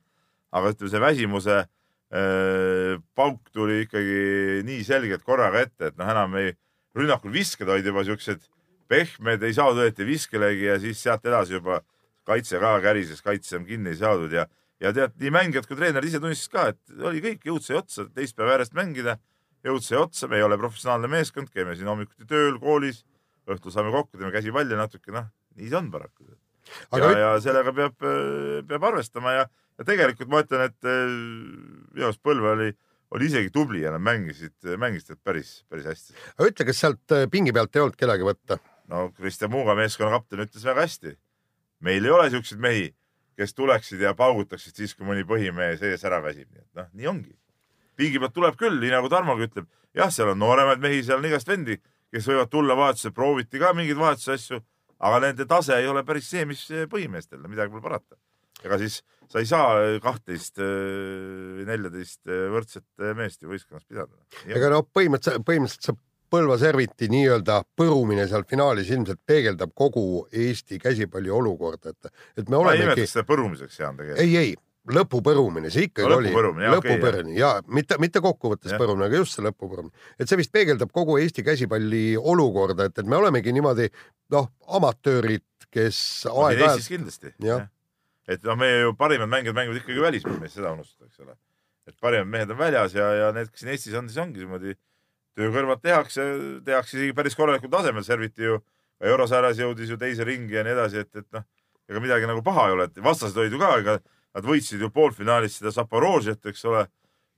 aga 0.54 0.74
ütleme, 0.74 0.92
see 0.92 1.02
väsimuse 1.02 1.60
äh, 1.62 3.00
pauk 3.18 3.54
tuli 3.54 3.84
ikkagi 3.86 4.64
nii 4.68 4.84
selgelt 4.88 5.24
korraga 5.26 5.64
ette, 5.66 5.92
et 5.92 5.98
noh, 5.98 6.10
enam 6.14 6.36
ei, 6.42 6.54
rünnakul 6.98 7.34
visked 7.34 7.70
olid 7.70 7.88
juba 7.90 8.06
siuksed 8.06 8.44
pehmed, 8.92 9.44
ei 9.44 9.56
saanud 9.56 9.82
õieti 9.82 10.06
viskelegi 10.08 10.70
ja 10.70 10.78
siis 10.82 11.02
sealt 11.02 11.26
edasi 11.26 11.58
juba 11.58 11.82
kaitse 12.28 12.60
ka 12.62 12.76
kärises, 12.84 13.24
kaitse 13.26 13.58
on 13.58 13.66
kinni 13.68 13.94
ei 13.94 14.00
saadud 14.00 14.34
ja 14.34 14.46
ja 14.84 14.92
tead, 14.96 15.16
nii 15.22 15.32
mängijad 15.32 15.68
kui 15.68 15.78
treenerid 15.80 16.10
ise 16.10 16.20
tunnistasid 16.20 16.54
ka, 16.54 16.66
et 16.74 17.06
oli 17.08 17.22
kõik, 17.24 17.46
jõud 17.48 17.64
sai 17.64 17.78
otsa, 17.80 18.06
teist 18.16 18.36
päeva 18.36 18.58
järjest 18.58 18.76
mängida, 18.78 19.18
jõud 19.64 19.86
sai 19.86 20.00
otsa, 20.02 20.28
me 20.28 20.40
ei 20.40 20.46
ole 20.46 20.58
professionaalne 20.60 21.10
meeskond, 21.12 21.52
käime 21.54 21.78
siin 21.80 21.88
hommikuti 21.88 22.28
tööl, 22.28 22.58
koolis, 22.60 23.04
õhtul 23.48 23.74
saame 23.76 23.94
kokku, 23.96 24.18
teeme 24.18 24.34
käsipalli 24.36 24.76
natuke, 24.80 25.14
noh, 25.16 25.30
nii 25.56 25.70
see 25.72 25.80
on 25.80 25.88
paraku. 25.94 26.28
Ja 26.91 26.99
üt-, 26.99 27.20
ja 27.20 27.34
sellega 27.43 27.74
peab, 27.76 27.95
peab 28.70 28.89
arvestama 28.91 29.36
ja, 29.36 29.45
ja 29.80 29.86
tegelikult 29.88 30.32
ma 30.32 30.43
ütlen, 30.45 30.70
et 30.70 30.88
minu 30.88 32.07
arust 32.07 32.24
Põlve 32.24 32.53
oli, 32.55 32.70
oli 33.14 33.30
isegi 33.30 33.51
tubli 33.53 33.84
ja 33.84 33.91
nad 33.93 34.01
mängisid, 34.01 34.55
mängisid 34.80 35.20
päris, 35.24 35.61
päris 35.70 35.86
hästi. 35.86 36.16
aga 36.38 36.49
ütle, 36.49 36.66
kas 36.70 36.82
sealt 36.82 37.14
äh, 37.14 37.28
pingi 37.32 37.53
pealt 37.53 37.76
ei 37.76 37.84
olnud 37.84 37.97
kedagi 37.99 38.26
võtta? 38.26 38.57
no 38.89 39.05
Kristjan 39.18 39.51
Muuga 39.53 39.76
meeskonna 39.78 40.11
kapten 40.16 40.43
ütles 40.45 40.66
väga 40.66 40.88
hästi. 40.88 41.16
meil 41.84 42.05
ei 42.05 42.11
ole 42.16 42.30
siukseid 42.34 42.61
mehi, 42.64 42.89
kes 43.38 43.53
tuleksid 43.53 44.01
ja 44.01 44.14
paugutaksid 44.18 44.76
siis, 44.76 44.95
kui 44.95 45.05
mõni 45.07 45.26
põhimees 45.30 45.84
ees 45.86 46.05
ära 46.05 46.22
väsib, 46.24 46.49
nii 46.49 46.64
et 46.64 46.82
noh, 46.82 46.89
nii 46.93 47.09
ongi. 47.14 47.34
pingi 47.95 48.20
pealt 48.20 48.34
tuleb 48.34 48.57
küll, 48.57 48.80
nii 48.82 48.93
nagu 48.95 49.09
Tarmogi 49.09 49.49
ütleb, 49.49 49.70
jah, 49.93 50.09
seal 50.14 50.34
on 50.34 50.39
nooremaid 50.41 50.82
mehi, 50.82 51.03
seal 51.05 51.22
on 51.22 51.30
igast 51.30 51.47
vendi, 51.47 51.78
kes 52.14 52.28
võivad 52.30 52.49
tulla 52.49 52.78
vahetusse, 52.78 53.14
prooviti 53.14 53.61
ka 53.61 53.74
mingeid 53.78 53.99
vahetuse 53.99 54.38
asju, 54.38 54.61
aga 55.04 55.24
nende 55.28 55.47
tase 55.49 55.76
ei 55.80 55.89
ole 55.89 56.06
päris 56.08 56.30
see, 56.32 56.45
mis 56.49 56.64
põhimeestel, 56.91 57.43
midagi 57.49 57.74
pole 57.74 57.84
parata. 57.84 58.20
ega 58.64 58.78
siis 58.80 59.01
sa 59.32 59.41
ei 59.41 59.47
saa 59.49 59.99
kahtteist 60.04 60.60
või 60.62 61.68
neljateist 61.68 62.32
võrdset 62.54 63.06
meest 63.18 63.43
ju 63.43 63.51
võistkonnas 63.51 63.86
pidada. 63.89 64.26
ega 64.47 64.72
noh, 64.72 64.88
põhimõtteliselt, 64.88 65.45
põhimõtteliselt 65.47 65.91
see 65.91 66.01
Põlva 66.34 66.56
serviti 66.58 67.06
nii-öelda 67.14 67.60
põrumine 67.78 68.24
seal 68.26 68.41
finaalis 68.49 68.88
ilmselt 68.89 69.20
peegeldab 69.30 69.70
kogu 69.78 70.24
Eesti 70.34 70.80
käsipalli 70.82 71.30
olukorda, 71.30 71.93
et, 71.93 72.10
et 72.41 72.47
me 72.49 72.56
ma 72.56 72.72
ei 72.74 72.80
olemegi 72.80 72.88
nimetaks 72.88 73.14
seda 73.14 73.26
põrumiseks, 73.30 73.78
Jaan, 73.78 73.99
tegelikult. 73.99 74.24
ei, 74.24 74.38
ei, 74.39 74.56
lõpupõrumine, 74.92 75.70
see 75.72 75.86
ikkagi 75.88 76.10
No 76.10 76.18
oli. 76.20 76.32
okei, 76.34 76.98
lõpupõrumine 76.98 77.38
ja 77.38 77.52
mitte, 77.72 77.96
mitte 78.04 78.20
kokkuvõttes 78.24 78.74
põrumine, 78.80 79.08
aga 79.08 79.22
just 79.22 79.38
see 79.38 79.46
lõpupõrumine. 79.46 79.94
et 80.20 80.28
see 80.28 80.40
vist 80.40 80.52
peegeldab 80.52 80.92
kogu 80.92 81.16
Eesti 81.22 81.44
käsipalli 81.46 82.18
olukorda, 82.20 82.90
et, 82.90 82.98
et 83.00 83.08
me 83.08 83.16
olemegi 83.16 83.54
niimoodi 83.56 83.88
noh, 84.36 84.50
amatöörid, 84.68 85.46
kes 85.72 86.28
aeg-ajalt 86.28 86.68
Eestis 86.78 86.92
kindlasti. 86.92 87.34
Et 88.28 88.44
noh, 88.44 88.56
meie 88.60 88.84
ju 88.86 88.94
parimad 89.00 89.32
mängijad 89.32 89.56
mängivad 89.56 89.80
ikkagi 89.82 90.04
välismaal, 90.04 90.38
me 90.40 90.48
ei 90.48 90.54
seda 90.54 90.72
unustada, 90.76 91.08
eks 91.08 91.20
ole. 91.24 91.36
et 91.88 91.96
parimad 92.00 92.28
mehed 92.32 92.52
on 92.52 92.60
väljas 92.60 92.94
ja, 92.96 93.08
ja 93.20 93.32
need, 93.36 93.50
kes 93.52 93.64
siin 93.64 93.72
Eestis 93.74 93.96
on, 94.00 94.08
siis 94.12 94.20
ongi 94.24 94.44
niimoodi 94.44 94.76
töö 95.36 95.50
kõrvalt 95.52 95.82
tehakse, 95.84 96.24
tehakse 96.66 96.98
isegi 97.00 97.16
päris 97.18 97.36
korralikul 97.36 97.72
tasemel, 97.72 98.04
serviti 98.04 98.46
ju 98.46 98.60
eurosarjas 99.04 99.60
jõudis 99.60 99.90
ju 99.92 99.98
teise 100.00 100.24
ringi 100.28 100.56
ja 100.56 100.64
nii 100.64 100.76
edasi, 100.76 101.04
et, 101.04 101.12
et 101.24 101.28
noh, 101.36 101.44
ega 101.90 102.00
midagi 102.04 102.30
nagu 102.30 102.44
paha 102.46 102.68
ei 102.70 102.76
ole, 102.78 102.86
et 102.88 103.02
vastased 103.04 103.38
olid 103.42 103.56
ju 103.56 103.60
ka, 103.60 103.72
ega 103.82 103.98
nad 104.34 104.48
võitsid 104.48 104.82
ju 104.82 104.90
poolfinaalis 104.94 105.60
seda 105.60 105.72
Zaporožet, 105.72 106.46
eks 106.50 106.66
ole. 106.66 106.88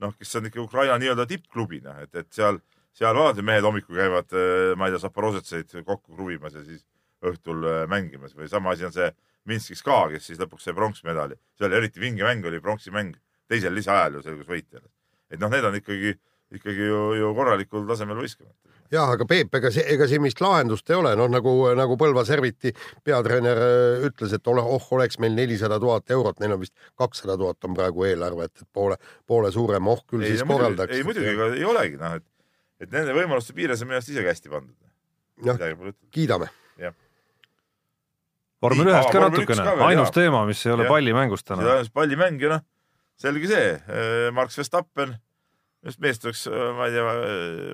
noh, 0.04 0.12
kes 0.20 0.36
on 0.36 0.50
ikka 0.50 0.60
Ukraina 0.60 0.98
nii-öelda 1.00 1.24
tippklubina, 1.30 1.94
et, 2.04 2.12
et 2.20 2.28
seal, 2.36 2.58
seal 2.92 3.16
alati 3.16 3.44
mehed 3.46 3.64
hommikul 3.64 3.96
käivad, 3.96 4.34
ma 4.76 4.90
ei 4.90 4.92
tea, 4.92 5.00
Zaporožetseid 5.06 5.72
kokku 5.88 6.18
kruvimas 6.18 6.58
ja 6.58 6.64
siis 6.66 6.84
õhtul 7.24 7.64
äh, 7.64 7.86
mängimas 7.90 8.36
või 8.36 8.50
sama 8.52 8.74
asi 8.76 8.88
on 8.88 8.94
see 8.96 9.08
Minskis 9.46 9.84
ka, 9.86 10.08
kes 10.10 10.26
siis 10.26 10.40
lõpuks 10.42 10.66
sai 10.66 10.74
pronksmedali. 10.74 11.38
see 11.54 11.68
oli 11.68 11.78
eriti 11.78 12.02
vinge 12.02 12.26
mäng, 12.26 12.46
oli 12.50 12.60
pronksi 12.60 12.92
mäng 12.92 13.14
teisel 13.48 13.76
lisaajal 13.78 14.18
ju 14.18 14.24
selgus 14.26 14.50
võitja. 14.50 14.82
et 15.30 15.40
noh, 15.40 15.52
need 15.54 15.66
on 15.66 15.78
ikkagi, 15.78 16.16
ikkagi 16.60 16.88
ju, 16.90 17.02
ju 17.20 17.34
korralikul 17.38 17.86
tasemel 17.90 18.20
võistkonnad. 18.22 18.56
jah, 18.94 19.12
aga 19.16 19.28
Peep, 19.30 19.54
ega 19.60 19.72
see, 19.74 19.86
ega 19.96 20.08
siin 20.10 20.24
vist 20.26 20.42
lahendust 20.44 20.90
ei 20.90 20.98
ole, 20.98 21.16
noh 21.20 21.30
nagu, 21.32 21.54
nagu 21.78 21.98
Põlva 22.00 22.26
serviti 22.28 22.74
peatreener 23.06 23.62
äh, 23.66 24.06
ütles, 24.10 24.36
et 24.38 24.52
ole, 24.52 24.64
oh, 24.64 24.90
oleks 24.98 25.20
meil 25.24 25.36
nelisada 25.38 25.80
tuhat 25.82 26.12
eurot, 26.16 26.40
neil 26.44 26.58
on 26.58 26.64
vist 26.64 26.76
kakssada 26.98 27.38
tuhat 27.42 27.70
on 27.70 27.78
praegu 27.78 28.08
eelarve, 28.10 28.50
et 28.50 28.68
poole, 28.74 29.00
poole 29.28 29.52
suurem, 29.56 29.88
oh 29.92 30.04
küll 30.08 30.26
ei, 30.26 30.36
siis 30.36 30.46
korraldaks. 30.48 30.96
ei 30.96 31.08
muidugi, 31.08 31.32
ega 31.34 31.52
ei 31.56 31.66
olegi 31.68 32.02
noh, 32.02 32.20
et, 32.20 32.28
et 32.86 32.92
nende 32.92 33.16
võimaluste 33.18 33.58
piires 33.58 33.82
on 33.82 33.92
minu 33.92 34.02
arust 34.02 34.14
isegi 34.14 34.32
hästi 34.32 34.54
pandud. 34.54 34.78
Jah. 35.44 35.60
kiidame. 36.16 36.48
vormel 38.66 38.88
Nii, 38.88 38.94
ühest 38.94 39.12
ka 39.12 39.20
aa, 39.20 39.26
vormel 39.26 39.44
üks 39.44 39.52
natukene 39.52 39.68
ka, 39.68 39.76
veel, 39.76 39.90
ainus 39.92 40.14
teema, 40.16 40.42
mis 40.48 40.64
ei 40.66 40.74
ole 40.74 40.86
Jah. 40.86 40.94
pallimängust 40.94 41.48
täna. 41.48 41.76
on 41.82 41.92
pallimäng 41.94 42.42
ja 42.42 42.52
noh, 42.56 42.64
selge 43.22 43.50
see, 43.52 43.68
Marx 44.36 44.58
Verstappen, 44.60 45.16
just 45.86 46.02
meest 46.02 46.24
tuleks, 46.24 46.48
ma 46.50 46.88
ei 46.90 46.96
tea, 46.96 47.06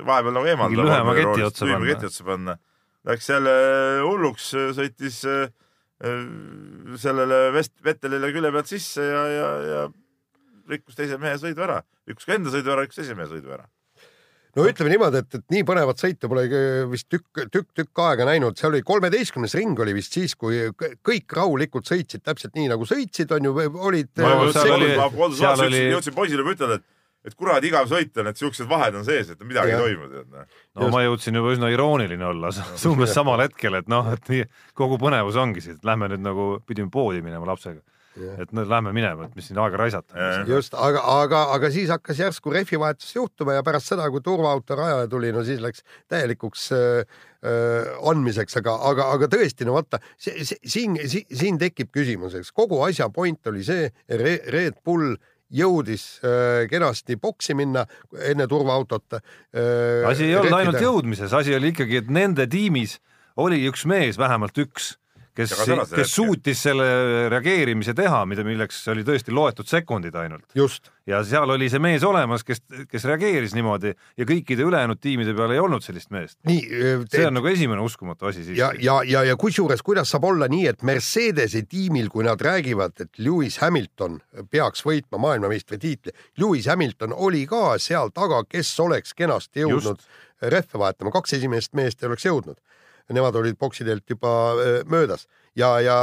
vahepeal 0.07 0.35
nagu 0.35 0.51
eemaldada. 0.51 0.85
lühema 0.89 1.15
keti 1.17 1.47
otsa 1.47 1.65
lühema 1.65 1.79
panna. 1.81 1.93
keti 1.95 2.11
otsa 2.11 2.27
panna. 2.27 2.57
Läks 3.07 3.29
jälle 3.31 3.53
hulluks, 4.05 4.51
sõitis 4.77 5.23
äh, 5.25 5.47
sellele 7.01 7.43
Vest-, 7.55 7.77
Vettelile 7.85 8.31
külje 8.33 8.51
pealt 8.53 8.69
sisse 8.69 9.05
ja, 9.05 9.21
ja, 9.31 9.49
ja 9.71 9.83
rikkus 10.71 10.97
teise 10.97 11.17
mehe 11.21 11.37
sõidu 11.41 11.63
ära, 11.65 11.81
rikkus 12.09 12.27
ka 12.27 12.35
enda 12.37 12.53
sõidu 12.53 12.73
ära, 12.73 12.85
rikkus 12.85 13.01
teise 13.01 13.15
mehe 13.17 13.29
sõidu 13.31 13.51
ära. 13.55 13.65
no 14.55 14.65
ütleme 14.67 14.91
niimoodi, 14.93 15.21
et, 15.23 15.35
et 15.39 15.45
nii 15.55 15.65
põnevat 15.67 16.01
sõitu 16.01 16.29
pole 16.31 16.45
vist 16.91 17.07
tükk, 17.11 17.43
tükk, 17.53 17.69
tükk 17.77 18.01
aega 18.05 18.27
näinud, 18.29 18.57
seal 18.59 18.73
oli 18.73 18.83
kolmeteistkümnes 18.87 19.55
ring 19.59 19.79
oli 19.79 19.95
vist 19.97 20.15
siis, 20.17 20.35
kui 20.35 20.63
kõ- 20.77 20.95
kõik 21.07 21.37
rahulikult 21.37 21.87
sõitsid 21.89 22.23
täpselt 22.25 22.57
nii 22.59 22.69
nagu 22.71 22.87
sõitsid, 22.87 23.31
on 23.37 23.49
ju, 23.49 23.53
olid. 23.89 24.11
Ma 24.19 24.33
juba 24.37 24.55
seal 24.57 24.75
oli- 24.77 24.95
ma 24.97 25.09
kodus 25.13 25.39
seal 25.39 25.53
vaatasin 25.55 25.69
oli-, 25.71 25.85
jõudsin 25.95 26.17
poisile 26.17 26.43
juba 26.45 26.57
ütelda, 26.57 26.79
et, 26.81 26.87
et 27.27 27.37
kurat, 27.37 27.63
igav 27.65 27.89
sõit 27.89 28.17
on, 28.17 28.31
et 28.31 28.39
siuksed 28.39 28.69
vahed 28.69 28.97
on 28.97 29.05
sees, 29.05 29.29
et 29.33 29.45
midagi 29.45 29.75
Jah. 29.75 29.83
ei 29.83 29.93
toimu, 29.93 30.25
noh. 30.33 30.49
no 30.79 30.89
ma 30.93 31.03
jõudsin 31.05 31.37
juba 31.37 31.53
üsna 31.53 31.69
irooniline 31.73 32.27
olla, 32.31 32.51
umbes 32.91 33.13
samal 33.13 33.43
hetkel, 33.45 33.77
et 33.77 33.89
noh, 33.91 34.09
et 34.15 34.33
nii 34.33 34.43
kogu 34.77 34.97
põnevus 35.01 35.39
ongi 35.41 35.63
siis, 35.63 35.77
et 35.77 35.87
lähme 35.87 36.09
nüüd 36.11 36.25
nagu 36.25 36.51
pidime 36.67 36.91
poodi 36.93 37.23
minema 37.25 37.49
lapsega. 37.53 37.83
et 38.11 38.49
no 38.51 38.65
lähme 38.67 38.91
minema, 38.91 39.23
et 39.23 39.35
mis 39.39 39.45
siin 39.47 39.59
aega 39.63 39.77
raisata. 39.79 40.25
just, 40.49 40.73
aga, 40.75 40.99
aga, 41.21 41.45
aga 41.55 41.69
siis 41.71 41.93
hakkas 41.93 42.19
järsku 42.19 42.51
rehvivahetus 42.51 43.13
juhtuma 43.15 43.53
ja 43.55 43.63
pärast 43.63 43.93
seda, 43.93 44.09
kui 44.11 44.19
turvaauto 44.25 44.75
rajale 44.75 45.07
tuli, 45.07 45.29
no 45.31 45.45
siis 45.47 45.61
läks 45.63 45.85
täielikuks 46.11 46.65
äh, 46.75 47.21
äh, 47.45 47.93
andmiseks, 48.11 48.57
aga, 48.59 48.75
aga, 48.89 49.07
aga 49.15 49.29
tõesti, 49.31 49.63
no 49.69 49.77
vaata, 49.77 50.01
siin 50.19 50.99
si,, 51.05 51.23
siin 51.23 51.61
tekib 51.61 51.93
küsimus, 51.95 52.35
eks 52.41 52.51
kogu 52.51 52.81
asja 52.83 53.07
point 53.13 53.47
oli 53.47 53.63
see, 53.63 53.87
Red 54.09 54.81
Bull 54.83 55.15
jõudis 55.51 56.05
äh, 56.23 56.65
kenasti 56.71 57.17
boksi 57.21 57.55
minna 57.57 57.85
enne 58.31 58.47
turvaautot 58.47 59.17
äh,. 59.17 59.21
asi 60.07 60.29
ei 60.29 60.35
olnud 60.39 60.57
ainult 60.57 60.81
jõudmises, 60.81 61.33
asi 61.35 61.55
oli 61.55 61.73
ikkagi, 61.75 62.01
et 62.03 62.11
nende 62.11 62.47
tiimis 62.51 62.99
oli 63.41 63.61
üks 63.69 63.85
mees, 63.89 64.19
vähemalt 64.19 64.57
üks, 64.61 64.95
kes 65.35 65.53
kes 65.95 66.13
suutis 66.13 66.63
selle 66.67 66.87
reageerimise 67.31 67.93
teha, 67.97 68.23
mida, 68.29 68.43
milleks 68.45 68.81
oli 68.91 69.05
tõesti 69.07 69.33
loetud 69.35 69.67
sekundid 69.69 70.15
ainult. 70.19 70.45
just, 70.55 70.91
ja 71.07 71.21
seal 71.27 71.49
oli 71.55 71.69
see 71.71 71.81
mees 71.83 72.03
olemas, 72.07 72.43
kes, 72.47 72.63
kes 72.91 73.05
reageeris 73.07 73.55
niimoodi 73.55 73.93
ja 73.93 74.27
kõikide 74.27 74.65
ülejäänud 74.67 74.99
tiimide 75.01 75.35
peal 75.37 75.53
ei 75.55 75.61
olnud 75.63 75.85
sellist 75.85 76.11
meest. 76.11 76.37
nii. 76.49 76.81
see 77.11 77.27
on 77.27 77.37
nagu 77.39 77.51
esimene 77.51 77.83
uskumatu 77.85 78.27
asi 78.31 78.43
siis. 78.43 78.57
ja, 78.59 78.71
ja, 78.79 78.99
ja, 79.07 79.23
ja 79.31 79.37
kusjuures, 79.39 79.83
kuidas 79.85 80.11
saab 80.11 80.27
olla 80.31 80.49
nii, 80.51 80.65
et 80.73 80.83
Mercedese 80.87 81.63
tiimil, 81.69 82.09
kui 82.11 82.27
nad 82.27 82.41
räägivad, 82.41 82.97
et 82.99 83.21
Lewis 83.21 83.61
Hamilton 83.63 84.19
peaks 84.51 84.85
võitma 84.87 85.21
maailmameistritiitli, 85.29 86.15
Lewis 86.41 86.67
Hamilton 86.71 87.15
oli 87.15 87.45
ka 87.49 87.77
seal 87.79 88.11
taga, 88.15 88.43
kes 88.49 88.73
oleks 88.83 89.15
kenasti 89.17 89.63
jõudnud 89.63 90.03
rehve 90.41 90.79
vahetama, 90.79 91.13
kaks 91.13 91.37
esimest 91.37 91.75
meest 91.77 92.01
ei 92.01 92.09
oleks 92.09 92.25
jõudnud. 92.25 92.57
Nemad 93.09 93.35
olid 93.35 93.57
boksiteelt 93.59 94.09
juba 94.09 94.53
öö, 94.55 94.81
möödas. 94.85 95.27
Ja, 95.55 95.73
ja 95.83 95.95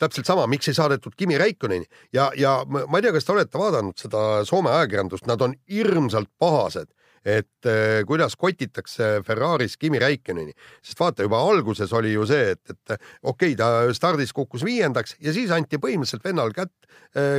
täpselt 0.00 0.26
sama, 0.26 0.46
miks 0.48 0.68
ei 0.68 0.74
saadetud 0.74 1.12
Kimi 1.16 1.38
Räikköneni 1.38 1.84
ja, 2.12 2.30
ja 2.36 2.62
ma 2.64 2.86
ei 2.96 3.04
tea, 3.04 3.12
kas 3.12 3.26
te 3.26 3.34
olete 3.34 3.60
vaadanud 3.60 3.98
seda 4.00 4.44
Soome 4.48 4.72
ajakirjandust, 4.72 5.26
nad 5.28 5.42
on 5.44 5.52
hirmsalt 5.70 6.30
pahased 6.40 6.88
et 7.24 7.68
eh, 7.68 8.04
kuidas 8.04 8.36
kotitakse 8.36 9.22
Ferraris 9.24 9.78
Kimi 9.80 9.98
Räikköneni, 9.98 10.52
sest 10.84 11.00
vaata 11.00 11.24
juba 11.24 11.40
alguses 11.40 11.92
oli 11.96 12.12
ju 12.12 12.26
see, 12.28 12.52
et, 12.52 12.62
et 12.70 12.96
okei 13.22 13.54
okay,, 13.54 13.56
ta 13.56 13.96
stardis 13.96 14.32
kukkus 14.36 14.64
viiendaks 14.64 15.16
ja 15.24 15.32
siis 15.32 15.52
anti 15.54 15.80
põhimõtteliselt 15.80 16.24
vennal 16.24 16.52
kätt, 16.56 16.74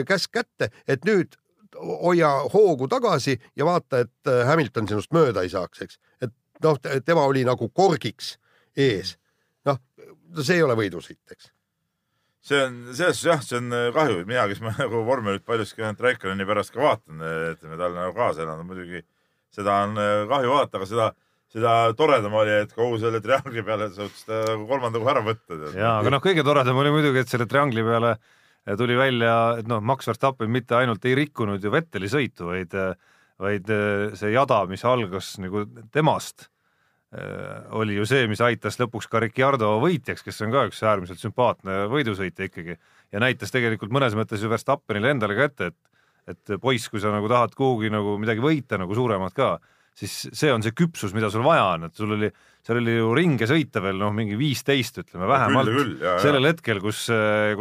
käsk 0.10 0.34
kätte, 0.34 0.72
et 0.90 1.06
nüüd 1.06 1.38
hoia 1.76 2.30
hoogu 2.54 2.88
tagasi 2.92 3.38
ja 3.56 3.68
vaata, 3.68 4.06
et 4.06 4.32
eh, 4.32 4.42
Hamilton 4.48 4.90
sinust 4.90 5.14
mööda 5.16 5.46
ei 5.46 5.54
saaks, 5.54 5.86
eks. 5.86 6.00
et 6.22 6.34
noh, 6.64 6.80
tema 7.06 7.28
oli 7.30 7.46
nagu 7.46 7.70
korgiks 7.70 8.36
ees. 8.76 9.16
noh, 9.66 9.82
see 10.42 10.60
ei 10.60 10.64
ole 10.66 10.78
võidusõit, 10.80 11.22
eks. 11.32 11.52
see 12.46 12.62
on 12.62 12.80
selles 12.92 13.20
suhtes 13.20 13.26
jah, 13.32 13.44
see 13.44 13.60
on 13.62 13.74
äh, 13.74 13.90
kahju, 13.96 14.24
mina, 14.30 14.48
kes 14.52 14.62
ma 14.64 14.76
nagu 14.84 15.04
vormelit 15.08 15.46
paljuski 15.48 15.84
ainult 15.84 16.04
Raikkoneni 16.06 16.48
pärast 16.48 16.76
ka 16.76 16.84
vaatan, 16.84 17.22
ütleme 17.56 17.80
talle 17.80 18.02
nagu 18.02 18.16
kaasa 18.18 18.46
elanud, 18.46 18.68
muidugi 18.70 19.06
seda 19.56 19.82
on 19.86 20.00
äh, 20.00 20.24
kahju 20.30 20.52
vaadata, 20.52 20.80
aga 20.80 20.90
seda, 20.90 21.10
seda 21.56 21.76
toredam 21.98 22.36
oli, 22.38 22.56
et 22.66 22.74
kogu 22.76 23.00
selle 23.02 23.22
triangli 23.24 23.64
peale 23.66 23.90
suutis 23.94 24.28
ta 24.28 24.42
nagu 24.52 24.68
kolmanda 24.70 25.02
koha 25.02 25.16
ära 25.16 25.26
võtta. 25.26 25.60
ja, 25.74 25.98
aga 26.00 26.16
noh, 26.16 26.24
kõige 26.24 26.46
toredam 26.48 26.82
oli 26.82 26.94
muidugi, 26.96 27.24
et 27.24 27.32
selle 27.32 27.48
triangli 27.50 27.86
peale 27.86 28.18
tuli 28.80 28.98
välja, 28.98 29.36
et 29.62 29.70
noh, 29.70 29.84
Max 29.86 30.10
Verstappen 30.10 30.50
mitte 30.52 30.78
ainult 30.78 31.04
ei 31.06 31.14
rikkunud 31.20 31.64
ju 31.64 31.72
Vetteli 31.74 32.10
sõitu, 32.10 32.50
vaid, 32.50 32.74
vaid 33.42 33.70
see 34.18 34.32
jada, 34.34 34.64
mis 34.70 34.82
algas 34.90 35.36
nagu 35.44 35.68
temast, 35.94 36.50
oli 37.80 37.96
ju 37.96 38.06
see, 38.10 38.26
mis 38.28 38.42
aitas 38.44 38.80
lõpuks 38.82 39.08
ka 39.12 39.22
Ricardo 39.24 39.76
võitjaks, 39.84 40.24
kes 40.26 40.42
on 40.44 40.52
ka 40.52 40.66
üks 40.70 40.82
äärmiselt 40.84 41.22
sümpaatne 41.22 41.86
võidusõitja 41.92 42.50
ikkagi 42.50 42.76
ja 42.76 43.22
näitas 43.24 43.54
tegelikult 43.54 43.94
mõnes 43.96 44.18
mõttes 44.18 44.44
ju 44.44 44.52
Verstappenile 44.52 45.14
endale 45.14 45.38
ka 45.38 45.50
ette, 45.50 45.72
et 45.72 45.94
et 46.26 46.56
poiss, 46.58 46.90
kui 46.90 46.98
sa 46.98 47.12
nagu 47.14 47.30
tahad 47.30 47.54
kuhugi 47.54 47.92
nagu 47.94 48.16
midagi 48.18 48.42
võita 48.42 48.80
nagu 48.82 48.96
suuremat 48.98 49.36
ka, 49.38 49.50
siis 49.96 50.14
see 50.34 50.50
on 50.50 50.64
see 50.66 50.74
küpsus, 50.74 51.14
mida 51.14 51.30
sul 51.30 51.46
vaja 51.46 51.68
on, 51.76 51.86
et 51.86 51.94
sul 51.94 52.16
oli, 52.16 52.32
seal 52.66 52.80
oli 52.82 52.96
ju 52.98 53.12
ringe 53.14 53.46
sõita 53.46 53.84
veel 53.86 54.00
noh, 54.02 54.10
mingi 54.16 54.34
viisteist 54.40 54.98
ütleme 55.04 55.30
vähemalt 55.30 55.70
küll, 55.70 55.94
jaa. 56.02 56.18
sellel 56.24 56.50
hetkel, 56.50 56.82
kus, 56.82 57.06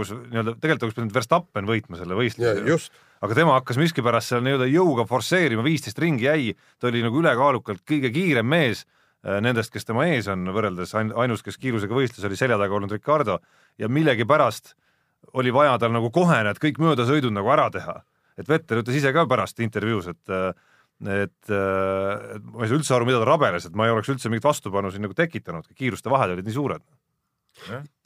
kus 0.00 0.14
nii-öelda 0.16 0.56
tegelikult 0.56 0.88
oleks 0.88 0.96
pidanud 0.96 1.18
Verstappen 1.18 1.68
võitma 1.68 2.00
selle 2.00 2.16
võistluse. 2.16 2.88
aga 3.20 3.36
tema 3.36 3.60
hakkas 3.60 3.82
miskipärast 3.84 4.32
seal 4.32 4.48
nii-öelda 4.48 4.70
jõuga 4.72 5.04
forsseerima, 5.12 5.64
viisteist 5.66 6.00
ringi 6.00 6.24
jäi, 6.24 6.56
ta 6.80 6.88
oli 6.88 7.04
nagu 7.04 7.20
ülekaalukalt 7.20 7.84
kõige 7.84 8.14
kiirem 8.16 8.48
mees 8.48 8.86
äh, 8.86 8.93
nendest, 9.24 9.72
kes 9.72 9.86
tema 9.88 10.06
ees 10.12 10.28
on 10.28 10.44
võrreldes 10.52 10.92
ain- 10.98 11.12
ainus, 11.16 11.42
kes 11.42 11.56
kiirusega 11.60 11.96
võistles, 11.96 12.24
oli 12.28 12.36
selja 12.36 12.58
taga 12.60 12.76
olnud 12.76 12.92
Ricardo 12.92 13.38
ja 13.80 13.88
millegipärast 13.88 14.74
oli 15.32 15.52
vaja 15.54 15.78
tal 15.80 15.94
nagu 15.94 16.10
kohe 16.12 16.42
need 16.44 16.60
kõik 16.60 16.80
möödasõidud 16.82 17.32
nagu 17.32 17.48
ära 17.54 17.70
teha. 17.72 18.02
et 18.38 18.48
Vettel 18.48 18.82
ütles 18.82 18.98
ise 18.98 19.12
ka 19.14 19.26
pärast 19.30 19.60
intervjuus, 19.62 20.08
et 20.10 20.32
et, 21.04 21.50
et 21.50 22.44
ma 22.44 22.64
ei 22.64 22.70
saa 22.70 22.78
üldse 22.78 22.94
aru, 22.94 23.06
mida 23.08 23.20
ta 23.20 23.26
rabeles, 23.28 23.66
et 23.66 23.74
ma 23.76 23.86
ei 23.86 23.92
oleks 23.94 24.08
üldse 24.12 24.30
mingit 24.30 24.46
vastupanu 24.46 24.92
siin 24.92 25.02
nagu 25.04 25.16
tekitanud, 25.16 25.66
kiiruste 25.74 26.10
vahed 26.10 26.36
olid 26.36 26.46
nii 26.46 26.54
suured. 26.54 26.84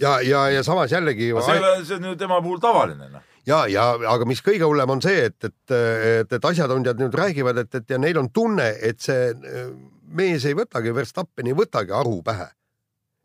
ja, 0.00 0.18
ja, 0.20 0.48
ja 0.52 0.62
samas 0.62 0.92
jällegi 0.92 1.30
see 1.32 1.54
ei 1.56 1.60
ole, 1.62 1.84
see 1.84 1.96
on 1.96 2.10
ju 2.10 2.16
tema 2.20 2.40
puhul 2.44 2.58
tavaline 2.60 3.06
noh. 3.08 3.22
ja, 3.48 3.62
ja 3.66 3.86
aga 4.12 4.26
mis 4.28 4.42
kõige 4.44 4.66
hullem 4.68 4.90
on 4.92 5.00
see, 5.00 5.22
et, 5.30 5.38
et, 5.44 5.72
et, 5.72 6.32
et 6.32 6.48
asjatundjad 6.50 7.00
nüüd 7.00 7.16
räägivad, 7.16 7.62
et, 7.64 7.78
et 7.80 7.94
ja 7.94 7.98
neil 7.98 8.20
on 8.20 8.28
tunne, 8.28 8.66
et 8.84 9.00
see 9.00 9.30
äh, 9.32 9.70
mees 10.08 10.44
ei 10.48 10.56
võtagi, 10.56 10.94
Verstappen 10.94 11.46
ei 11.46 11.56
võtagi 11.56 11.92
aru 11.94 12.22
pähe. 12.22 12.48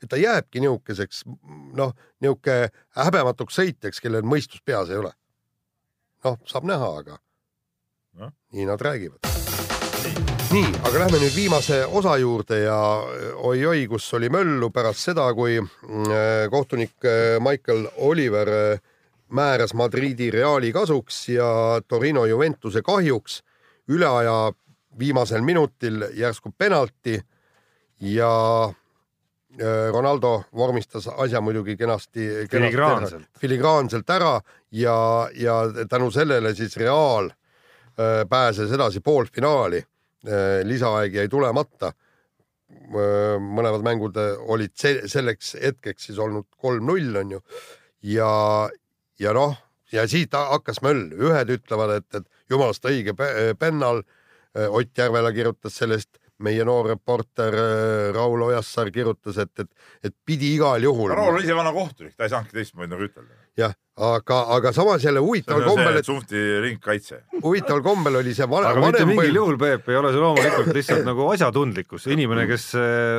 et 0.03 0.09
ta 0.09 0.17
jääbki 0.19 0.59
niisuguseks 0.59 1.23
noh, 1.79 1.93
niisugune 2.21 2.69
häbematuks 2.97 3.55
sõitjaks, 3.59 4.01
kellel 4.03 4.25
mõistus 4.27 4.61
peas 4.65 4.89
ei 4.89 4.97
ole. 4.99 5.13
noh, 6.23 6.39
saab 6.45 6.67
näha, 6.67 6.97
aga 6.99 7.19
Noh. 8.13 8.29
nii 8.53 8.65
nad 8.65 8.81
räägivad. 8.81 9.19
nii, 10.53 10.67
aga 10.83 10.99
lähme 10.99 11.17
nüüd 11.17 11.35
viimase 11.35 11.85
osa 11.85 12.17
juurde 12.21 12.59
ja 12.59 12.77
oi-oi, 13.35 13.87
kus 13.87 14.13
oli 14.13 14.29
möllu 14.29 14.69
pärast 14.69 14.99
seda, 14.99 15.25
kui 15.33 15.57
mm, 15.61 16.49
kohtunik 16.51 17.05
äh, 17.05 17.39
Michael 17.41 17.87
Oliver 17.97 18.49
määras 19.33 19.73
Madridi 19.73 20.29
Reali 20.31 20.71
kasuks 20.73 21.29
ja 21.29 21.81
Torino 21.87 22.25
Juventuse 22.25 22.81
kahjuks 22.85 23.41
üle 23.89 24.07
aja 24.07 24.51
viimasel 24.99 25.41
minutil 25.41 26.05
järsku 26.13 26.51
penalti 26.57 27.19
ja 27.99 28.63
äh, 28.65 29.91
Ronaldo 29.93 30.43
vormistas 30.55 31.07
asja 31.07 31.41
muidugi 31.41 31.77
kenasti, 31.77 32.27
kenasti 32.29 32.57
Filigraanselt. 32.57 33.27
filigraanselt 33.39 34.09
ära 34.09 34.41
ja, 34.71 35.29
ja 35.35 35.53
tänu 35.89 36.11
sellele 36.11 36.55
siis 36.55 36.77
Real 36.77 37.29
äh, 37.29 38.23
pääses 38.29 38.71
edasi 38.71 38.99
poolfinaali. 38.99 39.83
lisaaeg 40.63 41.13
jäi 41.13 41.27
tulemata. 41.27 41.91
mõlemad 43.39 43.83
mängud 43.83 44.17
äh, 44.17 44.37
olid 44.39 44.71
se 44.75 45.01
selleks 45.07 45.55
hetkeks 45.61 46.05
siis 46.05 46.19
olnud 46.19 46.45
kolm-null 46.57 47.15
on 47.15 47.31
ju 47.31 47.39
ja, 48.03 48.69
ja 49.19 49.33
noh, 49.33 49.55
ja 49.91 50.07
siit 50.07 50.33
ha- 50.33 50.49
hakkas 50.51 50.81
möll, 50.81 51.11
ühed 51.13 51.49
ütlevad, 51.49 51.97
et, 51.97 52.15
et 52.15 52.25
jumalast 52.49 52.85
õige 52.85 53.13
pe- 53.15 53.53
pennal. 53.59 54.03
Ott 54.53 54.97
Järvela 54.97 55.31
kirjutas 55.33 55.73
sellest, 55.81 56.19
meie 56.43 56.65
noor 56.65 56.89
reporter 56.91 57.55
äh, 57.55 58.09
Raul 58.15 58.41
Ojassar 58.49 58.89
kirjutas, 58.93 59.37
et, 59.41 59.51
et, 59.59 59.69
et 60.09 60.13
pidi 60.25 60.53
igal 60.57 60.83
juhul. 60.83 61.13
Raul 61.15 61.37
on 61.37 61.45
ise 61.45 61.55
vana 61.57 61.71
kohtunik, 61.73 62.15
ta 62.17 62.27
ei 62.27 62.33
saanudki 62.33 62.57
teistmoodi 62.57 62.91
nagu 62.91 63.07
ütelda. 63.07 63.39
jah, 63.57 63.73
aga, 64.01 64.39
aga 64.55 64.73
samas 64.73 65.03
jälle 65.05 65.21
huvitaval 65.21 65.67
kombel 65.67 65.91
see, 65.91 66.01
et 66.01 66.09
Sumti 66.09 66.43
ringkaitse. 66.65 67.19
huvitaval 67.43 67.83
kombel 67.85 68.19
oli 68.23 68.33
see 68.33 68.47
vanem, 68.49 68.71
aga 68.71 68.85
mitte 68.87 69.05
mingil 69.09 69.41
juhul, 69.41 69.59
Peep, 69.61 69.89
ei 69.93 69.99
ole 69.99 70.13
see 70.13 70.23
loomulikult 70.23 70.71
lihtsalt 70.79 71.05
nagu 71.05 71.27
asjatundlikkus, 71.33 72.07
inimene, 72.13 72.47
kes 72.49 72.71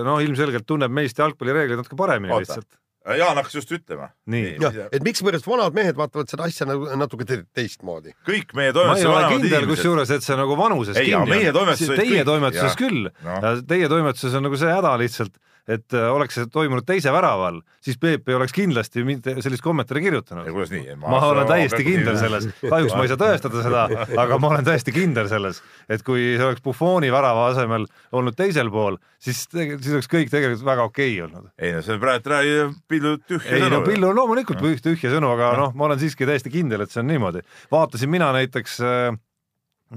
noh, 0.07 0.19
ilmselgelt 0.27 0.67
tunneb 0.67 0.95
meist 0.95 1.23
jalgpallireegleid 1.23 1.85
natuke 1.85 1.99
paremini 1.99 2.35
Oota. 2.35 2.47
lihtsalt. 2.47 2.71
Jaan 3.05 3.37
hakkas 3.37 3.59
just 3.59 3.73
ütlema. 3.75 4.09
Nii. 4.33 4.55
jah, 4.63 4.77
et 4.89 5.05
mikspärast 5.05 5.45
vanad 5.45 5.75
mehed 5.77 5.97
vaatavad 5.99 6.31
seda 6.33 6.47
asja 6.49 6.65
nagu 6.69 6.89
natuke 6.97 7.27
te 7.29 7.43
teistmoodi. 7.57 8.15
kõik 8.25 8.55
meie 8.57 8.73
ma 8.73 8.95
ei 8.97 9.05
ole 9.05 9.13
vanemad 9.13 9.35
kindel, 9.35 9.51
inimesed, 9.51 9.71
kusjuures, 9.75 10.13
et 10.17 10.25
see 10.25 10.39
nagu 10.41 10.57
vanuses 10.57 10.97
Ei, 10.97 11.11
kinni 11.13 11.35
meie 11.35 11.53
toimetuses 11.53 11.93
olid 11.93 12.01
Teie 12.01 12.25
toimetuses 12.25 12.79
küll 12.81 13.11
Noh.. 13.27 13.51
Teie 13.69 13.91
toimetuses 13.93 14.39
on 14.39 14.49
nagu 14.49 14.61
see 14.61 14.73
häda 14.73 14.95
lihtsalt, 15.05 15.37
et 15.69 15.97
äh, 15.97 16.09
oleks 16.13 16.37
see 16.37 16.49
toimunud 16.53 16.85
teise 16.85 17.13
värava 17.15 17.49
all, 17.49 17.61
siis 17.85 17.97
Peep 18.01 18.29
ei 18.29 18.37
oleks 18.37 18.53
kindlasti 18.53 19.05
mitte 19.07 19.37
sellist 19.45 19.65
kommentaari 19.65 20.03
kirjutanud. 20.05 20.49
kuidas 20.53 20.73
nii? 20.75 20.97
ma 21.01 21.21
olen 21.31 21.49
täiesti 21.49 21.87
kindel 21.87 22.19
selles, 22.21 22.49
kahjuks 22.61 22.93
ma 22.93 23.07
ei 23.07 23.13
saa 23.13 23.21
tõestada 23.23 23.65
seda, 23.65 23.85
aga 24.25 24.39
ma 24.43 24.51
olen 24.53 24.67
täiesti 24.67 24.93
kindel 24.95 25.31
selles, 25.33 25.63
et 25.89 26.05
kui 26.05 26.35
see 26.35 26.45
oleks 26.45 26.65
Buffoni 26.65 27.09
värava 27.13 27.49
asemel 27.53 27.89
olnud 28.13 28.37
teisel 28.37 28.69
pool, 28.75 28.99
siis, 29.17 29.47
siis 29.49 29.93
oleks 29.97 30.11
kõik 30.13 30.33
tegelikult 30.33 30.67
väga 30.69 30.89
okei 30.91 31.17
olnud. 31.25 31.49
ei 31.57 31.73
no 31.77 31.83
see 31.87 32.01
praegu 32.03 32.35
räägib 32.35 32.79
pillu 32.91 33.17
tühja 33.25 33.57
ei 33.57 33.65
no 33.65 33.71
sõnu. 33.71 33.85
Pill 33.89 34.09
on 34.09 34.19
loomulikult 34.21 34.61
tüh- 34.61 34.81
tühja 34.85 35.13
sõnu, 35.17 35.33
aga 35.33 35.55
noh, 35.61 35.73
ma 35.77 35.89
olen 35.89 36.01
siiski 36.03 36.29
täiesti 36.29 36.53
kindel, 36.53 36.85
et 36.85 36.93
see 36.93 37.01
on 37.01 37.09
niimoodi. 37.09 37.45
vaatasin 37.73 38.13
mina 38.13 38.33
näiteks 38.37 38.81
äh,, 38.85 39.17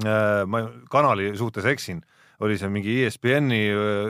äh, 0.06 0.46
ma 0.48 0.64
kanali 0.92 1.34
suhtes 1.40 1.68
eksin, 1.68 2.06
oli 2.44 2.58
see 2.60 2.70
mingi 2.72 3.00
ESPN-i, 3.06 3.62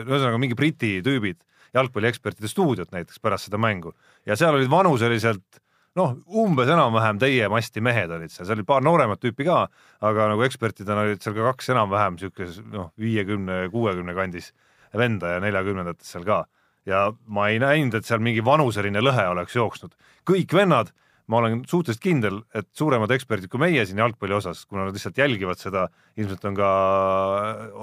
ühesõnaga 0.04 0.40
mingi 0.40 0.56
Briti 0.58 0.98
tüübid, 1.04 1.40
jalgpalliekspertide 1.76 2.50
stuudiot 2.50 2.92
näiteks 2.92 3.20
pärast 3.22 3.48
seda 3.48 3.60
mängu. 3.60 3.94
Ja 4.26 4.36
seal 4.36 4.56
olid 4.56 4.70
vanuseliselt 4.72 5.60
noh, 5.98 6.14
umbes 6.42 6.70
enam-vähem 6.70 7.18
teie 7.22 7.48
masti 7.50 7.82
mehed 7.84 8.12
olid 8.14 8.32
seal, 8.32 8.46
seal 8.46 8.60
oli 8.60 8.66
paar 8.68 8.84
nooremat 8.84 9.20
tüüpi 9.22 9.46
ka, 9.48 9.64
aga 10.04 10.28
nagu 10.32 10.44
ekspertidena 10.46 11.06
olid 11.06 11.24
seal 11.24 11.36
ka 11.36 11.48
kaks 11.50 11.72
enam-vähem 11.74 12.18
siukese 12.20 12.64
noh, 12.72 12.92
viiekümne, 13.00 13.64
kuuekümne 13.72 14.14
kandis 14.16 14.52
venda 14.96 15.34
ja 15.34 15.42
neljakümnendates 15.44 16.14
seal 16.14 16.26
ka. 16.28 16.44
Ja 16.88 17.08
ma 17.26 17.50
ei 17.52 17.58
näinud, 17.60 17.98
et 17.98 18.08
seal 18.08 18.22
mingi 18.24 18.44
vanuseline 18.44 19.02
lõhe 19.04 19.26
oleks 19.32 19.56
jooksnud. 19.56 19.92
kõik 20.28 20.52
vennad, 20.54 20.92
ma 21.28 21.42
olen 21.42 21.60
suhteliselt 21.68 22.02
kindel, 22.02 22.40
et 22.56 22.68
suuremad 22.76 23.12
eksperdid 23.12 23.50
kui 23.52 23.60
meie 23.60 23.84
siin 23.86 24.00
jalgpalli 24.00 24.36
osas, 24.38 24.64
kuna 24.68 24.86
nad 24.86 24.96
lihtsalt 24.96 25.18
jälgivad 25.20 25.60
seda, 25.60 25.86
ilmselt 26.16 26.44
on 26.48 26.56
ka 26.58 26.68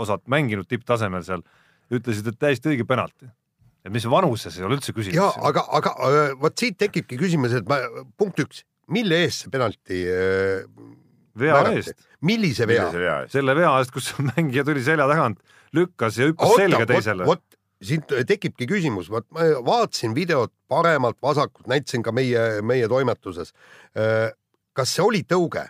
osad 0.05 0.25
mänginud 0.31 0.67
tipptasemel 0.69 1.25
seal, 1.27 1.43
ütlesid, 1.93 2.27
et 2.31 2.39
täiesti 2.41 2.73
õige 2.73 2.87
penalti. 2.89 3.29
et 3.85 3.93
mis 3.93 4.05
vanuses 4.09 4.55
ei 4.57 4.65
ole 4.65 4.79
üldse 4.79 4.95
küsimus. 4.97 5.19
ja 5.19 5.29
aga, 5.45 5.61
aga 5.77 5.93
vot 6.41 6.57
siit 6.57 6.77
tekibki 6.81 7.19
küsimus, 7.21 7.53
et 7.53 7.67
ma, 7.69 7.77
punkt 8.17 8.41
üks, 8.41 8.63
mille 8.89 9.21
eest 9.25 9.45
see 9.45 9.53
penalti 9.53 10.01
öö, 10.09 10.63
vea 11.37 11.59
määrati? 11.59 11.83
eest, 11.83 12.07
millise 12.25 12.65
vea 12.69 12.87
selle 13.29 13.55
vea 13.57 13.75
eest, 13.77 13.93
kus 13.93 14.09
mängija 14.31 14.65
tuli 14.65 14.81
selja 14.85 15.05
tagant, 15.11 15.37
lükkas 15.75 16.17
ja 16.17 16.31
hüppas 16.31 16.57
selga 16.57 16.89
teisele. 16.89 17.29
vot 17.29 17.54
siin 17.83 18.03
tekibki 18.27 18.67
küsimus, 18.69 19.09
vot 19.11 19.27
ma 19.35 19.47
vaatasin 19.65 20.15
videot 20.15 20.53
paremalt-vasakult, 20.71 21.67
näitasin 21.71 22.03
ka 22.05 22.13
meie, 22.15 22.61
meie 22.61 22.87
toimetuses. 22.91 23.53
kas 24.75 24.95
see 24.95 25.03
oli 25.03 25.23
tõuge? 25.27 25.67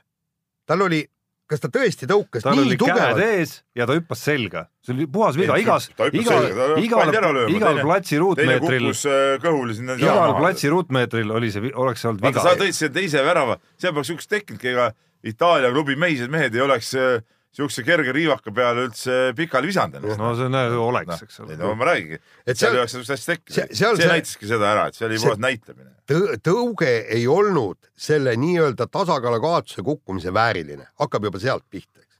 tal 0.65 0.81
oli, 0.81 1.03
kas 1.49 1.61
ta 1.61 1.69
tõesti 1.69 2.07
tõukas 2.09 2.45
tal 2.45 2.57
nii 2.57 2.77
tugevalt? 2.81 3.21
ees 3.21 3.59
ja 3.77 3.85
ta 3.85 3.97
hüppas 3.97 4.21
selga, 4.27 4.65
see 4.85 4.95
oli 4.95 5.07
puhas 5.11 5.37
viga, 5.37 5.57
igas 5.61 5.89
igal 6.09 6.49
igal 6.81 7.41
igal 7.53 7.81
platsi 7.83 8.19
ruutmeetril, 8.21 8.89
äh, 8.89 10.01
igal 10.01 10.35
platsi 10.39 10.71
ruutmeetril 10.73 11.33
oli 11.37 11.51
see, 11.53 11.71
oleks 11.73 12.05
olnud 12.09 12.25
vaata, 12.25 12.41
sa 12.41 12.55
viga. 12.55 12.63
tõid 12.65 12.79
selle 12.79 12.95
teise 12.97 13.23
värava, 13.25 13.59
seal 13.77 13.93
poleks 13.93 14.13
siukest 14.13 14.33
tekkinudki, 14.33 14.73
ega 14.73 14.91
Itaalia 15.25 15.71
klubi 15.73 15.95
mehised 15.97 16.29
mehed 16.29 16.53
ei 16.53 16.61
oleks 16.61 16.91
äh, 17.01 17.21
siukse 17.55 17.83
kerge 17.87 18.11
riivaka 18.15 18.51
peale 18.55 18.83
üldse 18.89 19.17
pikali 19.37 19.69
visanud 19.71 19.99
ennast. 20.01 20.19
no 20.19 20.31
see 20.35 20.49
näe- 20.51 20.79
oleks, 20.79 21.21
eks 21.25 21.39
ei 21.39 21.45
ole 21.45 21.57
no. 21.61 21.73
ma 21.79 21.87
räägingi, 21.91 22.19
Et 22.45 22.57
seal 22.59 22.75
ei 22.75 22.81
oleks 22.83 22.95
sellist 22.97 23.13
asja 23.15 23.35
tekkinud 23.35 23.55
see-. 23.57 23.77
see, 24.01 24.09
näitaski 24.11 24.49
seda 24.49 24.71
ära, 24.73 24.87
et 24.91 24.97
see 24.99 25.07
oli 25.07 25.19
puhas 25.23 25.39
näitamine. 25.43 25.91
Tõ- 26.11 26.35
tõuge 26.45 26.91
ei 27.15 27.23
olnud 27.31 27.79
selle 28.07 28.35
nii-öelda 28.41 28.89
tasakaalukaotuse 28.91 29.85
kukkumise 29.87 30.33
vääriline, 30.35 30.89
hakkab 30.99 31.29
juba 31.31 31.39
sealt 31.39 31.63
pihta, 31.71 32.03
eks. 32.03 32.19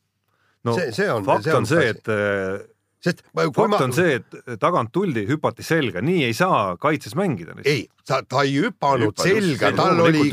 no 0.64 0.78
see- 0.80 0.92
see 0.96 1.12
on- 1.12 1.28
fakt 1.28 1.44
see 1.44 1.54
on 1.54 1.64
on 1.66 1.70
see, 1.70 1.90
et 1.90 2.72
sest 3.06 3.22
ma, 3.36 3.44
kui 3.46 3.54
fakt 3.62 3.70
ma 3.76 3.84
on, 3.86 3.94
see, 3.94 4.16
et 4.22 4.60
tagant 4.60 4.92
tuldi, 4.96 5.28
hüpati 5.30 5.64
selga, 5.68 6.02
nii 6.02 6.24
ei 6.30 6.34
saa 6.34 6.78
kaitses 6.82 7.14
mängida. 7.20 7.54
ei, 7.66 7.88
ta, 8.08 8.22
ta 8.24 8.42
ei 8.48 8.56
hüpanud 8.64 9.12
Hüppas 9.12 9.28
just 9.30 9.44
selga, 9.44 9.76
tal 9.76 10.00
oli, 10.00 10.30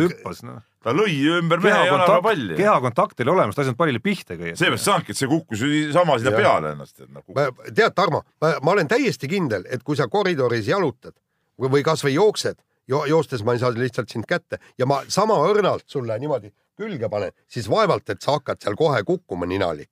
noh. 0.46 0.62
Ta 0.82 0.94
lõi 0.96 1.14
ümber 1.38 1.62
mehe 1.62 1.84
jalaga 1.86 2.18
palli. 2.24 2.56
kehakontakt 2.58 3.20
oli 3.24 3.34
olemas, 3.34 3.56
ta 3.56 3.62
ei 3.62 3.70
saanud 3.70 3.80
pallile 3.80 4.02
pihta 4.02 4.36
käia. 4.38 4.56
seepärast 4.58 4.88
saanudki, 4.88 5.14
et 5.14 5.20
see 5.20 5.30
kukkus 5.30 5.62
ju 5.62 5.92
sama 5.94 6.18
sinna 6.18 6.34
peale 6.36 6.74
ennast. 6.74 7.04
Nagu. 7.08 7.38
tead, 7.68 7.94
Tarmo, 7.94 8.24
ma 8.42 8.74
olen 8.74 8.90
täiesti 8.90 9.30
kindel, 9.30 9.66
et 9.70 9.82
kui 9.86 9.98
sa 9.98 10.08
koridoris 10.12 10.68
jalutad 10.68 11.14
või, 11.60 11.76
või 11.76 11.86
kasvõi 11.86 12.16
jooksed 12.16 12.58
jo,, 12.88 13.04
joostes 13.06 13.44
ma 13.46 13.54
ei 13.56 13.62
saa 13.62 13.72
lihtsalt 13.74 14.10
sind 14.12 14.26
kätte 14.28 14.58
ja 14.78 14.88
ma 14.88 15.02
sama 15.08 15.38
õrnalt 15.46 15.86
sulle 15.86 16.18
niimoodi 16.18 16.52
külge 16.78 17.08
panen, 17.12 17.34
siis 17.48 17.68
vaevalt, 17.70 18.08
et 18.10 18.22
sa 18.22 18.38
hakkad 18.38 18.62
seal 18.62 18.76
kohe 18.78 19.02
kukkuma 19.06 19.46
ninali. 19.46 19.86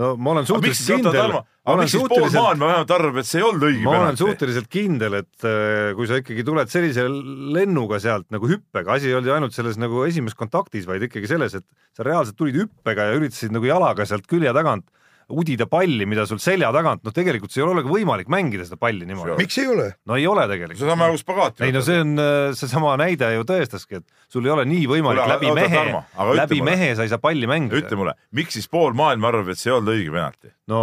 No 0.00 0.12
ma 0.20 0.32
olen 0.34 0.48
suhteliselt 0.48 1.02
kindel, 1.02 1.32
ma 1.32 1.42
aga 1.66 1.76
miks 1.80 1.94
siis 1.94 2.04
pool 2.10 2.26
maailma 2.28 2.68
vähemalt 2.70 2.92
arvab, 2.96 3.20
et 3.22 3.28
see 3.28 3.40
ei 3.40 3.46
olnud 3.46 3.66
õige 3.68 3.84
ma 3.86 3.94
olen 4.02 4.18
suhteliselt 4.20 4.68
kindel, 4.72 5.16
et 5.22 5.46
äh, 5.48 5.92
kui 5.98 6.10
sa 6.10 6.20
ikkagi 6.20 6.44
tuled 6.46 6.72
sellise 6.72 7.06
lennuga 7.56 8.00
sealt 8.02 8.28
nagu 8.34 8.50
hüppega, 8.50 8.98
asi 8.98 9.10
ei 9.10 9.16
olnud 9.16 9.30
ju 9.30 9.36
ainult 9.38 9.56
selles 9.56 9.80
nagu 9.80 10.04
esimeses 10.08 10.38
kontaktis, 10.38 10.86
vaid 10.88 11.06
ikkagi 11.08 11.30
selles, 11.30 11.56
et 11.58 11.66
sa 11.96 12.06
reaalselt 12.06 12.38
tulid 12.38 12.60
hüppega 12.60 13.08
ja 13.10 13.16
üritasid 13.18 13.54
nagu 13.56 13.68
jalaga 13.68 14.06
sealt 14.08 14.28
külje 14.30 14.52
tagant 14.56 14.86
udida 15.26 15.66
palli, 15.66 16.06
mida 16.06 16.26
sul 16.28 16.38
selja 16.42 16.68
tagant, 16.74 17.02
noh, 17.02 17.14
tegelikult 17.14 17.50
see 17.50 17.62
ei 17.62 17.66
olegi 17.66 17.90
võimalik 17.90 18.28
mängida 18.30 18.66
seda 18.66 18.78
palli 18.78 19.06
niimoodi. 19.08 19.34
miks 19.40 19.58
ei 19.58 19.66
ole? 19.72 19.86
no 20.06 20.18
ei 20.18 20.26
ole 20.30 20.44
tegelikult. 20.46 20.78
seesama 20.78 21.08
nagu 21.08 21.18
spagaat. 21.18 21.64
ei 21.66 21.74
no 21.74 21.82
see 21.86 21.98
on, 22.04 22.12
seesama 22.58 22.94
näide 23.00 23.32
ju 23.34 23.46
tõestaski, 23.48 24.02
et 24.02 24.30
sul 24.30 24.46
ei 24.46 24.54
ole 24.54 24.66
nii 24.70 24.86
võimalik 24.92 25.24
Kuule, 25.24 25.34
läbi 25.34 25.50
mehe 25.56 25.82
läbi 26.38 26.60
mulle. 26.60 26.70
mehe 26.70 26.92
sa 26.94 27.06
ei 27.06 27.10
saa 27.10 27.18
palli 27.22 27.50
mängida 27.50 27.80
ütle. 27.82 27.98
mulle, 27.98 28.14
miks 28.38 28.54
siis 28.58 28.70
pool 28.70 28.94
maailma 28.98 29.32
arvab, 29.32 29.50
et 29.50 29.58
see 29.58 29.72
ei 29.72 29.76
olnud 29.80 29.94
õige 29.96 30.14
penalti? 30.14 30.52
no 30.70 30.80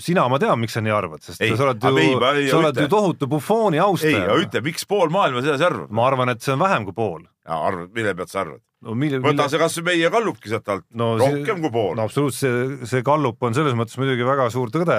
sina, 0.00 0.28
ma 0.28 0.40
tean, 0.42 0.60
miks 0.60 0.76
sa 0.76 0.84
nii 0.84 0.92
arvad, 0.92 1.24
sest 1.24 1.40
Ei, 1.40 1.56
sa 1.56 1.70
oled 1.70 1.80
ju 1.80 1.96
ei, 1.96 2.48
sa 2.50 2.60
oled 2.60 2.76
ütle. 2.76 2.86
ju 2.86 2.92
tohutu 2.92 3.28
Buffooni 3.32 3.80
ei, 3.80 3.80
aga 3.80 3.88
austaja. 3.88 4.40
ütle, 4.44 4.64
miks 4.68 4.84
pool 4.88 5.12
maailma 5.12 5.40
sedasi 5.44 5.64
arvab? 5.68 5.92
ma 5.92 6.08
arvan, 6.12 6.32
et 6.32 6.44
see 6.44 6.52
on 6.52 6.60
vähem 6.60 6.84
kui 6.88 6.96
pool. 6.96 7.24
arvad, 7.46 7.90
mille 7.94 8.14
pealt 8.18 8.32
sa 8.32 8.42
arvad? 8.44 8.62
no 8.82 8.94
mille, 8.98 9.20
võta 9.22 9.46
see 9.50 9.60
kasvõi 9.62 9.84
meie 9.92 10.10
kallupki 10.10 10.50
sealt 10.50 10.68
alt 10.74 10.86
No 10.90 11.12
no,, 11.16 11.24
see- 11.24 11.38
rohkem 11.38 11.62
kui 11.62 11.70
pool 11.74 11.92
no 11.94 12.02
no,. 12.02 12.08
absoluutselt, 12.08 12.78
see, 12.82 12.90
see 12.94 13.04
gallup 13.06 13.42
on 13.46 13.54
selles 13.54 13.76
mõttes 13.78 13.98
muidugi 14.00 14.26
väga 14.26 14.48
suur 14.54 14.72
tõde. 14.74 14.98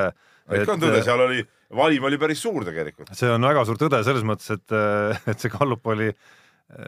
ikka 0.60 0.76
on 0.76 0.84
tõde, 0.84 1.04
seal 1.04 1.24
oli, 1.26 1.44
valim 1.76 2.08
oli 2.10 2.20
päris 2.22 2.44
suur 2.44 2.64
tegelikult. 2.68 3.12
see 3.16 3.32
on 3.32 3.44
väga 3.50 3.66
suur 3.68 3.80
tõde 3.82 4.04
selles 4.08 4.24
mõttes, 4.28 4.50
et, 4.56 4.78
et 5.34 5.40
see 5.40 5.52
gallup 5.54 5.88
oli, 5.94 6.12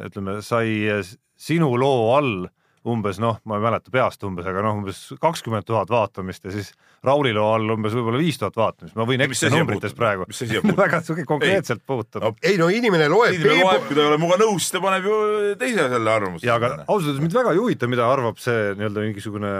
ütleme, 0.07 0.39
sai 0.45 1.03
sinu 1.35 1.73
loo 1.79 2.13
all 2.15 2.47
umbes 2.89 3.19
noh, 3.21 3.39
ma 3.49 3.57
ei 3.57 3.63
mäleta 3.63 3.91
peast 3.93 4.23
umbes, 4.27 4.47
aga 4.49 4.63
noh, 4.65 4.79
umbes 4.79 4.99
kakskümmend 5.21 5.65
tuhat 5.67 5.91
vaatamist 5.91 6.45
ja 6.45 6.53
siis 6.53 6.71
Rauli 7.05 7.33
loo 7.35 7.47
all 7.53 7.73
umbes 7.75 7.93
võib-olla 7.95 8.19
viis 8.21 8.39
tuhat 8.41 8.57
vaatamist, 8.57 8.95
ma 8.97 9.07
võin 9.09 9.23
eksida 9.25 9.51
numbrites 9.53 9.95
praegu 9.97 10.27
väga 10.83 11.01
sihuke 11.05 11.25
konkreetselt 11.29 11.85
puutub. 11.85 12.23
No, 12.23 12.33
ei 12.45 12.59
no 12.61 12.69
inimene 12.73 13.09
loeb 13.11 13.37
inimene 13.37 13.61
loeb, 13.61 13.81
Peebu, 13.81 13.87
kui 13.89 13.97
ta 13.97 14.03
ei 14.03 14.11
ole 14.11 14.19
minuga 14.21 14.39
nõus, 14.41 14.69
ta 14.73 14.81
paneb 14.83 15.09
ju 15.09 15.17
teise 15.61 15.87
selle 15.91 16.13
arvamuse. 16.13 16.45
ja 16.47 16.59
aga 16.59 16.71
ausalt 16.85 17.11
öeldes 17.11 17.23
mind 17.25 17.39
väga 17.39 17.55
ei 17.55 17.61
huvita, 17.61 17.89
mida 17.91 18.07
arvab 18.09 18.41
see 18.41 18.73
nii-öelda 18.77 19.05
mingisugune, 19.07 19.53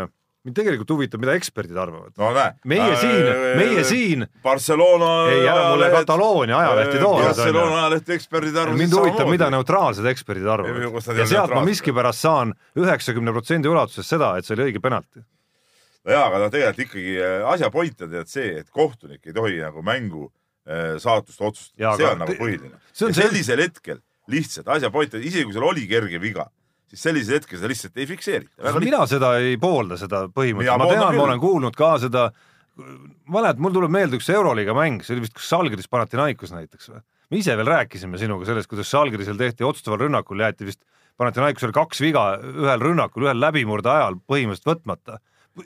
mind 0.45 0.55
tegelikult 0.59 0.91
huvitab, 0.93 1.21
mida 1.23 1.35
eksperdid 1.39 1.77
arvavad. 1.81 2.13
no 2.21 2.29
meie 2.69 2.97
siin, 3.01 3.29
meie 3.57 3.83
siin, 3.87 4.25
Barcelona. 4.45 5.11
ei 5.33 5.45
ära 5.49 5.67
mulle 5.71 5.89
Kataloonia 5.93 6.59
ajalehti 6.61 7.01
too. 7.01 7.13
Barcelona 7.23 7.79
ajalehte 7.81 8.17
eksperdid 8.19 8.59
arvasid 8.61 8.83
mind 8.83 8.97
huvitab, 8.99 9.31
mida 9.33 9.49
neutraalsed 9.53 10.05
eksperdid 10.13 10.49
arvavad 10.55 11.17
ja 11.17 11.29
sealt 11.29 11.55
ma 11.57 11.63
miskipärast 11.65 12.25
saan 12.27 12.53
üheksakümne 12.77 13.33
protsendi 13.35 13.71
ulatuses 13.71 14.09
seda, 14.09 14.35
et 14.37 14.47
see 14.47 14.57
oli 14.57 14.69
õige 14.69 14.83
penalti. 14.83 15.25
jaa, 16.05 16.27
aga 16.27 16.43
noh, 16.45 16.53
tegelikult 16.53 16.85
ikkagi 16.85 17.15
äh, 17.17 17.37
asja 17.55 17.71
point 17.73 18.05
on 18.05 18.11
tead 18.13 18.29
see, 18.29 18.59
et 18.61 18.69
kohtunik 18.69 19.25
ei 19.25 19.33
tohi 19.33 19.57
nagu 19.63 19.81
mängu 19.85 20.27
äh, 20.69 20.99
saatust 21.01 21.41
otsustada 21.41 21.87
Jaa,, 21.87 21.95
see 21.97 22.11
on 22.11 22.21
nagu 22.21 22.37
põhiline. 22.37 22.77
sellisel 22.93 23.65
hetkel 23.65 24.03
lihtsalt 24.29 24.69
asja 24.77 24.93
point 24.93 25.17
isegi 25.17 25.47
kui 25.47 25.57
seal 25.57 25.65
oli 25.65 25.87
kerge 25.89 26.21
viga, 26.21 26.45
siis 26.95 27.05
sellisel 27.09 27.39
hetkel 27.39 27.59
seda 27.59 27.71
lihtsalt 27.71 27.99
ei 27.99 28.07
fikseerita. 28.09 28.73
mina 28.81 29.03
seda 29.09 29.35
ei 29.41 29.57
poolda, 29.61 29.99
seda 29.99 30.25
põhimõtet, 30.31 30.79
ma 30.79 30.89
tean, 30.89 31.17
ma 31.17 31.27
olen 31.27 31.41
kuulnud 31.43 31.75
ka 31.77 31.95
seda, 32.01 32.29
mäletad, 33.31 33.61
mul 33.63 33.75
tuleb 33.75 33.93
meelde 33.93 34.19
üks 34.19 34.31
Euroliiga 34.33 34.75
mäng, 34.77 35.03
see 35.03 35.15
oli 35.15 35.25
vist 35.27 35.35
kas 35.37 35.51
Žalgiris 35.51 35.91
Panathinaikos 35.91 36.55
näiteks 36.55 36.91
või? 36.93 37.03
me 37.31 37.41
ise 37.41 37.55
veel 37.57 37.69
rääkisime 37.69 38.19
sinuga 38.21 38.47
sellest, 38.47 38.69
kuidas 38.71 38.89
Žalgirisel 38.91 39.37
tehti 39.39 39.65
otsustaval 39.67 40.05
rünnakul, 40.05 40.43
jäeti 40.45 40.67
vist 40.67 40.83
Panathinaikosel 41.19 41.71
kaks 41.75 42.01
viga 42.03 42.25
ühel 42.41 42.81
rünnakul, 42.81 43.27
ühel 43.27 43.39
läbimurde 43.39 43.91
ajal 43.91 44.19
põhimõtteliselt 44.27 44.71
võtmata. 44.73 45.21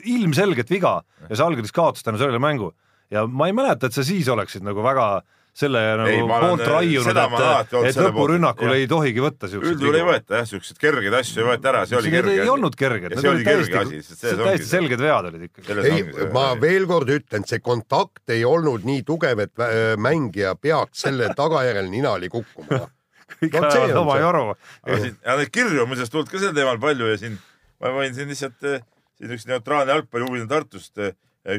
ilmselget 0.06 0.70
viga 0.70 1.00
ja 1.28 1.36
Žalgiris 1.36 1.74
kaotas 1.74 2.06
tänu 2.06 2.18
sellele 2.18 2.38
mängu 2.38 2.72
ja 3.10 3.26
ma 3.26 3.48
ei 3.50 3.54
mäleta, 3.56 3.86
et 3.86 3.96
sa 3.96 4.04
siis 4.06 4.28
oleksid 4.30 4.62
nagu 4.62 4.82
väga 4.82 5.22
selle 5.56 5.80
nagu 5.98 6.26
ma 6.28 6.36
olen- 6.38 6.52
poolt 6.52 6.68
raiunud, 6.70 7.20
et, 7.20 7.72
et 7.90 7.98
lõpurünnakul 8.04 8.74
ei 8.74 8.86
tohigi 8.90 9.24
võtta 9.24 9.50
siukseid 9.50 9.74
üldjuhul 9.74 9.98
ei 9.98 10.06
võeta 10.06 10.40
jah, 10.40 10.46
siukseid 10.50 10.78
kergeid 10.80 11.16
asju 11.20 11.42
ei 11.42 11.48
võeta 11.48 11.72
ära, 11.72 11.82
see 11.88 11.98
oli 11.98 12.12
Need 12.12 12.24
kerge 12.24 12.44
ei 12.44 12.52
olnud 12.52 12.78
kerged, 12.78 13.14
need 13.14 13.22
see 13.24 13.32
olid 13.32 13.42
oli 13.42 13.48
kerge 13.48 13.82
täiesti 13.90 14.36
täiesti 14.40 14.70
selged 14.70 15.02
vead 15.02 15.30
olid 15.32 15.46
ikkagi. 15.48 15.76
ei 15.80 16.04
see, 16.06 16.28
ma 16.34 16.46
veel 16.60 16.86
kord 16.90 17.12
ütlen, 17.16 17.46
see 17.50 17.62
kontakt 17.64 18.34
ei 18.36 18.44
olnud 18.46 18.86
nii 18.88 19.04
tugev, 19.08 19.44
et 19.46 19.66
äh, 19.66 19.94
mängija 20.00 20.54
peaks 20.60 21.06
selle 21.06 21.32
tagajärjel 21.36 21.90
ninali 21.92 22.30
kukkuma. 22.32 22.86
kõik 23.40 23.54
see 23.54 23.66
ajavad 23.66 23.94
on 23.94 24.02
oma 24.04 24.14
see. 24.16 24.24
joru. 24.26 24.44
aga 24.86 25.00
siin, 25.04 25.18
ja 25.26 25.36
neid 25.40 25.52
kirju 25.54 25.82
on 25.84 25.90
muuseas 25.90 26.10
tulnud 26.12 26.30
ka 26.30 26.42
sel 26.42 26.54
teemal 26.56 26.80
palju 26.82 27.10
ja 27.12 27.18
siin 27.20 27.38
ma 27.80 27.92
võin 27.96 28.14
siin 28.16 28.30
lihtsalt, 28.30 28.70
siin 29.18 29.34
üks 29.36 29.46
neutraalne 29.48 29.94
jalgpallihuviline 29.94 30.50
Tartust 30.50 30.98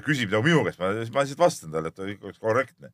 küsib 0.05 0.29
nagu 0.33 0.45
minu 0.45 0.63
käest, 0.65 0.81
ma, 0.81 0.91
ma 0.93 1.23
lihtsalt 1.25 1.41
vastan 1.41 1.71
talle, 1.73 1.89
et 1.89 1.97
kõik 1.97 2.27
oleks 2.27 2.41
korrektne. 2.41 2.91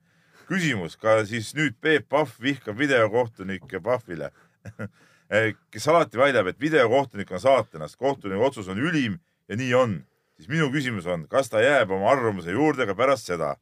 küsimus, 0.48 0.98
ka 1.00 1.20
siis 1.28 1.54
nüüd 1.58 1.78
Peep 1.82 2.08
Pahv 2.10 2.34
vihkab 2.42 2.78
videokohtunikke 2.80 3.82
Pahvile, 3.84 4.32
kes 5.74 5.88
alati 5.92 6.20
väidab, 6.20 6.48
et 6.52 6.60
videokohtunik 6.62 7.32
on 7.36 7.44
saatanast, 7.44 8.00
kohtuniku 8.00 8.48
otsus 8.50 8.68
on 8.72 8.80
ülim 8.80 9.20
ja 9.48 9.60
nii 9.60 9.74
on. 9.76 10.00
siis 10.38 10.50
minu 10.50 10.68
küsimus 10.70 11.08
on, 11.10 11.24
kas 11.28 11.50
ta 11.50 11.62
jääb 11.64 11.92
oma 11.92 12.12
arvamuse 12.12 12.52
juurde 12.52 12.86
ka 12.86 12.96
pärast 12.96 13.26
seda? 13.32 13.56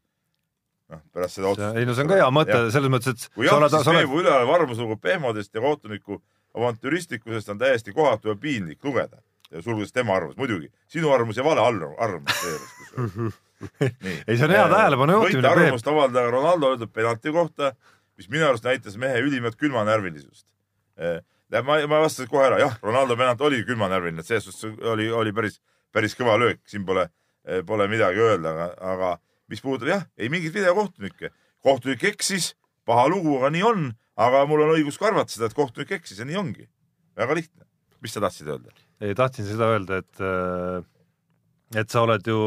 noh, 0.91 1.01
pärast 1.13 1.39
seda 1.39 1.51
otsust. 1.53 1.77
ei 1.77 1.85
no 1.85 1.95
see 1.95 2.05
on 2.05 2.11
ka 2.11 2.17
hea 2.19 2.31
mõte 2.33 2.57
selles 2.73 2.91
mõttes, 2.93 3.15
et 3.15 3.35
kui 3.35 3.47
jah, 3.47 3.61
siis 3.69 3.85
sa 3.85 3.93
oled 3.93 4.03
Peebu 4.03 4.19
üleolev 4.21 4.51
arvamus 4.57 4.81
nagu 4.81 4.97
pehmodest 5.01 5.55
ja 5.55 5.63
kohtuniku 5.63 6.19
avantüristlikkusest 6.55 7.49
on 7.53 7.61
täiesti 7.61 7.95
kohatu 7.95 8.29
ja 8.33 8.35
piinlik 8.35 8.83
lugeda. 8.83 9.21
sulgudes 9.61 9.93
tema 9.93 10.15
arvamus, 10.15 10.37
muidugi 10.37 10.71
sinu 10.87 11.11
arvamus 11.13 11.37
ja 11.37 11.43
vale 11.43 11.61
arv- 11.61 11.95
arvamus 11.99 12.41
seejuures. 12.41 13.35
ei, 14.27 14.35
see 14.35 14.45
on 14.47 14.53
hea 14.53 14.65
tähelepanu 14.71 15.19
võite 15.19 15.37
juhtimine, 15.37 15.47
Peep. 15.47 15.59
arvamust 15.59 15.91
avaldada 15.91 16.31
Ronaldo 16.33 16.71
öeldud 16.73 16.91
penalti 16.93 17.33
kohta, 17.35 17.71
mis 18.19 18.29
minu 18.31 18.47
arust 18.47 18.67
näitas 18.67 18.97
mehe 18.99 19.21
ülimat 19.23 19.57
külmanärvilisust. 19.59 20.47
ma, 21.51 21.77
ma 21.87 22.01
vastasin 22.03 22.31
kohe 22.31 22.47
ära, 22.49 22.59
jah, 22.59 22.77
Ronaldo 22.83 23.17
penalt 23.19 23.41
oli 23.47 23.63
külmanärviline, 23.67 24.23
selles 24.23 24.47
suhtes 24.49 24.79
oli, 24.93 25.07
oli 25.11 25.33
päris, 25.35 25.59
päris 25.95 26.15
kõva 26.19 26.37
löök, 26.39 26.61
siin 26.67 26.85
pole, 26.87 27.07
pole 27.67 27.87
midagi 27.91 28.23
öelda, 28.23 28.53
aga, 28.53 28.69
aga 28.93 29.11
mis 29.51 29.61
puudutab 29.63 29.91
jah, 29.91 30.07
ei 30.17 30.31
mingit 30.31 30.55
videokohtunikke. 30.55 31.31
kohtunik 31.65 32.03
eksis, 32.11 32.53
paha 32.85 33.07
lugu, 33.09 33.37
aga 33.39 33.51
nii 33.53 33.63
on, 33.65 33.85
aga 34.15 34.45
mul 34.49 34.65
on 34.65 34.75
õigus 34.75 34.99
ka 35.01 35.09
arvata 35.09 35.33
seda, 35.33 35.49
et 35.49 35.57
kohtunik 35.57 35.95
eksis 35.99 36.19
ja 36.19 36.27
nii 36.27 36.41
ongi. 36.41 36.67
väga 37.15 37.35
lihtne. 37.35 37.63
mis 38.01 38.13
sa 38.13 38.21
tahtsid 38.21 38.47
öelda? 38.47 38.75
ei, 39.01 39.15
tahtsin 39.15 39.47
seda 39.47 39.71
öelda, 39.75 40.01
et 40.03 40.19
et 41.73 41.89
sa 41.89 42.05
oled 42.05 42.27
ju, 42.27 42.39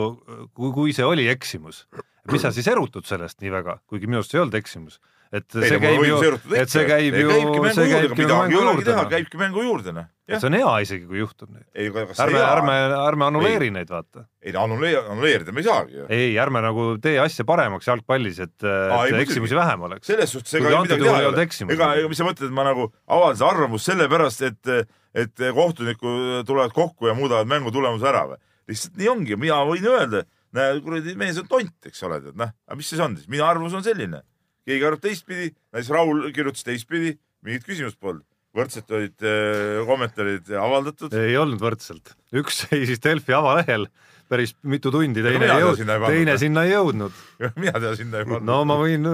kui, 0.54 0.72
kui 0.72 0.94
see 0.96 1.06
oli 1.06 1.26
eksimus, 1.32 1.86
mis 2.30 2.44
sa 2.44 2.52
siis 2.54 2.68
erutud 2.70 3.06
sellest 3.08 3.40
nii 3.42 3.54
väga, 3.58 3.80
kuigi 3.88 4.10
minu 4.10 4.20
arust 4.20 4.34
see 4.34 4.38
ei 4.38 4.44
olnud 4.44 4.58
eksimus, 4.58 5.00
et 5.28 5.44
Ei, 5.58 5.68
see 5.68 5.76
mul 5.76 5.82
käib 5.84 6.04
ju 6.08 6.54
et 6.56 6.70
see 6.72 6.84
käib 6.88 7.16
Ei, 7.18 7.24
ju 7.24 7.32
see 7.76 7.88
käibki 7.90 8.22
ei 8.24 8.28
mängu 8.30 8.54
juurde. 8.54 8.94
käibki 9.10 9.40
mängu 9.40 9.64
juurde, 9.66 9.92
noh. 9.92 10.06
see 10.30 10.48
on 10.48 10.56
hea 10.56 10.70
isegi, 10.86 11.04
kui 11.08 11.20
juhtub 11.20 11.52
ei, 11.74 11.90
kas 11.92 12.22
ärme, 12.24 12.40
ärme, 12.40 12.76
ärme 12.96 13.26
annuleeri 13.26 13.68
neid, 13.74 13.90
vaata. 13.92 14.24
ei 14.40 14.54
no 14.56 14.64
annule-, 14.64 14.94
annuleerida 15.02 15.52
me 15.52 15.60
ei 15.60 15.68
saagi 15.68 16.00
ju. 16.00 16.08
ei, 16.16 16.32
ärme 16.40 16.62
nagu 16.64 16.88
tee 17.04 17.18
asja 17.20 17.44
paremaks 17.48 17.90
jalgpallis, 17.90 18.40
et, 18.46 18.56
Aa, 18.64 18.70
ei, 18.70 18.88
et 18.88 18.96
muidugi. 19.18 19.26
eksimusi 19.26 19.58
vähem 19.58 19.84
oleks. 19.90 20.08
selles 20.08 20.32
suhtes 20.32 20.56
ega 20.60 20.72
ei 20.72 20.80
midagi 20.86 21.04
teha 21.04 21.20
ei 21.20 21.28
ei 21.28 21.32
ole. 21.34 21.46
ega, 21.76 21.92
ega 22.00 22.12
mis 22.14 22.22
sa 22.22 22.28
mõtled, 22.28 22.48
et 22.48 22.56
ma 22.56 22.68
nagu 22.70 22.88
avaldan 23.18 23.52
arvamust 23.52 23.92
sellepärast, 23.92 24.46
et, 24.48 24.92
et 25.26 25.48
kohtunikud 25.60 26.46
tulevad 26.48 26.72
kokku 26.76 27.12
ja 27.12 27.16
muudavad 27.18 27.52
mängu 27.52 27.74
tulemuse 27.74 28.08
ära 28.08 28.30
või? 28.32 28.40
Lihtsalt 28.68 28.98
nii 29.00 29.12
ongi, 29.12 29.38
mina 29.40 29.60
võin 29.68 29.86
öelda, 29.90 30.24
näe, 30.56 30.78
kuradi 30.84 31.14
mees 31.18 31.38
on 31.40 31.48
tont, 31.50 31.76
eks 31.88 32.02
ole, 32.08 32.20
tead 32.24 32.38
noh, 32.38 32.52
aga 32.68 32.78
mis 32.78 32.90
siis 32.92 33.02
on 33.04 33.16
siis, 33.18 33.28
minu 33.30 33.46
arvamus 33.46 33.76
on 33.78 33.84
selline. 33.86 34.22
keegi 34.68 34.84
arvab 34.84 35.04
teistpidi, 35.04 35.52
näiteks 35.72 35.92
Raul 35.94 36.26
kirjutas 36.36 36.66
teistpidi, 36.66 37.14
mingit 37.46 37.64
küsimust 37.68 37.98
polnud. 38.00 38.26
võrdselt 38.58 38.90
olid 38.96 39.24
äh, 39.28 39.80
kommentaarid 39.86 40.52
avaldatud. 40.56 41.14
ei 41.14 41.36
olnud 41.40 41.62
võrdselt, 41.62 42.14
üks 42.36 42.60
seisis 42.66 43.02
Delfi 43.04 43.36
avalehel 43.36 43.88
päris 44.28 44.54
mitu 44.68 44.92
tundi, 44.92 45.22
teine 45.24 45.48
ei 45.48 45.62
jõudnud 45.64 46.06
teine 46.06 46.38
sinna 46.40 46.64
ei 46.68 46.74
jõudnud. 46.74 47.20
mina 47.56 47.76
teda 47.78 47.94
sinna 47.96 48.22
ei 48.22 48.28
pannud. 48.28 48.48
no 48.48 48.62
ma 48.68 48.76
võin, 48.80 49.08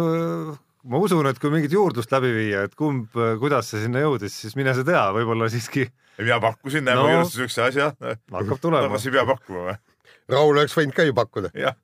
ma 0.90 1.02
usun, 1.02 1.28
et 1.30 1.38
kui 1.42 1.52
mingit 1.54 1.74
juurdlust 1.74 2.12
läbi 2.14 2.32
viia, 2.34 2.64
et 2.66 2.74
kumb, 2.78 3.14
kuidas 3.40 3.70
see 3.70 3.84
sinna 3.84 4.02
jõudis, 4.02 4.34
siis 4.42 4.58
mine 4.58 4.74
sa 4.74 4.86
tea, 4.86 5.04
võib-olla 5.14 5.46
siiski 5.52 5.86
mina 6.18 6.38
pakkusin, 6.40 6.84
näe 6.84 6.94
No. 6.94 7.02
ma 7.02 7.08
kirjutasin 7.08 7.40
siukse 7.40 7.62
asja. 7.62 7.90
hakkab 8.32 8.60
tulema. 8.60 8.86
tagasi 8.88 9.08
ei 9.10 9.12
pea 9.18 9.26
pakkuma 9.26 9.66
või? 9.70 9.76
Raul 10.28 10.54
oleks 10.56 10.72
võinud 10.76 10.94
ka 10.96 11.04
ju 11.04 11.12
pakkuda. 11.14 11.50
jah, 11.54 11.74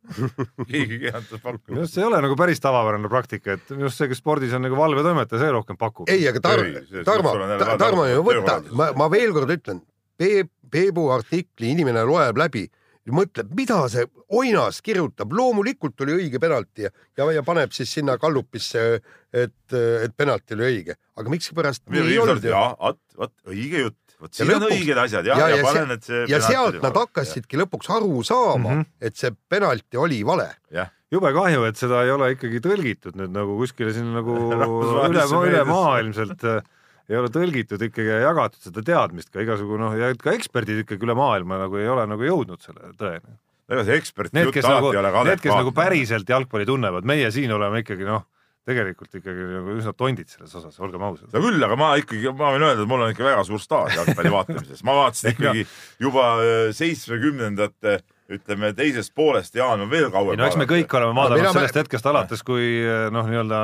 keegi 0.70 0.94
ei 0.96 1.00
keelanud 1.04 1.28
minu 1.30 1.40
pakkuma. 1.44 1.78
arust 1.82 1.94
see 1.94 2.00
ei 2.02 2.06
ole 2.08 2.20
nagu 2.24 2.36
päris 2.40 2.60
tavapärane 2.64 3.08
praktika, 3.12 3.52
et 3.58 3.70
minu 3.74 3.88
arust 3.88 4.00
see, 4.00 4.08
kes 4.08 4.20
spordis 4.22 4.54
on 4.56 4.62
nagu 4.64 4.76
valvetoimetaja, 4.78 5.42
see 5.44 5.52
rohkem 5.56 5.76
pakub. 5.80 6.08
ei, 6.08 6.26
aga 6.28 6.40
Tar- 6.46 6.64
Ei, 6.64 6.84
see-, 6.88 7.04
Tarmo 7.04 7.34
jälle, 7.36 7.78
Tarmo 7.78 8.06
ju 8.08 8.22
võta 8.24 8.36
töökorraldus., 8.40 8.76
ma, 8.80 8.90
ma 8.96 9.10
veel 9.12 9.32
kord 9.36 9.50
ütlen, 9.56 9.82
Peep, 10.20 10.50
Peebu 10.70 11.08
artikli 11.12 11.72
inimene 11.74 12.04
loeb 12.06 12.36
läbi 12.38 12.64
ja 13.08 13.12
mõtleb, 13.16 13.48
mida 13.56 13.78
see 13.90 14.04
oinas 14.36 14.80
kirjutab, 14.84 15.32
loomulikult 15.32 16.00
oli 16.04 16.12
õige 16.20 16.38
penalti 16.40 16.84
ja, 16.84 16.90
ja, 17.18 17.26
ja 17.40 17.42
paneb 17.42 17.72
siis 17.76 17.90
sinna 17.96 18.16
kallupisse, 18.20 19.00
et, 19.32 19.72
et 19.74 20.12
penalti 20.16 20.54
oli 20.54 20.66
õige, 20.68 20.96
aga 21.18 21.32
miskipärast 21.32 21.82
nii 21.90 22.04
ei 22.12 22.18
olnud 22.22 22.44
ju. 22.44 22.52
ja 22.52 22.68
vot, 22.78 23.00
vot 23.18 23.32
õige 23.50 23.86
jutt, 23.86 24.09
vot 24.22 24.30
Ja 24.32 24.44
siin 24.44 24.54
on 24.56 24.62
lõpuks- 24.62 24.78
õiged 24.78 25.02
asjad 25.04 25.26
ja, 25.30 25.34
ja- 25.36 25.48
ja, 25.48 25.56
ja 25.56 25.60
ja 25.60 25.66
panen, 25.66 25.90
et 25.96 26.04
see. 26.06 26.24
ja 26.30 26.40
sealt 26.44 26.80
nad 26.82 26.96
hakkasidki 27.02 27.60
lõpuks 27.60 27.90
aru 27.96 28.22
saama 28.26 28.58
mm. 28.58 28.80
-hmm. 28.80 28.86
et 29.10 29.16
see 29.16 29.30
penalti 29.48 29.96
oli 30.00 30.22
vale. 30.26 30.48
jah, 30.70 30.90
jube 31.10 31.32
kahju, 31.34 31.64
et 31.68 31.76
seda 31.80 32.04
ei 32.06 32.10
ole 32.14 32.32
ikkagi 32.36 32.60
tõlgitud 32.64 33.16
nüüd 33.18 33.32
nagu 33.34 33.56
kuskile 33.58 33.92
siin 33.96 34.12
nagu 34.14 34.36
üle 34.52 34.60
Rahvusvahelisse, 34.64 35.34
üle 35.34 35.40
meediasse. 35.46 35.70
maailmselt 35.72 36.44
äh, 36.44 36.62
ei 37.10 37.16
ole 37.18 37.28
tõlgitud 37.34 37.82
ikkagi 37.82 38.06
ja 38.12 38.18
jagatud 38.28 38.62
seda 38.70 38.82
teadmist 38.86 39.32
ka 39.34 39.42
igasugu 39.42 39.78
noh, 39.80 39.94
ja 39.98 40.12
ka 40.14 40.30
eksperdid 40.36 40.84
ikkagi 40.84 41.08
üle 41.08 41.16
maailma 41.18 41.58
nagu 41.64 41.80
ei 41.80 41.88
ole 41.90 42.04
nagu 42.06 42.22
jõudnud 42.22 42.62
selle 42.62 42.92
tõeni. 43.00 43.34
ega 43.70 43.84
see 43.86 43.96
eksperti 43.98 44.34
Need, 44.38 44.46
jutt 44.50 44.54
kes 44.60 44.64
alati 44.68 44.78
nagu 44.84 44.92
ei 44.94 45.00
ole 45.02 45.10
ka, 45.14 45.24
need, 45.26 45.40
kes 45.42 45.54
nagu 45.54 45.72
päriselt 45.74 46.30
jalgpalli 46.30 46.66
tunnevad, 46.70 47.04
meie 47.06 47.30
siin 47.34 47.50
oleme 47.54 47.82
ikkagi 47.82 48.06
noh, 48.06 48.24
tegelikult 48.68 49.14
ikkagi 49.16 49.46
nagu 49.50 49.74
üsna 49.80 49.92
tondid 49.96 50.28
selles 50.30 50.52
osas, 50.58 50.76
olgem 50.84 51.02
ausad. 51.06 51.30
no 51.32 51.42
küll, 51.42 51.62
aga 51.64 51.76
ma 51.80 51.90
ikkagi, 52.00 52.28
ma 52.36 52.52
võin 52.54 52.66
öelda, 52.66 52.84
et 52.84 52.90
mul 52.90 53.04
on 53.06 53.14
ikka 53.14 53.24
väga 53.26 53.44
suur 53.48 53.62
staar 53.62 53.92
jalgpalli 53.96 54.32
vaatamises, 54.34 54.82
ma 54.86 54.96
vaatasin 54.98 55.30
ikkagi 55.34 55.64
juba 56.02 56.26
äh, 56.44 56.66
seitsmekümnendate 56.76 58.00
ütleme 58.30 58.70
teisest 58.78 59.14
poolest 59.16 59.56
ja 59.58 59.72
on 59.72 59.88
veel 59.90 60.10
kauem. 60.12 60.36
ei 60.36 60.42
no 60.42 60.46
eks 60.46 60.60
me 60.60 60.68
kõik 60.70 60.92
oleme 60.98 61.16
vaadanud 61.16 61.42
mina- 61.42 61.54
sellest 61.56 61.80
hetkest 61.80 62.06
alates, 62.06 62.44
kui 62.46 62.68
noh, 63.10 63.26
nii-öelda 63.26 63.62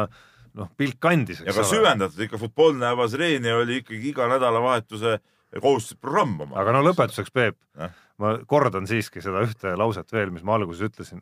noh, 0.57 0.73
pilk 0.81 0.99
kandis, 1.03 1.45
ja 1.45 1.55
ka 1.55 1.67
süvendatud 1.69 2.25
ikka 2.27 2.41
Futbolne 2.41 2.89
Avazreeni 2.89 3.53
oli 3.53 3.83
ikkagi 3.83 4.11
iga 4.11 4.27
nädalavahetuse 4.33 5.19
kohustuslik 5.61 6.01
programm 6.03 6.41
oma. 6.41 6.59
aga 6.61 6.75
no 6.75 6.83
lõpetuseks, 6.89 7.33
Peep 7.33 7.61
Jah., 7.79 7.95
ma 8.23 8.37
kordan 8.49 8.89
siiski 8.89 9.21
seda 9.25 9.43
ühte 9.45 9.75
lauset 9.79 10.13
veel, 10.13 10.33
mis 10.35 10.45
ma 10.47 10.57
alguses 10.57 10.89
ütlesin. 10.89 11.21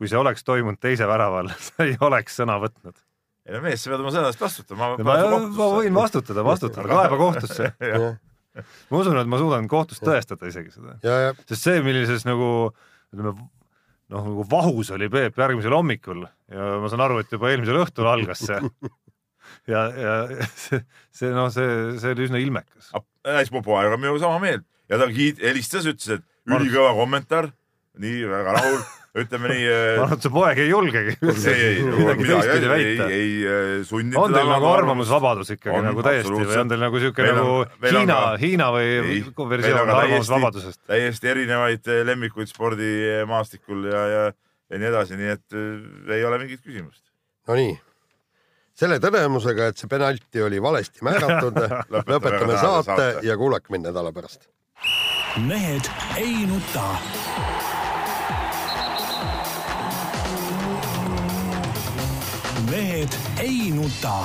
kui 0.00 0.08
see 0.08 0.16
oleks 0.16 0.44
toimunud 0.48 0.80
teise 0.80 1.04
väraval, 1.08 1.50
sa 1.66 1.84
ei 1.84 1.96
oleks 2.00 2.38
sõna 2.40 2.56
võtnud. 2.62 2.96
Ei 3.46 3.56
no 3.56 3.62
mees, 3.64 3.82
sa 3.82 3.92
pead 3.92 4.02
oma 4.02 4.12
sõna 4.14 4.32
eest 4.32 4.42
vastutama. 4.42 4.90
ma, 5.06 5.16
ma 5.46 5.68
võin 5.76 5.96
vastutada, 5.96 6.44
vastutada, 6.46 6.88
kaeba 6.90 7.20
kohtusse. 7.20 7.70
ma 8.90 9.00
usun, 9.00 9.20
et 9.20 9.30
ma 9.30 9.40
suudan 9.40 9.68
kohtus 9.70 10.02
tõestada 10.02 10.50
isegi 10.50 10.74
seda, 10.74 10.98
ja, 11.06 11.16
ja 11.28 11.32
sest 11.46 11.68
see, 11.68 11.82
millises 11.86 12.26
nagu 12.28 12.70
ütleme, 13.14 13.34
noh 14.10 14.26
nagu 14.26 14.44
vahus 14.50 14.90
oli 14.94 15.06
Peep 15.10 15.38
järgmisel 15.38 15.74
hommikul 15.76 16.24
ja 16.50 16.72
ma 16.82 16.90
saan 16.90 17.04
aru, 17.04 17.20
et 17.22 17.30
juba 17.30 17.52
eelmisel 17.52 17.78
õhtul 17.84 18.08
algas 18.10 18.42
see. 18.42 18.58
ja, 19.70 19.84
ja 19.94 20.16
see, 20.58 20.82
see 21.14 21.30
noh, 21.34 21.46
see, 21.54 21.94
see 22.02 22.16
oli 22.16 22.26
üsna 22.26 22.42
ilmekas. 22.42 22.90
näis 23.26 23.52
mu 23.54 23.62
poeg 23.66 23.94
on 23.94 24.02
minuga 24.02 24.24
sama 24.24 24.42
meelt 24.42 24.66
ja 24.90 24.98
ta 24.98 25.06
kiit-, 25.10 25.42
helistas, 25.44 25.86
ütles, 25.86 26.18
et 26.18 26.26
ülikõva 26.50 26.92
kommentaar, 26.98 27.52
nii 28.02 28.24
väga 28.30 28.56
rahul, 28.58 28.80
ütleme 29.18 29.50
nii 29.50 29.64
ma 29.98 30.04
arvan, 30.04 30.14
et 30.16 30.26
see 30.26 30.32
poeg 30.34 30.60
ei 30.62 30.68
julgegi 30.70 31.16
see 31.44 31.54
ei, 31.56 31.80
ei, 32.76 32.92
ei 33.06 33.32
äh, 33.42 33.72
sunninud 33.86 34.20
on 34.22 34.36
teil 34.36 34.50
nagu 34.52 34.70
arvamusvabadus 34.70 35.54
ikkagi 35.56 35.76
On, 35.80 35.88
nagu 35.90 36.04
täiesti 36.06 36.34
või 36.36 36.60
on 36.62 36.70
teil 36.70 36.84
nagu 36.84 37.02
siuke 37.02 37.26
nagu 37.26 37.56
Hiina 37.86 38.20
Hiina 38.40 38.70
või 38.74 39.18
versioon 39.50 39.94
arvamusvabadusest? 39.96 40.82
täiesti 40.90 41.32
erinevaid 41.34 41.90
eh, 41.90 42.02
lemmikuid 42.06 42.50
spordimaastikul 42.50 43.86
ja, 43.90 44.06
ja, 44.14 44.24
ja 44.70 44.82
nii 44.82 44.90
edasi, 44.92 45.18
nii 45.18 45.32
et 45.34 45.58
äh, 45.58 46.16
ei 46.16 46.26
ole 46.26 46.38
mingit 46.42 46.62
küsimust. 46.62 47.02
Nonii, 47.50 47.74
selle 48.80 49.00
tõdemusega, 49.02 49.70
et 49.70 49.80
see 49.80 49.90
penalti 49.90 50.44
oli 50.44 50.60
valesti 50.62 51.04
määratud, 51.06 51.58
lõpetame 52.12 52.60
saate. 52.60 53.10
ja 53.26 53.36
kuulake 53.40 53.74
mind 53.74 53.90
nädala 53.90 54.14
pärast. 54.14 54.46
mehed 55.46 55.90
ei 56.16 56.46
nuta. 56.46 56.86
Mehed 62.70 63.18
ei 63.38 63.70
nuta 63.74 64.16